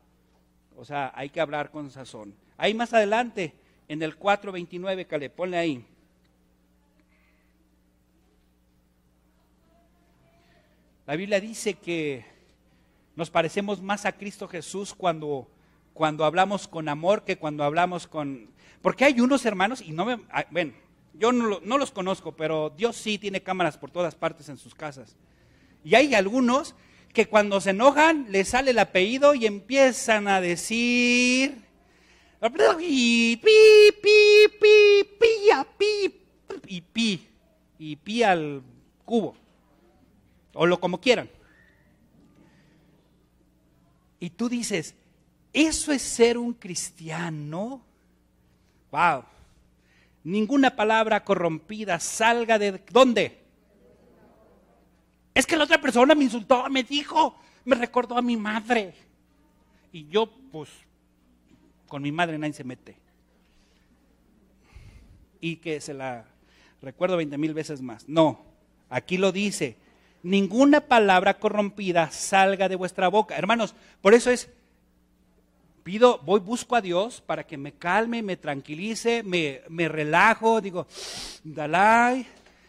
O 0.75 0.83
sea, 0.83 1.13
hay 1.15 1.29
que 1.29 1.39
hablar 1.39 1.71
con 1.71 1.91
sazón. 1.91 2.33
Ahí 2.57 2.73
más 2.73 2.93
adelante 2.93 3.53
en 3.87 4.01
el 4.01 4.19
4.29, 4.19 5.05
que 5.05 5.17
le 5.17 5.29
pone 5.29 5.57
ahí. 5.57 5.85
La 11.05 11.15
Biblia 11.15 11.39
dice 11.39 11.75
que 11.75 12.25
nos 13.15 13.29
parecemos 13.29 13.81
más 13.81 14.05
a 14.05 14.13
Cristo 14.13 14.47
Jesús 14.47 14.95
cuando, 14.95 15.47
cuando 15.93 16.25
hablamos 16.25 16.67
con 16.67 16.89
amor 16.89 17.23
que 17.23 17.37
cuando 17.37 17.63
hablamos 17.63 18.07
con... 18.07 18.49
Porque 18.81 19.05
hay 19.05 19.21
unos 19.21 19.45
hermanos, 19.45 19.81
y 19.81 19.91
no 19.91 20.05
me... 20.05 20.19
Ah, 20.31 20.45
ven, 20.49 20.75
yo 21.17 21.31
no, 21.31 21.59
no 21.61 21.77
los 21.77 21.91
conozco, 21.91 22.35
pero 22.35 22.71
Dios 22.75 22.95
sí 22.95 23.17
tiene 23.17 23.41
cámaras 23.41 23.77
por 23.77 23.91
todas 23.91 24.15
partes 24.15 24.49
en 24.49 24.57
sus 24.57 24.75
casas. 24.75 25.15
Y 25.83 25.95
hay 25.95 26.15
algunos 26.15 26.75
que 27.13 27.27
cuando 27.27 27.61
se 27.61 27.69
enojan 27.69 28.27
les 28.29 28.49
sale 28.49 28.71
el 28.71 28.79
apellido 28.79 29.35
y 29.35 29.45
empiezan 29.45 30.27
a 30.27 30.41
decir 30.41 31.65
y 32.77 33.37
pi, 36.81 37.27
y 37.79 37.95
pi 37.95 38.23
al 38.23 38.61
cubo, 39.03 39.35
o 40.53 40.65
lo 40.65 40.79
como 40.79 40.99
quieran. 40.99 41.29
Y 44.19 44.29
tú 44.29 44.49
dices, 44.49 44.95
¿eso 45.53 45.91
es 45.91 46.01
ser 46.01 46.37
un 46.37 46.53
cristiano? 46.53 47.81
Wow. 48.91 49.23
Ninguna 50.25 50.75
palabra 50.75 51.23
corrompida 51.23 51.99
salga 51.99 52.57
de 52.57 52.81
¿dónde? 52.91 53.37
Es 55.35 55.45
que 55.45 55.55
la 55.55 55.65
otra 55.65 55.79
persona 55.79 56.15
me 56.15 56.23
insultó, 56.23 56.67
me 56.67 56.81
dijo, 56.81 57.37
me 57.63 57.75
recordó 57.75 58.17
a 58.17 58.23
mi 58.23 58.35
madre. 58.35 58.95
Y 59.91 60.07
yo, 60.07 60.27
pues, 60.51 60.69
con 61.87 62.01
mi 62.01 62.11
madre 62.11 62.39
nadie 62.39 62.53
se 62.53 62.63
mete. 62.63 62.97
Y 65.39 65.57
que 65.57 65.79
se 65.79 65.93
la 65.93 66.25
recuerdo 66.81 67.17
20 67.17 67.37
mil 67.37 67.53
veces 67.53 67.83
más. 67.83 68.09
No, 68.09 68.45
aquí 68.89 69.17
lo 69.19 69.31
dice. 69.31 69.77
Ninguna 70.23 70.81
palabra 70.81 71.37
corrompida 71.37 72.09
salga 72.09 72.67
de 72.67 72.77
vuestra 72.77 73.09
boca. 73.09 73.37
Hermanos, 73.37 73.75
por 74.01 74.15
eso 74.15 74.31
es, 74.31 74.49
pido, 75.85 76.19
voy, 76.25 76.39
busco 76.39 76.75
a 76.75 76.81
Dios 76.81 77.21
para 77.21 77.45
que 77.45 77.59
me 77.59 77.73
calme, 77.73 78.23
me 78.23 78.37
tranquilice, 78.37 79.21
me, 79.21 79.61
me 79.69 79.87
relajo. 79.87 80.59
Digo, 80.59 80.87
Dalai, 81.43 82.25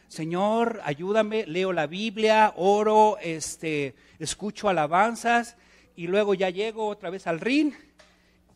Señor, 0.06 0.82
ayúdame, 0.84 1.46
leo 1.46 1.72
la 1.72 1.86
Biblia, 1.86 2.52
oro, 2.56 3.16
este, 3.22 3.94
escucho 4.18 4.68
alabanzas 4.68 5.56
y 5.96 6.08
luego 6.08 6.34
ya 6.34 6.50
llego 6.50 6.88
otra 6.88 7.08
vez 7.08 7.26
al 7.26 7.40
ring 7.40 7.72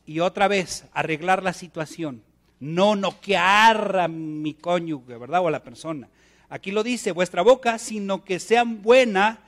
y 0.04 0.20
otra 0.20 0.46
vez 0.46 0.84
arreglar 0.92 1.42
la 1.42 1.54
situación. 1.54 2.22
No 2.58 2.96
noquear 2.96 3.98
a 3.98 4.08
mi 4.08 4.52
cónyuge, 4.52 5.16
¿verdad? 5.16 5.40
O 5.40 5.48
a 5.48 5.52
la 5.52 5.64
persona. 5.64 6.10
Aquí 6.50 6.70
lo 6.70 6.82
dice, 6.82 7.12
vuestra 7.12 7.40
boca, 7.40 7.78
sino 7.78 8.24
que 8.24 8.38
sean 8.38 8.82
buena 8.82 9.38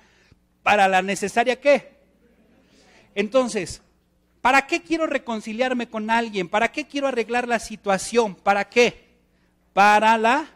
para 0.62 0.88
la 0.88 1.02
necesaria 1.02 1.60
qué. 1.60 1.98
Entonces, 3.14 3.82
¿para 4.42 4.66
qué 4.66 4.82
quiero 4.82 5.06
reconciliarme 5.06 5.88
con 5.88 6.10
alguien? 6.10 6.48
¿Para 6.48 6.70
qué 6.70 6.86
quiero 6.86 7.08
arreglar 7.08 7.48
la 7.48 7.58
situación? 7.58 8.34
¿Para 8.34 8.68
qué? 8.68 9.06
Para 9.72 10.18
la 10.18 10.46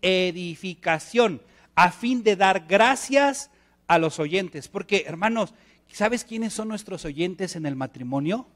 edificación, 0.00 1.42
a 1.74 1.90
fin 1.90 2.22
de 2.22 2.36
dar 2.36 2.64
gracias 2.66 3.50
a 3.86 3.98
los 3.98 4.18
oyentes. 4.18 4.68
Porque, 4.68 5.04
hermanos, 5.06 5.52
¿sabes 5.92 6.24
quiénes 6.24 6.54
son 6.54 6.68
nuestros 6.68 7.04
oyentes 7.04 7.56
en 7.56 7.66
el 7.66 7.76
matrimonio? 7.76 8.46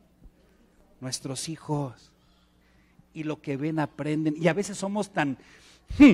nuestros 1.03 1.49
hijos. 1.51 2.11
Y 3.13 3.25
lo 3.25 3.43
que 3.43 3.59
ven 3.59 3.79
aprenden. 3.79 4.35
Y 4.41 4.49
a 4.49 4.55
veces 4.55 4.79
somos 4.79 5.11
tan, 5.11 5.37
hmm, 5.99 6.13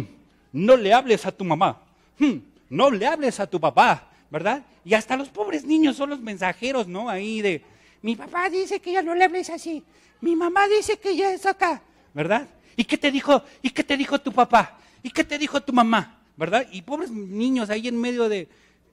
no 0.55 0.77
le 0.77 0.93
hables 0.93 1.27
a 1.27 1.31
tu 1.31 1.45
mamá, 1.45 1.81
hmm, 2.19 2.39
no 2.71 2.91
le 2.91 3.07
hables 3.07 3.39
a 3.39 3.47
tu 3.47 3.61
papá, 3.61 4.09
¿verdad? 4.31 4.65
Y 4.85 4.95
hasta 4.95 5.17
los 5.17 5.29
pobres 5.29 5.65
niños 5.65 5.97
son 5.97 6.11
los 6.11 6.21
mensajeros, 6.21 6.89
¿no? 6.89 7.09
Ahí 7.09 7.41
de, 7.41 7.63
mi 8.03 8.17
papá 8.17 8.49
dice 8.49 8.81
que 8.81 8.93
ya 8.93 9.03
no 9.03 9.15
le 9.15 9.25
hables 9.25 9.51
así, 9.51 9.83
mi 10.21 10.37
mamá 10.37 10.67
dice 10.69 10.99
que 10.99 11.17
ya 11.17 11.33
es 11.33 11.47
acá, 11.47 11.83
¿verdad? 12.15 12.49
¿Y 12.77 12.85
qué 12.85 12.97
te 12.97 13.11
dijo? 13.11 13.43
¿Y 13.61 13.71
qué 13.71 13.83
te 13.83 13.97
dijo 13.97 14.21
tu 14.21 14.33
papá? 14.33 14.79
¿Y 15.03 15.11
qué 15.11 15.25
te 15.25 15.39
dijo 15.39 15.61
tu 15.61 15.73
mamá? 15.73 16.21
¿Verdad? 16.37 16.67
Y 16.71 16.83
pobres 16.83 17.11
niños 17.11 17.71
ahí 17.71 17.89
en 17.89 18.01
medio 18.01 18.29
de, 18.29 18.49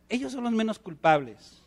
ellos 0.10 0.32
son 0.32 0.43
los 0.43 0.53
menos 0.53 0.80
culpables. 0.80 1.62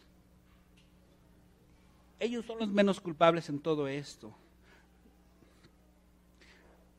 Ellos 2.19 2.45
son 2.45 2.59
los 2.59 2.69
menos 2.69 3.01
culpables 3.01 3.49
en 3.49 3.61
todo 3.61 3.87
esto. 3.87 4.35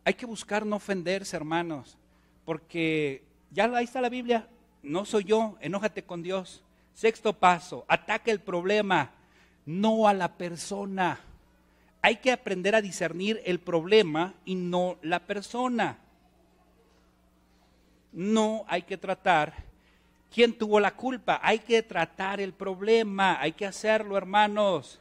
Hay 0.06 0.14
que 0.14 0.26
buscar 0.26 0.66
no 0.66 0.78
ofenderse, 0.78 1.36
hermanos, 1.36 1.98
porque 2.46 3.24
ya 3.52 3.66
ahí 3.76 3.84
está 3.84 4.02
la 4.02 4.10
Biblia. 4.10 4.48
no 4.82 5.04
soy 5.04 5.26
yo, 5.26 5.58
enójate 5.60 6.04
con 6.04 6.24
Dios. 6.24 6.64
Sexto 6.94 7.34
paso, 7.34 7.86
ataca 7.88 8.32
el 8.32 8.40
problema, 8.40 9.12
no 9.70 10.08
a 10.08 10.14
la 10.16 10.36
persona. 10.36 11.20
Hay 12.02 12.16
que 12.16 12.32
aprender 12.32 12.74
a 12.74 12.82
discernir 12.82 13.40
el 13.46 13.60
problema 13.60 14.34
y 14.44 14.56
no 14.56 14.98
la 15.04 15.20
persona. 15.20 16.00
No 18.12 18.66
hay 18.68 18.82
que 18.82 18.98
tratar 18.98 19.54
quién 20.34 20.58
tuvo 20.58 20.80
la 20.80 20.96
culpa, 20.96 21.40
hay 21.44 21.60
que 21.60 21.84
tratar 21.84 22.42
el 22.42 22.52
problema, 22.52 23.40
hay 23.40 23.52
que 23.52 23.68
hacerlo, 23.68 24.18
hermanos. 24.18 25.00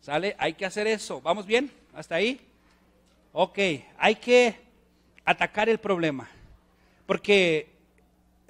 ¿Sale? 0.00 0.34
Hay 0.38 0.54
que 0.54 0.64
hacer 0.64 0.86
eso. 0.86 1.20
¿Vamos 1.20 1.44
bien? 1.44 1.70
¿Hasta 1.92 2.14
ahí? 2.14 2.40
Ok, 3.34 3.58
hay 3.98 4.14
que 4.14 4.56
atacar 5.26 5.68
el 5.68 5.78
problema. 5.78 6.30
Porque 7.04 7.71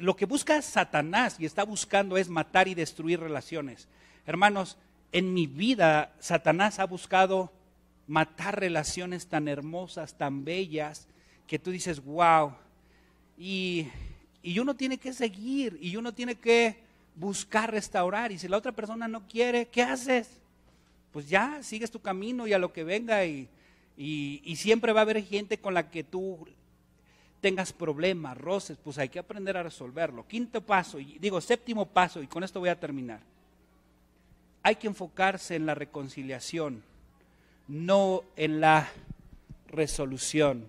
lo 0.03 0.17
que 0.17 0.27
busca 0.27 0.61
Satanás 0.63 1.37
y 1.39 1.47
está 1.47 1.63
buscando 1.63 2.17
es 2.17 2.29
matar 2.29 2.67
y 2.67 2.75
destruir 2.75 3.21
relaciones. 3.21 3.87
Hermanos, 4.27 4.77
en 5.13 5.33
mi 5.33 5.47
vida 5.47 6.13
Satanás 6.19 6.81
ha 6.81 6.87
buscado 6.87 7.53
matar 8.09 8.59
relaciones 8.59 9.29
tan 9.29 9.47
hermosas, 9.47 10.19
tan 10.19 10.45
bellas, 10.45 11.07
que 11.47 11.61
tú 11.61 11.71
dices, 11.71 12.03
wow. 12.03 12.53
Y, 13.39 13.87
y 14.43 14.59
uno 14.59 14.75
tiene 14.75 14.99
que 14.99 15.13
seguir 15.13 15.79
y 15.81 15.95
uno 15.95 16.13
tiene 16.13 16.35
que 16.35 16.83
buscar 17.15 17.71
restaurar. 17.71 18.33
Y 18.33 18.39
si 18.41 18.49
la 18.49 18.57
otra 18.57 18.73
persona 18.73 19.07
no 19.07 19.29
quiere, 19.29 19.69
¿qué 19.69 19.83
haces? 19.83 20.29
Pues 21.13 21.29
ya, 21.29 21.63
sigues 21.63 21.93
tu 21.93 22.01
camino 22.01 22.49
y 22.49 22.53
a 22.53 22.59
lo 22.59 22.73
que 22.73 22.83
venga 22.83 23.25
y, 23.25 23.49
y 23.97 24.57
siempre 24.57 24.93
va 24.93 25.03
a 25.03 25.03
haber 25.03 25.23
gente 25.23 25.59
con 25.59 25.75
la 25.75 25.93
que 25.93 26.03
tú 26.03 26.45
tengas 27.43 27.72
problemas, 27.72 28.38
roces, 28.38 28.78
pues 28.82 28.97
hay 28.99 29.09
que 29.09 29.18
aprender 29.18 29.57
a 29.57 29.64
resolverlo. 29.64 30.26
Quinto 30.26 30.62
paso, 30.62 31.01
y 31.01 31.18
digo 31.18 31.40
séptimo 31.40 31.86
paso, 31.86 32.22
y 32.22 32.28
con 32.28 32.45
esto 32.45 32.61
voy 32.61 32.68
a 32.68 32.78
terminar. 32.78 33.20
Hay 34.62 34.76
que 34.76 34.86
enfocarse 34.86 35.57
en 35.57 35.66
la 35.66 35.74
reconciliación, 35.74 36.84
no 37.66 38.22
en 38.36 38.61
la 38.61 38.88
resolución. 39.66 40.68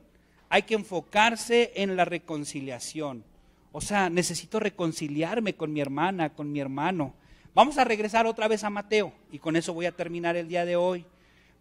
Hay 0.50 0.64
que 0.64 0.74
enfocarse 0.74 1.72
en 1.76 1.96
la 1.96 2.06
reconciliación. 2.06 3.24
O 3.72 3.80
sea, 3.80 4.10
necesito 4.10 4.60
reconciliarme 4.60 5.54
con 5.54 5.72
mi 5.72 5.80
hermana, 5.80 6.32
con 6.32 6.52
mi 6.52 6.60
hermano. 6.60 7.14
Vamos 7.54 7.78
a 7.78 7.84
regresar 7.84 8.26
otra 8.26 8.48
vez 8.48 8.64
a 8.64 8.72
Mateo 8.72 9.14
y 9.32 9.38
con 9.38 9.56
eso 9.56 9.76
voy 9.76 9.86
a 9.86 9.92
terminar 9.92 10.36
el 10.36 10.48
día 10.48 10.66
de 10.66 10.76
hoy. 10.76 11.06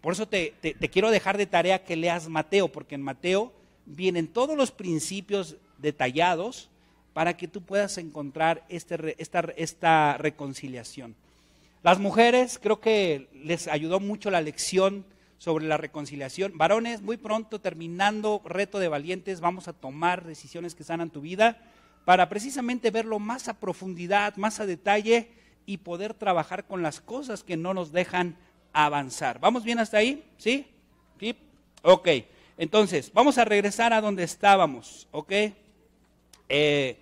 Por 0.01 0.15
eso 0.15 0.27
te, 0.27 0.55
te, 0.63 0.89
quiero 0.89 1.11
dejar 1.11 1.37
de 1.37 1.47
tarea 1.47 1.85
que 1.85 1.97
leas 1.97 2.29
Mateo, 2.29 2.69
porque 2.69 2.95
en 2.95 3.03
Mateo 3.03 3.53
vienen 3.87 4.29
todos 4.29 4.57
los 4.57 4.71
principios 4.71 5.57
detallados 5.79 6.69
para 7.13 7.37
que 7.37 7.49
tú 7.49 7.63
puedas 7.63 7.99
encontrar 7.99 8.65
este, 8.69 9.17
esta, 9.21 9.41
esta 9.57 10.17
reconciliación. 10.19 11.15
Las 11.83 11.99
mujeres, 11.99 12.59
creo 12.63 12.81
que 12.81 13.29
les 13.45 13.69
ayudó 13.69 14.01
mucho 14.01 14.31
la 14.31 14.41
lección 14.41 15.05
sobre 15.39 15.67
la 15.67 15.77
reconciliación. 15.77 16.57
Varones, 16.57 17.03
muy 17.03 17.17
pronto, 17.17 17.61
terminando 17.61 18.41
Reto 18.45 18.79
de 18.79 18.89
Valientes, 18.89 19.41
vamos 19.41 19.67
a 19.67 19.73
tomar 19.73 20.25
decisiones 20.25 20.75
que 20.75 20.85
sanan 20.85 21.11
tu 21.11 21.21
vida 21.21 21.59
para 22.05 22.29
precisamente 22.29 22.91
verlo 22.91 23.19
más 23.19 23.49
a 23.49 23.59
profundidad, 23.59 24.37
más 24.37 24.61
a 24.61 24.67
detalle 24.67 25.31
y 25.67 25.79
poder 25.79 26.15
trabajar 26.15 26.67
con 26.67 26.83
las 26.83 27.01
cosas 27.01 27.43
que 27.43 27.57
no 27.57 27.75
nos 27.75 27.93
dejan 27.93 28.37
avanzar. 28.73 29.41
¿Vamos 29.41 29.65
bien 29.65 29.79
hasta 29.79 29.99
ahí? 29.99 30.25
¿Sí? 30.39 30.67
¿Sí? 31.19 31.37
Ok. 31.83 32.09
Entonces, 32.63 33.11
vamos 33.13 33.39
a 33.39 33.45
regresar 33.45 33.93
a 33.93 34.01
donde 34.01 34.23
estábamos, 34.23 35.09
¿ok? 35.11 35.33
Eh, 36.49 36.97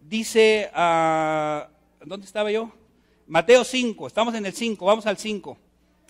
dice, 0.00 0.70
uh, 0.74 1.60
¿dónde 2.06 2.24
estaba 2.24 2.50
yo? 2.50 2.72
Mateo 3.26 3.64
5, 3.64 4.06
estamos 4.06 4.34
en 4.34 4.46
el 4.46 4.54
5, 4.54 4.86
vamos 4.86 5.04
al 5.04 5.18
5, 5.18 5.58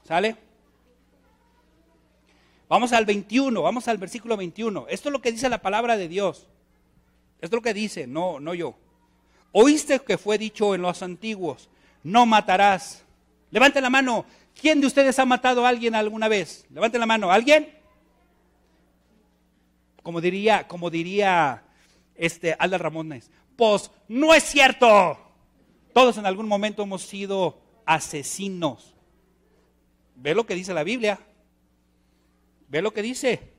¿sale? 0.05 0.37
Vamos 2.69 2.93
al 2.93 3.05
21, 3.05 3.61
vamos 3.61 3.89
al 3.89 3.99
versículo 3.99 4.37
21. 4.37 4.87
Esto 4.89 5.09
es 5.09 5.13
lo 5.13 5.21
que 5.21 5.33
dice 5.33 5.49
la 5.49 5.61
palabra 5.61 5.97
de 5.97 6.07
Dios. 6.07 6.47
Esto 7.41 7.47
es 7.47 7.53
lo 7.53 7.63
que 7.63 7.75
dice, 7.75 8.07
no, 8.07 8.39
no 8.39 8.55
yo. 8.55 8.77
Oíste 9.51 9.99
que 9.99 10.19
fue 10.19 10.39
dicho 10.39 10.73
en 10.73 10.83
los 10.83 11.03
antiguos, 11.03 11.69
no 12.05 12.27
matarás. 12.27 13.03
Levante 13.51 13.81
la 13.81 13.91
mano. 13.91 14.25
¿Quién 14.55 14.81
de 14.81 14.87
ustedes 14.87 15.19
ha 15.19 15.25
matado 15.25 15.67
a 15.67 15.71
alguien 15.71 15.97
alguna 15.97 16.29
vez? 16.29 16.65
Levante 16.71 16.97
la 16.97 17.07
mano. 17.07 17.33
¿Alguien? 17.33 17.74
Como 20.05 20.21
diría, 20.21 20.69
como 20.69 20.91
diría 20.91 21.65
este 22.15 22.55
Alda 22.59 22.77
Ramones, 22.77 23.31
pues 23.57 23.91
no 24.07 24.35
es 24.35 24.45
cierto. 24.45 25.19
Todos 25.95 26.19
en 26.19 26.27
algún 26.27 26.47
momento 26.47 26.83
hemos 26.83 27.01
sido 27.01 27.59
asesinos. 27.87 28.95
Ve 30.15 30.35
lo 30.35 30.45
que 30.45 30.55
dice 30.55 30.75
la 30.75 30.85
Biblia. 30.85 31.19
Ve 32.69 32.83
lo 32.83 32.93
que 32.93 33.01
dice. 33.01 33.55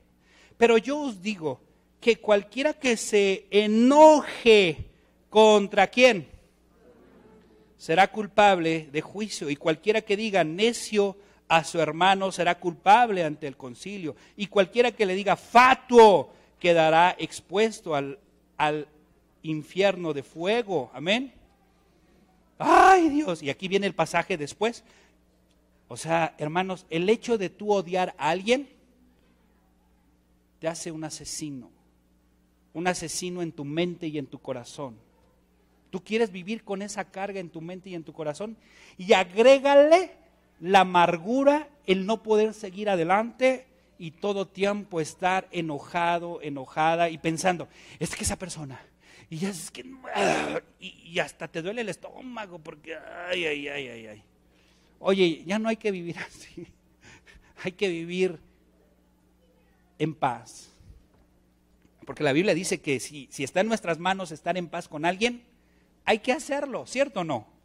Pero 0.56 0.78
yo 0.78 1.00
os 1.00 1.20
digo 1.20 1.60
que 2.00 2.20
cualquiera 2.20 2.74
que 2.74 2.96
se 2.96 3.48
enoje 3.50 4.88
contra 5.28 5.88
quién 5.88 6.28
será 7.76 8.06
culpable 8.06 8.88
de 8.92 9.00
juicio 9.00 9.50
y 9.50 9.56
cualquiera 9.56 10.00
que 10.00 10.16
diga 10.16 10.44
necio 10.44 11.16
a 11.48 11.64
su 11.64 11.80
hermano 11.80 12.30
será 12.30 12.60
culpable 12.60 13.24
ante 13.24 13.48
el 13.48 13.56
concilio 13.56 14.14
y 14.36 14.46
cualquiera 14.46 14.92
que 14.92 15.06
le 15.06 15.16
diga 15.16 15.34
fatuo 15.34 16.35
quedará 16.58 17.14
expuesto 17.18 17.94
al, 17.94 18.18
al 18.56 18.88
infierno 19.42 20.12
de 20.12 20.22
fuego. 20.22 20.90
Amén. 20.94 21.32
Ay 22.58 23.08
Dios, 23.10 23.42
y 23.42 23.50
aquí 23.50 23.68
viene 23.68 23.86
el 23.86 23.94
pasaje 23.94 24.36
después. 24.36 24.82
O 25.88 25.96
sea, 25.96 26.34
hermanos, 26.38 26.86
el 26.90 27.08
hecho 27.08 27.38
de 27.38 27.50
tú 27.50 27.72
odiar 27.72 28.14
a 28.18 28.30
alguien 28.30 28.68
te 30.58 30.68
hace 30.68 30.90
un 30.90 31.04
asesino. 31.04 31.70
Un 32.72 32.86
asesino 32.88 33.42
en 33.42 33.52
tu 33.52 33.64
mente 33.64 34.06
y 34.08 34.18
en 34.18 34.26
tu 34.26 34.38
corazón. 34.38 34.96
Tú 35.90 36.02
quieres 36.02 36.32
vivir 36.32 36.64
con 36.64 36.82
esa 36.82 37.04
carga 37.04 37.40
en 37.40 37.48
tu 37.48 37.60
mente 37.60 37.90
y 37.90 37.94
en 37.94 38.04
tu 38.04 38.12
corazón 38.12 38.56
y 38.98 39.12
agrégale 39.12 40.10
la 40.60 40.80
amargura, 40.80 41.68
el 41.86 42.06
no 42.06 42.22
poder 42.22 42.54
seguir 42.54 42.90
adelante 42.90 43.66
y 43.98 44.10
todo 44.10 44.46
tiempo 44.46 45.00
estar 45.00 45.48
enojado, 45.50 46.40
enojada 46.42 47.08
y 47.10 47.18
pensando, 47.18 47.68
es 47.98 48.14
que 48.14 48.24
esa 48.24 48.36
persona, 48.36 48.80
y 49.30 49.38
ya 49.38 49.48
es 49.48 49.70
que, 49.70 49.84
y, 50.78 51.18
hasta 51.18 51.48
te 51.48 51.62
duele 51.62 51.80
el 51.80 51.88
estómago 51.88 52.58
porque, 52.58 52.96
ay, 53.28 53.44
ay, 53.44 53.68
ay, 53.68 53.88
ay, 53.88 54.06
ay. 54.06 54.22
Oye, 54.98 55.42
ya 55.44 55.58
no 55.58 55.68
hay 55.68 55.76
que 55.76 55.90
vivir 55.90 56.18
así, 56.26 56.66
hay 57.62 57.72
que 57.72 57.88
vivir 57.88 58.38
en 59.98 60.14
paz. 60.14 60.70
Porque 62.04 62.22
la 62.22 62.32
Biblia 62.32 62.54
dice 62.54 62.80
que 62.80 63.00
si, 63.00 63.28
si 63.32 63.42
está 63.42 63.60
en 63.60 63.68
nuestras 63.68 63.98
manos 63.98 64.30
estar 64.30 64.56
en 64.56 64.68
paz 64.68 64.86
con 64.86 65.04
alguien, 65.04 65.42
hay 66.04 66.20
que 66.20 66.32
hacerlo, 66.32 66.86
¿cierto 66.86 67.20
o 67.20 67.24
no? 67.24 67.55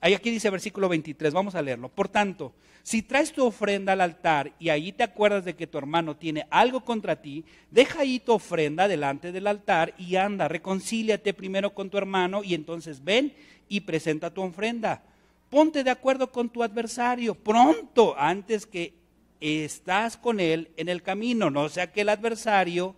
Ahí 0.00 0.14
aquí 0.14 0.30
dice 0.30 0.50
versículo 0.50 0.88
23, 0.88 1.32
vamos 1.32 1.54
a 1.54 1.62
leerlo. 1.62 1.88
Por 1.88 2.08
tanto, 2.08 2.52
si 2.82 3.02
traes 3.02 3.32
tu 3.32 3.44
ofrenda 3.44 3.92
al 3.92 4.00
altar 4.00 4.52
y 4.58 4.68
ahí 4.68 4.92
te 4.92 5.02
acuerdas 5.02 5.44
de 5.44 5.56
que 5.56 5.66
tu 5.66 5.76
hermano 5.76 6.16
tiene 6.16 6.46
algo 6.50 6.84
contra 6.84 7.20
ti, 7.20 7.44
deja 7.70 8.00
ahí 8.00 8.20
tu 8.20 8.32
ofrenda 8.32 8.86
delante 8.86 9.32
del 9.32 9.46
altar 9.46 9.94
y 9.98 10.16
anda, 10.16 10.46
reconcíliate 10.48 11.34
primero 11.34 11.74
con 11.74 11.90
tu 11.90 11.98
hermano 11.98 12.44
y 12.44 12.54
entonces 12.54 13.02
ven 13.02 13.34
y 13.68 13.80
presenta 13.80 14.32
tu 14.32 14.42
ofrenda. 14.42 15.02
Ponte 15.50 15.82
de 15.82 15.90
acuerdo 15.90 16.30
con 16.30 16.48
tu 16.48 16.62
adversario 16.62 17.34
pronto 17.34 18.14
antes 18.18 18.66
que 18.66 18.94
estás 19.40 20.16
con 20.16 20.40
él 20.40 20.70
en 20.76 20.88
el 20.88 21.02
camino, 21.02 21.50
no 21.50 21.68
sea 21.68 21.92
que 21.92 22.02
el 22.02 22.08
adversario 22.08 22.94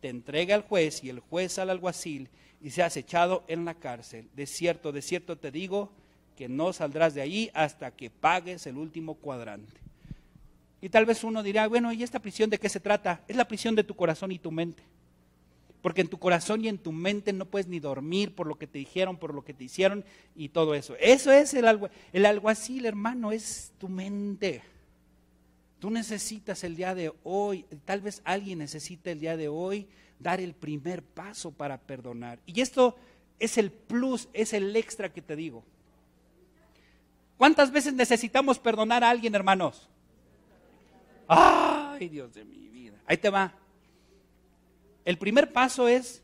te 0.00 0.08
entregue 0.08 0.54
al 0.54 0.62
juez 0.62 1.04
y 1.04 1.10
el 1.10 1.20
juez 1.20 1.58
al 1.58 1.70
alguacil 1.70 2.28
y 2.62 2.70
seas 2.70 2.96
echado 2.96 3.44
en 3.48 3.64
la 3.64 3.74
cárcel. 3.74 4.28
De 4.34 4.46
cierto, 4.46 4.92
de 4.92 5.02
cierto 5.02 5.36
te 5.36 5.50
digo 5.50 5.92
que 6.38 6.48
no 6.48 6.72
saldrás 6.72 7.14
de 7.14 7.20
allí 7.20 7.50
hasta 7.52 7.90
que 7.90 8.10
pagues 8.10 8.64
el 8.68 8.76
último 8.76 9.14
cuadrante. 9.14 9.80
Y 10.80 10.88
tal 10.88 11.04
vez 11.04 11.24
uno 11.24 11.42
dirá, 11.42 11.66
bueno, 11.66 11.92
¿y 11.92 12.04
esta 12.04 12.20
prisión 12.20 12.48
de 12.48 12.58
qué 12.58 12.68
se 12.68 12.78
trata? 12.78 13.24
Es 13.26 13.34
la 13.34 13.48
prisión 13.48 13.74
de 13.74 13.82
tu 13.82 13.96
corazón 13.96 14.30
y 14.30 14.38
tu 14.38 14.52
mente. 14.52 14.84
Porque 15.82 16.00
en 16.00 16.06
tu 16.06 16.20
corazón 16.20 16.64
y 16.64 16.68
en 16.68 16.78
tu 16.78 16.92
mente 16.92 17.32
no 17.32 17.44
puedes 17.44 17.66
ni 17.66 17.80
dormir 17.80 18.36
por 18.36 18.46
lo 18.46 18.56
que 18.56 18.68
te 18.68 18.78
dijeron, 18.78 19.16
por 19.16 19.34
lo 19.34 19.42
que 19.42 19.52
te 19.52 19.64
hicieron 19.64 20.04
y 20.36 20.50
todo 20.50 20.76
eso. 20.76 20.94
Eso 21.00 21.32
es 21.32 21.54
el, 21.54 21.66
algo, 21.66 21.88
el 22.12 22.24
alguacil, 22.24 22.86
hermano, 22.86 23.32
es 23.32 23.72
tu 23.78 23.88
mente. 23.88 24.62
Tú 25.80 25.90
necesitas 25.90 26.62
el 26.62 26.76
día 26.76 26.94
de 26.94 27.12
hoy, 27.24 27.64
tal 27.84 28.00
vez 28.00 28.22
alguien 28.24 28.60
necesita 28.60 29.10
el 29.10 29.18
día 29.18 29.36
de 29.36 29.48
hoy 29.48 29.88
dar 30.20 30.40
el 30.40 30.54
primer 30.54 31.02
paso 31.02 31.50
para 31.50 31.78
perdonar. 31.78 32.38
Y 32.46 32.60
esto 32.60 32.94
es 33.40 33.58
el 33.58 33.72
plus, 33.72 34.28
es 34.32 34.52
el 34.52 34.76
extra 34.76 35.12
que 35.12 35.20
te 35.20 35.34
digo. 35.34 35.64
¿Cuántas 37.38 37.70
veces 37.70 37.94
necesitamos 37.94 38.58
perdonar 38.58 39.04
a 39.04 39.10
alguien, 39.10 39.34
hermanos? 39.34 39.88
Ay, 41.28 42.08
Dios 42.08 42.34
de 42.34 42.44
mi 42.44 42.68
vida. 42.68 42.98
Ahí 43.06 43.16
te 43.16 43.30
va. 43.30 43.54
El 45.04 45.18
primer 45.18 45.52
paso 45.52 45.86
es 45.86 46.22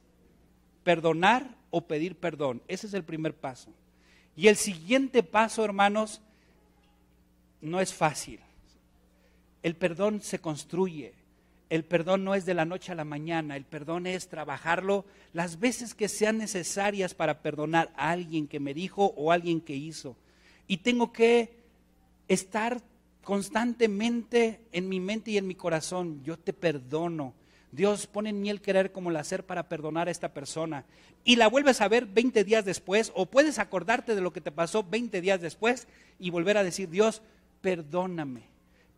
perdonar 0.82 1.56
o 1.70 1.82
pedir 1.86 2.16
perdón. 2.16 2.62
Ese 2.66 2.88
es 2.88 2.94
el 2.94 3.04
primer 3.04 3.34
paso. 3.34 3.72
Y 4.36 4.48
el 4.48 4.56
siguiente 4.56 5.22
paso, 5.22 5.64
hermanos, 5.64 6.20
no 7.60 7.80
es 7.80 7.94
fácil. 7.94 8.40
El 9.62 9.76
perdón 9.76 10.20
se 10.20 10.40
construye. 10.40 11.14
El 11.70 11.84
perdón 11.84 12.24
no 12.24 12.34
es 12.34 12.44
de 12.44 12.54
la 12.54 12.64
noche 12.64 12.90
a 12.90 12.96
la 12.96 13.04
mañana. 13.04 13.56
El 13.56 13.64
perdón 13.64 14.08
es 14.08 14.28
trabajarlo 14.28 15.04
las 15.32 15.60
veces 15.60 15.94
que 15.94 16.08
sean 16.08 16.38
necesarias 16.38 17.14
para 17.14 17.40
perdonar 17.40 17.92
a 17.96 18.10
alguien 18.10 18.48
que 18.48 18.58
me 18.58 18.74
dijo 18.74 19.14
o 19.16 19.30
alguien 19.30 19.60
que 19.60 19.76
hizo. 19.76 20.16
Y 20.66 20.78
tengo 20.78 21.12
que 21.12 21.56
estar 22.28 22.80
constantemente 23.22 24.60
en 24.72 24.88
mi 24.88 25.00
mente 25.00 25.32
y 25.32 25.38
en 25.38 25.46
mi 25.46 25.54
corazón. 25.54 26.22
Yo 26.22 26.38
te 26.38 26.52
perdono. 26.52 27.34
Dios 27.72 28.06
pone 28.06 28.30
en 28.30 28.40
mí 28.40 28.50
el 28.50 28.60
querer 28.60 28.92
como 28.92 29.10
el 29.10 29.16
hacer 29.16 29.44
para 29.44 29.68
perdonar 29.68 30.06
a 30.06 30.12
esta 30.12 30.32
persona. 30.32 30.84
Y 31.24 31.36
la 31.36 31.48
vuelves 31.48 31.80
a 31.80 31.88
ver 31.88 32.06
20 32.06 32.44
días 32.44 32.64
después, 32.64 33.10
o 33.16 33.26
puedes 33.26 33.58
acordarte 33.58 34.14
de 34.14 34.20
lo 34.20 34.32
que 34.32 34.40
te 34.40 34.52
pasó 34.52 34.84
20 34.84 35.20
días 35.20 35.40
después 35.40 35.88
y 36.20 36.30
volver 36.30 36.56
a 36.56 36.62
decir, 36.62 36.88
Dios, 36.88 37.20
perdóname, 37.62 38.42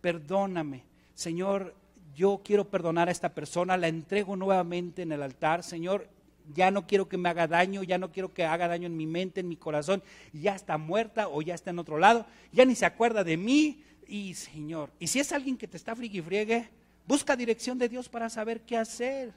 perdóname. 0.02 0.82
Señor, 1.14 1.74
yo 2.14 2.42
quiero 2.44 2.68
perdonar 2.68 3.08
a 3.08 3.12
esta 3.12 3.30
persona, 3.30 3.78
la 3.78 3.88
entrego 3.88 4.36
nuevamente 4.36 5.02
en 5.02 5.12
el 5.12 5.22
altar. 5.22 5.62
Señor, 5.62 6.08
ya 6.54 6.70
no 6.70 6.86
quiero 6.86 7.08
que 7.08 7.16
me 7.16 7.28
haga 7.28 7.46
daño, 7.46 7.82
ya 7.82 7.98
no 7.98 8.12
quiero 8.12 8.32
que 8.32 8.44
haga 8.44 8.68
daño 8.68 8.86
en 8.86 8.96
mi 8.96 9.06
mente, 9.06 9.40
en 9.40 9.48
mi 9.48 9.56
corazón. 9.56 10.02
Ya 10.32 10.54
está 10.54 10.78
muerta 10.78 11.28
o 11.28 11.42
ya 11.42 11.54
está 11.54 11.70
en 11.70 11.78
otro 11.78 11.98
lado, 11.98 12.26
ya 12.52 12.64
ni 12.64 12.74
se 12.74 12.86
acuerda 12.86 13.24
de 13.24 13.36
mí. 13.36 13.82
Y 14.08 14.34
Señor, 14.34 14.90
y 14.98 15.08
si 15.08 15.18
es 15.18 15.32
alguien 15.32 15.56
que 15.56 15.66
te 15.66 15.76
está 15.76 15.96
friegue, 15.96 16.68
Busca 17.06 17.36
dirección 17.36 17.78
de 17.78 17.88
Dios 17.88 18.08
para 18.08 18.28
saber 18.28 18.62
qué 18.62 18.76
hacer. 18.76 19.32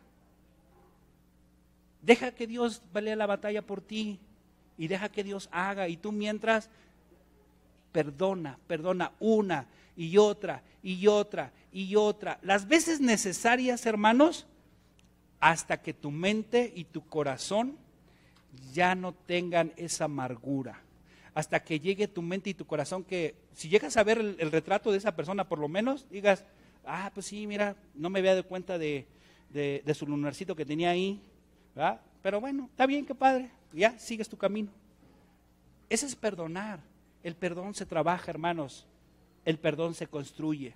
Deja 2.02 2.32
que 2.32 2.48
Dios 2.48 2.82
vale 2.92 3.16
la 3.16 3.28
batalla 3.28 3.62
por 3.62 3.82
ti 3.82 4.20
y 4.78 4.88
deja 4.88 5.10
que 5.10 5.24
Dios 5.24 5.50
haga. 5.52 5.88
Y 5.88 5.96
tú 5.96 6.12
mientras, 6.12 6.70
perdona, 7.92 8.58
perdona 8.66 9.12
una 9.20 9.68
y 9.96 10.18
otra 10.18 10.64
y 10.82 11.06
otra 11.06 11.52
y 11.72 11.96
otra. 11.96 12.40
Las 12.42 12.68
veces 12.68 13.02
necesarias, 13.02 13.86
hermanos, 13.86 14.48
hasta 15.40 15.82
que 15.82 15.94
tu 15.94 16.12
mente 16.12 16.72
y 16.76 16.86
tu 16.86 17.08
corazón 17.08 17.78
ya 18.74 18.96
no 18.96 19.14
tengan 19.14 19.74
esa 19.78 20.06
amargura. 20.06 20.82
Hasta 21.34 21.64
que 21.64 21.80
llegue 21.80 22.08
tu 22.08 22.22
mente 22.22 22.50
y 22.50 22.54
tu 22.54 22.66
corazón 22.66 23.04
que 23.04 23.36
si 23.54 23.70
llegas 23.70 23.96
a 23.98 24.04
ver 24.04 24.20
el, 24.20 24.52
retrato 24.52 24.92
de 24.92 24.98
esa 24.98 25.16
persona, 25.16 25.48
por 25.48 25.60
lo 25.60 25.68
menos 25.68 26.08
digas, 26.10 26.44
ah, 26.86 27.12
pues 27.14 27.28
sí, 27.28 27.48
mira, 27.48 27.76
no 27.94 28.10
me 28.10 28.20
había 28.20 28.32
dado 28.32 28.48
cuenta 28.48 28.78
de, 28.78 29.08
su 29.94 30.08
lunarcito 30.08 30.56
que 30.56 30.66
tenía 30.66 30.90
ahí. 30.90 31.22
Pero 32.22 32.42
bueno, 32.42 32.68
está 32.70 32.86
bien, 32.86 33.06
qué 33.06 33.16
padre, 33.16 33.52
ya 33.72 33.98
sigues 34.00 34.28
tu 34.28 34.38
camino. 34.38 34.72
Ese 35.90 36.06
es 36.06 36.16
perdonar. 36.16 36.82
El 37.24 37.36
perdón 37.36 37.74
se 37.74 37.86
trabaja, 37.86 38.32
hermanos. 38.32 38.86
El 39.46 39.58
perdón 39.58 39.94
se 39.94 40.08
construye. 40.08 40.76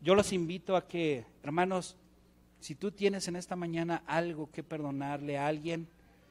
Yo 0.00 0.14
los 0.14 0.32
invito 0.32 0.76
a 0.76 0.86
que, 0.86 1.24
hermanos, 1.42 1.96
si 2.64 2.74
tú 2.74 2.90
tienes 2.90 3.28
en 3.28 3.36
esta 3.36 3.56
mañana 3.56 4.02
algo 4.06 4.48
que 4.50 4.62
perdonarle 4.62 5.36
a 5.36 5.46
alguien, 5.46 5.86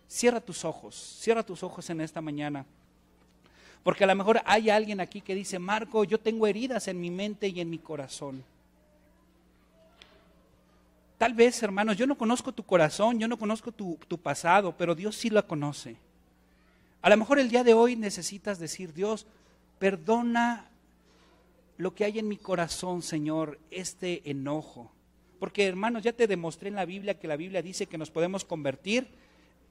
cierra 0.07 0.41
tus 0.41 0.65
ojos, 0.65 0.95
cierra 1.21 1.43
tus 1.43 1.61
ojos 1.61 1.87
en 1.91 2.01
esta 2.01 2.21
mañana. 2.21 2.65
Porque 3.83 4.03
a 4.03 4.07
lo 4.07 4.15
mejor 4.15 4.41
hay 4.43 4.71
alguien 4.71 4.99
aquí 4.99 5.21
que 5.21 5.35
dice, 5.35 5.59
Marco, 5.59 6.03
yo 6.05 6.19
tengo 6.19 6.47
heridas 6.47 6.87
en 6.87 6.99
mi 6.99 7.11
mente 7.11 7.49
y 7.49 7.61
en 7.61 7.69
mi 7.69 7.77
corazón. 7.77 8.43
Tal 11.19 11.35
vez, 11.35 11.61
hermanos, 11.61 11.97
yo 11.97 12.07
no 12.07 12.17
conozco 12.17 12.51
tu 12.51 12.63
corazón, 12.63 13.19
yo 13.19 13.27
no 13.27 13.37
conozco 13.37 13.71
tu, 13.71 13.99
pasado, 14.17 14.75
pero 14.75 14.95
Dios 14.95 15.15
sí 15.15 15.29
lo 15.29 15.47
conoce. 15.47 15.97
A 17.03 17.11
lo 17.11 17.17
mejor 17.17 17.37
el 17.37 17.49
día 17.49 17.63
de 17.63 17.75
hoy 17.75 17.95
necesitas 17.95 18.57
decir, 18.57 18.91
Dios, 18.91 19.27
perdona 19.77 20.65
lo 21.77 21.93
que 21.93 22.05
hay 22.05 22.17
en 22.17 22.27
mi 22.27 22.37
corazón, 22.37 23.03
Señor, 23.03 23.59
este 23.69 24.27
enojo. 24.27 24.92
Porque, 25.43 25.67
hermanos, 25.67 26.03
ya 26.03 26.13
te 26.13 26.25
demostré 26.25 26.69
en 26.69 26.75
la 26.75 26.85
Biblia 26.85 27.19
que 27.19 27.27
la 27.27 27.35
Biblia 27.35 27.61
dice 27.61 27.87
que 27.87 27.97
nos 27.97 28.09
podemos 28.09 28.45
convertir 28.45 29.09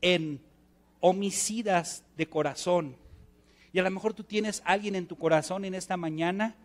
en 0.03 0.39
homicidas 1.01 2.05
de 2.18 2.27
corazón. 2.27 2.95
Y 3.73 3.79
a 3.79 3.83
lo 3.83 3.91
mejor 3.91 4.12
tú 4.12 4.23
tienes 4.23 4.61
alguien 4.66 4.97
en 4.97 5.07
tu 5.07 5.16
corazón 5.16 5.64
en 5.64 5.75
esta 5.75 5.97
mañana 5.97 6.57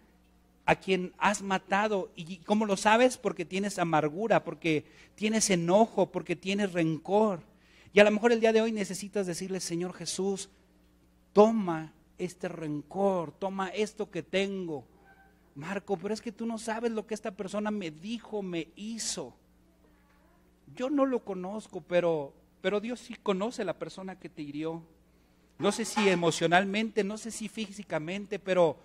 a 0.65 0.75
quien 0.75 1.13
has 1.19 1.41
matado. 1.41 2.11
¿Y 2.17 2.39
cómo 2.39 2.65
lo 2.65 2.75
sabes? 2.75 3.17
Porque 3.17 3.45
tienes 3.45 3.79
amargura, 3.79 4.43
porque 4.43 4.83
tienes 5.15 5.49
enojo, 5.51 6.11
porque 6.11 6.35
tienes 6.35 6.73
rencor. 6.73 7.39
Y 7.93 8.01
a 8.01 8.03
lo 8.03 8.11
mejor 8.11 8.33
el 8.33 8.41
día 8.41 8.51
de 8.51 8.59
hoy 8.59 8.73
necesitas 8.73 9.25
decirle, 9.25 9.61
Señor 9.61 9.93
Jesús, 9.93 10.49
toma 11.31 11.93
este 12.17 12.49
rencor, 12.49 13.31
toma 13.31 13.69
esto 13.69 14.11
que 14.11 14.21
tengo. 14.21 14.83
Marco, 15.57 15.97
pero 15.97 16.13
es 16.13 16.21
que 16.21 16.31
tú 16.31 16.45
no 16.45 16.59
sabes 16.59 16.91
lo 16.91 17.07
que 17.07 17.15
esta 17.15 17.31
persona 17.31 17.71
me 17.71 17.89
dijo, 17.89 18.43
me 18.43 18.67
hizo. 18.75 19.33
Yo 20.75 20.91
no 20.91 21.03
lo 21.03 21.23
conozco, 21.23 21.81
pero, 21.81 22.31
pero 22.61 22.79
Dios 22.79 22.99
sí 22.99 23.15
conoce 23.15 23.65
la 23.65 23.73
persona 23.73 24.19
que 24.19 24.29
te 24.29 24.43
hirió. 24.43 24.83
No 25.57 25.71
sé 25.71 25.83
si 25.83 26.07
emocionalmente, 26.09 27.03
no 27.03 27.17
sé 27.17 27.31
si 27.31 27.49
físicamente, 27.49 28.37
pero 28.37 28.77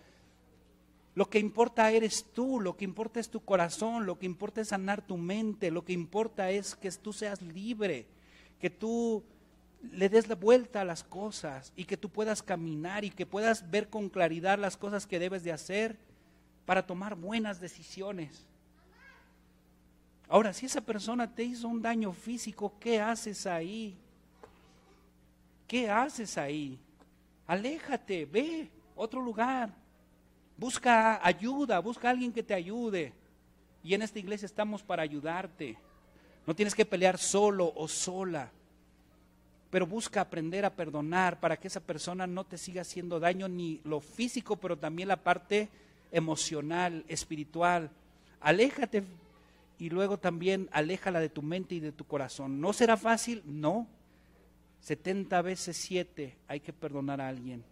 lo 1.14 1.29
que 1.29 1.39
importa 1.39 1.91
eres 1.91 2.25
tú, 2.33 2.59
lo 2.59 2.75
que 2.75 2.87
importa 2.87 3.20
es 3.20 3.29
tu 3.29 3.41
corazón, 3.45 4.07
lo 4.07 4.18
que 4.18 4.25
importa 4.25 4.62
es 4.62 4.68
sanar 4.68 5.07
tu 5.07 5.18
mente, 5.18 5.70
lo 5.70 5.85
que 5.85 5.93
importa 5.93 6.51
es 6.51 6.75
que 6.75 6.91
tú 6.93 7.12
seas 7.12 7.43
libre, 7.43 8.07
que 8.59 8.70
tú 8.70 9.23
le 9.93 10.09
des 10.09 10.27
la 10.27 10.37
vuelta 10.37 10.81
a 10.81 10.87
las 10.87 11.05
cosas 11.05 11.75
y 11.77 11.85
que 11.85 11.99
tú 11.99 12.09
puedas 12.09 12.43
caminar 12.43 13.05
y 13.05 13.11
que 13.11 13.27
puedas 13.27 13.70
ver 13.70 13.91
con 13.91 14.09
claridad 14.09 14.59
las 14.59 14.79
cosas 14.79 15.07
que 15.07 15.18
debes 15.18 15.45
de 15.45 15.53
hacer 15.53 15.99
para 16.65 16.87
tomar 16.87 17.15
buenas 17.15 17.61
decisiones. 17.61 18.47
Ahora, 20.29 20.53
si 20.53 20.67
esa 20.67 20.81
persona 20.81 21.33
te 21.33 21.45
hizo 21.45 21.69
un 21.69 21.83
daño 21.83 22.13
físico, 22.13 22.73
¿qué 22.81 23.01
haces 23.01 23.47
ahí? 23.47 23.97
¿Qué 25.67 25.91
haces 25.91 26.39
ahí? 26.39 26.79
Aléjate, 27.47 28.25
ve 28.25 28.71
otro 28.97 29.21
lugar. 29.21 29.71
Busca 30.57 31.25
ayuda, 31.27 31.79
busca 31.81 32.09
a 32.09 32.11
alguien 32.13 32.33
que 32.33 32.43
te 32.43 32.55
ayude. 32.55 33.13
Y 33.83 33.95
en 33.95 34.03
esta 34.03 34.19
iglesia 34.19 34.47
estamos 34.47 34.83
para 34.83 35.03
ayudarte. 35.03 35.77
No 36.47 36.55
tienes 36.55 36.75
que 36.75 36.87
pelear 36.87 37.19
solo 37.19 37.73
o 37.75 37.89
sola. 37.89 38.51
Pero 39.71 39.87
busca 39.87 40.21
aprender 40.21 40.65
a 40.65 40.75
perdonar 40.75 41.41
para 41.41 41.57
que 41.57 41.69
esa 41.69 41.81
persona 41.81 42.27
no 42.27 42.45
te 42.45 42.59
siga 42.59 42.83
haciendo 42.83 43.19
daño 43.19 43.49
ni 43.49 43.81
lo 43.85 44.01
físico, 44.01 44.57
pero 44.57 44.79
también 44.79 45.09
la 45.09 45.17
parte 45.17 45.69
emocional, 46.13 47.05
espiritual. 47.09 47.91
Aléjate 48.41 49.03
y 49.79 49.91
luego 49.91 50.19
también 50.19 50.69
aléjala 50.71 51.19
de 51.19 51.29
tu 51.29 51.43
mente 51.43 51.75
y 51.75 51.81
de 51.81 51.91
tu 51.91 52.05
corazón. 52.05 52.61
¿No 52.61 52.73
será 52.73 52.97
fácil? 52.97 53.43
No. 53.45 53.89
70 54.83 55.43
veces 55.43 55.77
7 55.77 56.37
hay 56.47 56.61
que 56.61 56.73
perdonar 56.73 57.21
a 57.21 57.29
alguien. 57.29 57.65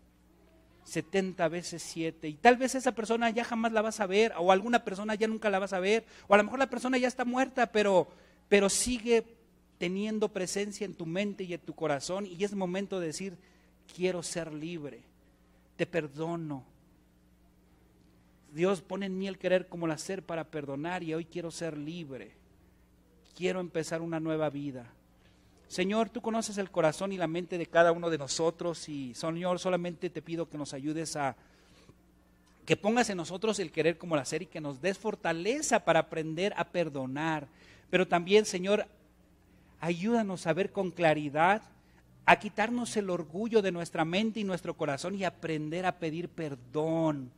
70 0.84 1.47
veces 1.49 1.82
7. 1.82 2.28
Y 2.28 2.34
tal 2.34 2.57
vez 2.57 2.74
esa 2.74 2.93
persona 2.93 3.30
ya 3.30 3.45
jamás 3.45 3.72
la 3.72 3.82
vas 3.82 4.01
a 4.01 4.07
ver, 4.07 4.32
o 4.38 4.51
alguna 4.51 4.82
persona 4.84 5.14
ya 5.14 5.28
nunca 5.28 5.51
la 5.51 5.59
vas 5.59 5.72
a 5.72 5.80
ver, 5.80 6.05
o 6.26 6.34
a 6.34 6.36
lo 6.36 6.45
mejor 6.45 6.59
la 6.59 6.70
persona 6.70 6.99
ya 6.99 7.09
está 7.09 7.24
muerta, 7.24 7.70
pero, 7.70 8.09
pero 8.49 8.68
sigue 8.68 9.24
teniendo 9.78 10.28
presencia 10.28 10.84
en 10.84 10.95
tu 10.95 11.07
mente 11.07 11.45
y 11.45 11.55
en 11.55 11.61
tu 11.61 11.74
corazón, 11.74 12.26
y 12.26 12.43
es 12.45 12.55
momento 12.55 13.01
de 13.01 13.07
decir, 13.07 13.36
quiero 13.95 14.22
ser 14.22 14.53
libre, 14.53 15.01
te 15.76 15.86
perdono. 15.86 16.64
Dios 18.53 18.82
pone 18.82 19.07
en 19.07 19.18
mí 19.18 19.28
el 19.28 19.38
querer 19.38 19.68
como 19.68 19.86
el 19.86 19.92
hacer 19.92 20.22
para 20.22 20.44
perdonar, 20.44 21.03
y 21.03 21.14
hoy 21.14 21.24
quiero 21.24 21.51
ser 21.51 21.76
libre. 21.76 22.32
Quiero 23.36 23.61
empezar 23.61 24.03
una 24.03 24.20
nueva 24.20 24.51
vida. 24.51 24.92
Señor, 25.68 26.11
tú 26.11 26.20
conoces 26.20 26.59
el 26.59 26.70
corazón 26.70 27.12
y 27.12 27.16
la 27.16 27.28
mente 27.28 27.57
de 27.57 27.66
cada 27.66 27.92
uno 27.92 28.11
de 28.11 28.18
nosotros 28.18 28.88
y 28.88 29.14
Señor, 29.14 29.61
solamente 29.61 30.11
te 30.11 30.20
pido 30.20 30.48
que 30.48 30.59
nos 30.59 30.74
ayudes 30.74 31.14
a 31.14 31.36
que 32.66 32.76
pongas 32.76 33.09
en 33.09 33.16
nosotros 33.16 33.59
el 33.61 33.70
querer 33.70 33.96
como 33.96 34.16
el 34.16 34.20
hacer 34.20 34.42
y 34.42 34.46
que 34.46 34.61
nos 34.61 34.80
des 34.80 34.98
fortaleza 34.98 35.84
para 35.84 36.01
aprender 36.01 36.53
a 36.57 36.64
perdonar. 36.64 37.46
Pero 37.88 38.09
también, 38.09 38.46
Señor, 38.46 38.86
ayúdanos 39.80 40.48
a 40.48 40.53
ver 40.53 40.72
con 40.72 40.90
claridad, 40.90 41.62
a 42.26 42.38
quitarnos 42.40 42.96
el 42.96 43.09
orgullo 43.09 43.62
de 43.62 43.70
nuestra 43.70 44.05
mente 44.05 44.40
y 44.40 44.44
nuestro 44.44 44.76
corazón 44.76 45.14
y 45.14 45.22
aprender 45.22 45.86
a 45.86 46.01
pedir 46.01 46.28
perdón. 46.28 47.30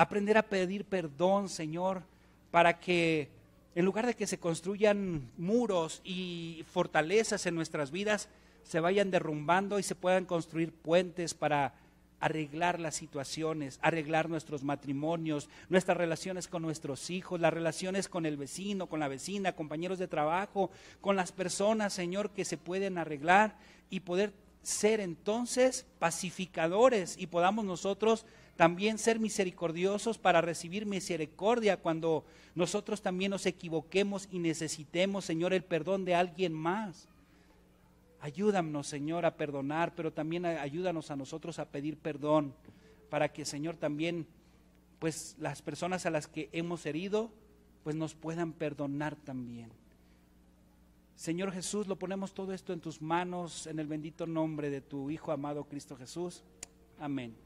Aprender 0.00 0.38
a 0.38 0.48
pedir 0.48 0.86
perdón, 0.86 1.50
Señor, 1.50 2.00
para 2.50 2.80
que 2.80 3.28
en 3.74 3.84
lugar 3.84 4.06
de 4.06 4.14
que 4.14 4.26
se 4.26 4.38
construyan 4.38 5.28
muros 5.36 6.00
y 6.04 6.64
fortalezas 6.72 7.44
en 7.44 7.54
nuestras 7.54 7.90
vidas, 7.90 8.30
se 8.62 8.80
vayan 8.80 9.10
derrumbando 9.10 9.78
y 9.78 9.82
se 9.82 9.94
puedan 9.94 10.24
construir 10.24 10.72
puentes 10.72 11.34
para 11.34 11.74
arreglar 12.18 12.80
las 12.80 12.94
situaciones, 12.94 13.78
arreglar 13.82 14.30
nuestros 14.30 14.64
matrimonios, 14.64 15.50
nuestras 15.68 15.98
relaciones 15.98 16.48
con 16.48 16.62
nuestros 16.62 17.10
hijos, 17.10 17.38
las 17.38 17.52
relaciones 17.52 18.08
con 18.08 18.24
el 18.24 18.38
vecino, 18.38 18.86
con 18.86 19.00
la 19.00 19.08
vecina, 19.08 19.52
compañeros 19.52 19.98
de 19.98 20.08
trabajo, 20.08 20.70
con 21.02 21.14
las 21.14 21.30
personas, 21.30 21.92
Señor, 21.92 22.30
que 22.30 22.46
se 22.46 22.56
pueden 22.56 22.96
arreglar 22.96 23.54
y 23.90 24.00
poder 24.00 24.32
ser 24.62 25.00
entonces 25.00 25.86
pacificadores 25.98 27.16
y 27.18 27.26
podamos 27.26 27.64
nosotros 27.64 28.26
también 28.56 28.98
ser 28.98 29.18
misericordiosos 29.18 30.18
para 30.18 30.42
recibir 30.42 30.84
misericordia 30.84 31.78
cuando 31.78 32.24
nosotros 32.54 33.00
también 33.00 33.30
nos 33.30 33.46
equivoquemos 33.46 34.28
y 34.30 34.38
necesitemos, 34.38 35.24
Señor, 35.24 35.54
el 35.54 35.64
perdón 35.64 36.04
de 36.04 36.14
alguien 36.14 36.52
más. 36.52 37.08
Ayúdanos, 38.20 38.86
Señor, 38.86 39.24
a 39.24 39.36
perdonar, 39.36 39.94
pero 39.94 40.12
también 40.12 40.44
ayúdanos 40.44 41.10
a 41.10 41.16
nosotros 41.16 41.58
a 41.58 41.70
pedir 41.70 41.96
perdón 41.96 42.54
para 43.08 43.32
que, 43.32 43.46
Señor, 43.46 43.76
también, 43.76 44.26
pues 44.98 45.36
las 45.38 45.62
personas 45.62 46.04
a 46.04 46.10
las 46.10 46.26
que 46.26 46.50
hemos 46.52 46.84
herido, 46.84 47.30
pues 47.82 47.96
nos 47.96 48.14
puedan 48.14 48.52
perdonar 48.52 49.16
también. 49.16 49.70
Señor 51.20 51.52
Jesús, 51.52 51.86
lo 51.86 51.96
ponemos 51.96 52.32
todo 52.32 52.54
esto 52.54 52.72
en 52.72 52.80
tus 52.80 53.02
manos, 53.02 53.66
en 53.66 53.78
el 53.78 53.86
bendito 53.86 54.26
nombre 54.26 54.70
de 54.70 54.80
tu 54.80 55.10
Hijo 55.10 55.32
amado 55.32 55.64
Cristo 55.64 55.94
Jesús. 55.94 56.42
Amén. 56.98 57.36